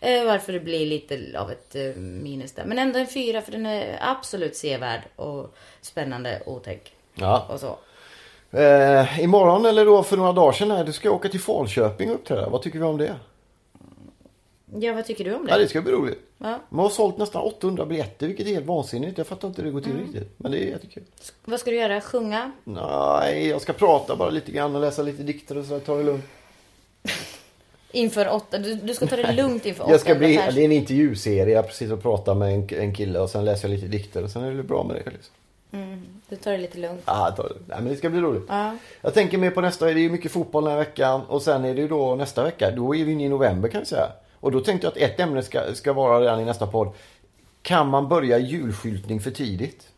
Eh, 0.00 0.24
varför 0.24 0.52
det 0.52 0.60
blir 0.60 0.86
lite 0.86 1.38
av 1.38 1.50
ett 1.50 1.74
eh, 1.76 1.82
minus 2.02 2.49
där. 2.56 2.64
Men 2.64 2.78
ändå 2.78 2.98
en 2.98 3.06
fyra 3.06 3.42
för 3.42 3.52
den 3.52 3.66
är 3.66 3.98
absolut 4.00 4.56
sevärd 4.56 5.00
och 5.16 5.54
spännande, 5.80 6.42
otäck 6.46 6.92
Ja. 7.14 7.46
och 7.48 7.60
så. 7.60 7.78
Eh, 8.58 9.20
imorgon 9.20 9.66
eller 9.66 9.84
då 9.84 10.02
för 10.02 10.16
några 10.16 10.32
dagar 10.32 10.52
sedan 10.52 10.70
här, 10.70 10.84
du 10.84 10.92
ska 10.92 11.10
åka 11.10 11.28
till 11.28 11.40
Falköping 11.40 12.10
upp 12.10 12.24
till 12.26 12.36
det. 12.36 12.46
Vad 12.50 12.62
tycker 12.62 12.78
vi 12.78 12.84
om 12.84 12.98
det? 12.98 13.16
Ja, 14.74 14.92
vad 14.92 15.04
tycker 15.06 15.24
du 15.24 15.34
om 15.34 15.46
det? 15.46 15.52
Ja, 15.52 15.58
det 15.58 15.68
ska 15.68 15.80
bli 15.82 15.92
roligt. 15.92 16.18
Ja. 16.38 16.58
Man 16.68 16.82
har 16.82 16.90
sålt 16.90 17.18
nästan 17.18 17.42
800 17.42 17.86
biljetter 17.86 18.26
vilket 18.26 18.46
är 18.46 18.50
helt 18.54 18.66
vansinnigt. 18.66 19.18
Jag 19.18 19.26
fattar 19.26 19.48
inte 19.48 19.62
hur 19.62 19.66
det 19.68 19.72
går 19.72 19.80
till 19.80 19.90
Mm. 19.92 20.04
riktigt. 20.04 20.34
Men 20.36 20.52
det 20.52 20.58
är 20.58 20.66
jättekul. 20.68 21.02
Vad 21.44 21.60
ska 21.60 21.70
du 21.70 21.76
göra? 21.76 22.00
Sjunga? 22.00 22.52
Nej, 22.64 23.48
jag 23.48 23.60
ska 23.62 23.72
prata 23.72 24.16
bara 24.16 24.30
lite 24.30 24.52
grann 24.52 24.74
och 24.74 24.80
läsa 24.80 25.02
lite 25.02 25.22
dikter 25.22 25.58
och 25.58 25.64
så. 25.64 25.78
Ta 25.80 25.96
det 25.96 26.02
lugnt. 26.02 26.24
Inför 27.92 28.28
åtta? 28.28 28.58
Du, 28.58 28.74
du 28.74 28.94
ska 28.94 29.06
ta 29.06 29.16
det 29.16 29.32
lugnt 29.32 29.66
inför 29.66 29.82
åtta? 29.84 29.92
Jag 29.92 30.00
ska 30.00 30.14
bli, 30.14 30.36
det 30.54 30.60
är 30.60 30.64
en 30.64 30.72
intervjuserie. 30.72 31.54
Jag 31.54 31.66
precis 31.66 31.90
och 31.90 32.02
pratar 32.02 32.34
med 32.34 32.54
en, 32.54 32.68
en 32.80 32.94
kille 32.94 33.18
och 33.18 33.30
sen 33.30 33.44
läser 33.44 33.68
jag 33.68 33.74
lite 33.74 33.86
dikter 33.86 34.24
och 34.24 34.30
sen 34.30 34.44
är 34.44 34.52
det 34.52 34.62
bra 34.62 34.84
med 34.84 34.96
det. 34.96 35.10
Liksom. 35.10 35.34
Du 36.28 36.36
tar 36.36 36.52
det 36.52 36.58
lite 36.58 36.78
lugnt. 36.78 37.02
Ah, 37.04 37.30
ta 37.30 37.42
det. 37.42 37.54
Nej, 37.66 37.78
men 37.80 37.88
det 37.88 37.96
ska 37.96 38.10
bli 38.10 38.20
roligt. 38.20 38.44
Ja. 38.48 38.76
Jag 39.00 39.14
tänker 39.14 39.38
mer 39.38 39.50
på 39.50 39.60
nästa, 39.60 39.84
det 39.84 39.90
är 39.90 39.94
ju 39.94 40.10
mycket 40.10 40.32
fotboll 40.32 40.64
den 40.64 40.72
här 40.72 40.78
veckan 40.78 41.20
och 41.28 41.42
sen 41.42 41.64
är 41.64 41.74
det 41.74 41.80
ju 41.80 41.88
då 41.88 42.14
nästa 42.14 42.44
vecka, 42.44 42.70
då 42.70 42.94
är 42.94 43.04
vi 43.04 43.12
inne 43.12 43.24
i 43.24 43.28
november 43.28 43.68
kan 43.68 43.80
jag 43.80 43.88
säga. 43.88 44.12
Och 44.40 44.52
då 44.52 44.60
tänkte 44.60 44.86
jag 44.86 44.92
att 44.92 45.10
ett 45.10 45.20
ämne 45.20 45.42
ska, 45.42 45.74
ska 45.74 45.92
vara 45.92 46.20
redan 46.20 46.40
i 46.40 46.44
nästa 46.44 46.66
podd. 46.66 46.92
Kan 47.62 47.88
man 47.88 48.08
börja 48.08 48.38
julskyltning 48.38 49.20
för 49.20 49.30
tidigt? 49.30 49.88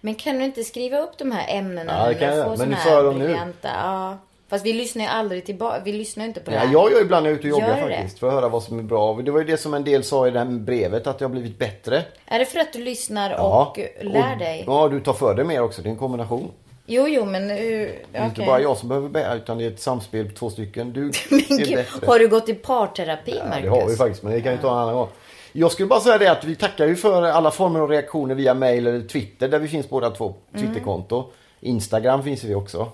Men 0.00 0.14
kan 0.14 0.38
du 0.38 0.44
inte 0.44 0.64
skriva 0.64 0.98
upp 0.98 1.18
de 1.18 1.32
här 1.32 1.58
ämnena 1.58 1.92
Ja, 1.98 2.08
det 2.08 2.14
kan 2.14 2.36
jag. 2.36 2.58
Men 2.58 2.68
nu 2.68 2.76
sa 2.84 2.90
jag 2.90 3.04
dem 3.04 3.18
nu. 3.18 3.36
Ja. 3.62 4.18
Fast 4.52 4.66
vi 4.66 4.72
lyssnar 4.72 5.02
ju 5.04 5.08
aldrig 5.10 5.46
tillbaka. 5.46 5.80
Vi 5.84 5.92
lyssnar 5.92 6.24
inte 6.24 6.40
på 6.40 6.50
det 6.50 6.56
Ja, 6.56 6.64
jag 6.72 6.92
gör 6.92 7.00
ibland 7.02 7.22
när 7.24 7.30
jag 7.30 7.34
är 7.36 7.38
ute 7.38 7.52
och 7.54 7.60
joggar 7.60 7.88
det? 7.88 7.96
faktiskt. 7.96 8.18
För 8.18 8.26
att 8.26 8.32
höra 8.32 8.48
vad 8.48 8.62
som 8.62 8.78
är 8.78 8.82
bra. 8.82 9.14
Det 9.22 9.30
var 9.30 9.38
ju 9.38 9.44
det 9.46 9.56
som 9.56 9.74
en 9.74 9.84
del 9.84 10.04
sa 10.04 10.28
i 10.28 10.30
det 10.30 10.38
här 10.38 10.46
brevet, 10.46 11.06
att 11.06 11.20
jag 11.20 11.28
har 11.28 11.32
blivit 11.32 11.58
bättre. 11.58 12.02
Är 12.26 12.38
det 12.38 12.44
för 12.44 12.58
att 12.60 12.72
du 12.72 12.78
lyssnar 12.78 13.30
Ja. 13.30 13.66
och 13.76 13.78
lär 14.04 14.32
Och- 14.32 14.38
dig? 14.38 14.64
Ja, 14.66 14.88
du 14.88 15.00
tar 15.00 15.12
för 15.12 15.34
dig 15.34 15.44
mer 15.44 15.62
också. 15.62 15.82
Det 15.82 15.88
är 15.88 15.90
en 15.90 15.96
kombination. 15.96 16.50
Jo, 16.86 17.08
jo, 17.08 17.24
men 17.24 17.50
hur... 17.50 17.86
Det 18.12 18.18
är 18.18 18.24
inte 18.24 18.42
bara 18.46 18.60
jag 18.60 18.76
som 18.76 18.88
behöver 18.88 19.08
bära 19.08 19.34
utan 19.34 19.58
det 19.58 19.64
är 19.64 19.70
ett 19.70 19.80
samspel 19.80 20.28
på 20.28 20.34
två 20.34 20.50
stycken. 20.50 20.92
Du 20.92 21.00
Men 21.30 21.40
är 21.60 21.76
bättre. 21.76 22.06
har 22.06 22.18
du 22.18 22.28
gått 22.28 22.48
i 22.48 22.54
parterapi, 22.54 23.34
Ja, 23.38 23.44
Marcus? 23.48 23.62
det 23.64 23.68
har 23.70 23.88
vi 23.88 23.96
faktiskt, 23.96 24.22
men 24.22 24.32
det 24.32 24.40
kan 24.40 24.52
vi 24.52 24.58
ta 24.58 24.70
en 24.72 24.78
annan 24.78 24.94
gång. 24.94 25.08
Jag 25.52 25.72
skulle 25.72 25.88
bara 25.88 26.00
säga 26.00 26.18
det 26.18 26.28
att 26.30 26.44
vi 26.44 26.56
tackar 26.56 26.86
ju 26.86 26.96
för 26.96 27.22
alla 27.22 27.50
former 27.50 27.80
av 27.80 27.88
reaktioner 27.90 28.34
via 28.34 28.54
mail 28.54 28.86
eller 28.86 29.08
Twitter 29.08 29.48
där 29.48 29.58
vi 29.58 29.68
finns 29.68 29.88
båda 29.88 30.10
två. 30.10 30.34
Mm. 30.54 30.66
Twitterkonto. 30.66 31.24
Instagram 31.60 32.22
finns 32.22 32.44
vi 32.44 32.54
också. 32.54 32.88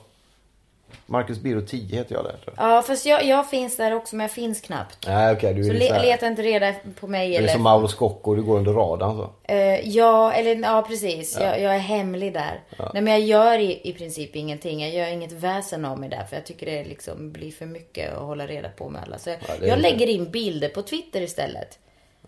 Marcus 1.07 1.39
Biro 1.39 1.61
10 1.61 1.97
heter 1.97 2.15
jag 2.15 2.25
där. 2.25 2.37
tror 2.45 2.55
jag. 2.57 2.67
Ja, 2.77 2.83
fast 2.83 3.07
jag, 3.07 3.25
jag 3.25 3.51
finns 3.51 3.77
där 3.77 3.95
också, 3.95 4.17
men 4.17 4.25
jag 4.25 4.31
finns 4.31 4.61
knappt. 4.61 5.07
Nej 5.07 5.33
okej, 5.35 5.55
du 5.55 5.61
är 5.61 5.65
Så 5.65 5.73
le, 5.73 5.87
så 5.87 5.95
här- 5.95 6.03
leta 6.03 6.27
inte 6.27 6.43
reda 6.43 6.75
på 7.01 7.07
mig 7.07 7.39
Du 7.39 7.45
är 7.45 7.49
som 7.49 7.63
Mauro 7.63 7.89
Scocco, 7.89 8.35
du 8.35 8.43
går 8.43 8.57
under 8.57 8.73
radarn 8.73 9.17
så. 9.17 9.53
Eh, 9.53 9.89
ja, 9.89 10.33
eller 10.33 10.57
ja 10.57 10.83
precis. 10.89 11.39
Jag, 11.41 11.61
jag 11.61 11.75
är 11.75 11.79
hemlig 11.79 12.33
där. 12.33 12.61
Nej 12.95 13.03
men 13.03 13.07
jag 13.13 13.21
gör 13.21 13.59
i, 13.59 13.81
i 13.89 13.93
princip 13.93 14.37
ingenting. 14.37 14.81
Jag 14.81 14.91
gör 14.91 15.07
inget 15.13 15.33
väsen 15.33 15.85
av 15.85 15.99
mig 15.99 16.09
där. 16.09 16.25
För 16.25 16.37
jag 16.37 16.47
tycker 16.47 16.67
det 16.67 16.85
liksom 16.85 17.33
blir 17.33 17.51
för 17.53 17.67
mycket 17.67 18.13
att 18.15 18.23
hålla 18.23 18.47
reda 18.47 18.69
på 18.69 18.89
med 18.89 19.03
alla. 19.03 19.19
Så 19.19 19.31
jag, 19.31 19.39
är 19.63 19.67
jag 19.69 19.79
lägger 19.79 20.07
in 20.07 20.31
bilder 20.31 20.69
på 20.69 20.83
Twitter 20.83 21.21
istället. 21.21 21.79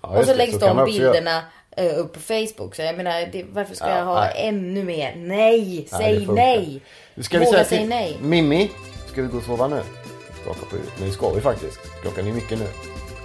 Ja, 0.03 0.19
och 0.19 0.25
så 0.25 0.35
läggs 0.35 0.53
så 0.53 0.59
de 0.75 0.85
bilderna 0.85 1.43
upp 1.89 2.13
på 2.13 2.21
Facebook. 2.21 2.75
Så 2.77 2.83
jag 2.83 2.97
menar, 2.97 3.29
det, 3.33 3.45
varför 3.53 3.75
ska 3.75 3.89
Ja, 3.89 3.97
jag 3.99 4.05
ha 4.05 4.21
nej. 4.21 4.33
ännu 4.37 4.85
mer? 4.85 5.15
Nej, 5.17 5.87
säg 5.91 6.27
nej. 6.27 6.81
Nu 7.15 7.23
ska 7.23 7.39
vi 7.39 7.45
Våga 7.45 7.65
säga 7.65 7.87
nej. 7.87 8.17
Mimmi, 8.23 8.71
ska 9.13 9.23
vi 9.23 9.29
gå 9.29 9.37
och 9.39 9.45
sova 9.45 9.69
nu? 9.69 9.81
Skaka 10.43 10.61
på 10.61 10.71
huvudet. 10.77 10.93
Men 10.99 11.09
det 11.09 11.15
ska 11.15 11.31
vi 11.31 11.41
faktiskt. 11.41 11.79
Klockan 12.03 12.27
är 12.27 12.33
mycket 12.33 12.59
nu. 12.59 12.67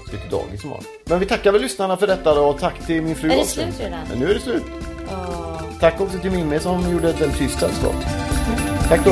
Ska 0.07 0.17
till 0.17 0.29
dagis 0.29 0.63
imorgon. 0.63 0.83
Men 1.05 1.19
vi 1.19 1.25
tackar 1.25 1.51
väl 1.51 1.61
lyssnarna 1.61 1.97
för 1.97 2.07
detta 2.07 2.35
då 2.35 2.41
och 2.47 2.59
tack 2.59 2.85
till 2.87 3.01
min 3.01 3.15
fru 3.15 3.29
Är 3.31 3.35
det 3.35 3.41
också. 3.41 3.53
slut 3.61 3.79
redan? 3.79 3.99
Men 4.09 4.19
nu 4.19 4.29
är 4.29 4.33
det 4.33 4.39
slut. 4.39 4.63
Åh. 5.11 5.61
Tack 5.79 6.01
också 6.01 6.19
till 6.19 6.31
Mimmi 6.31 6.59
som 6.59 6.91
gjorde 6.91 7.09
ett 7.09 7.21
väldigt 7.21 7.37
tyst 7.39 7.59
sällskap. 7.59 7.95
Tack 8.89 9.05
då. 9.05 9.11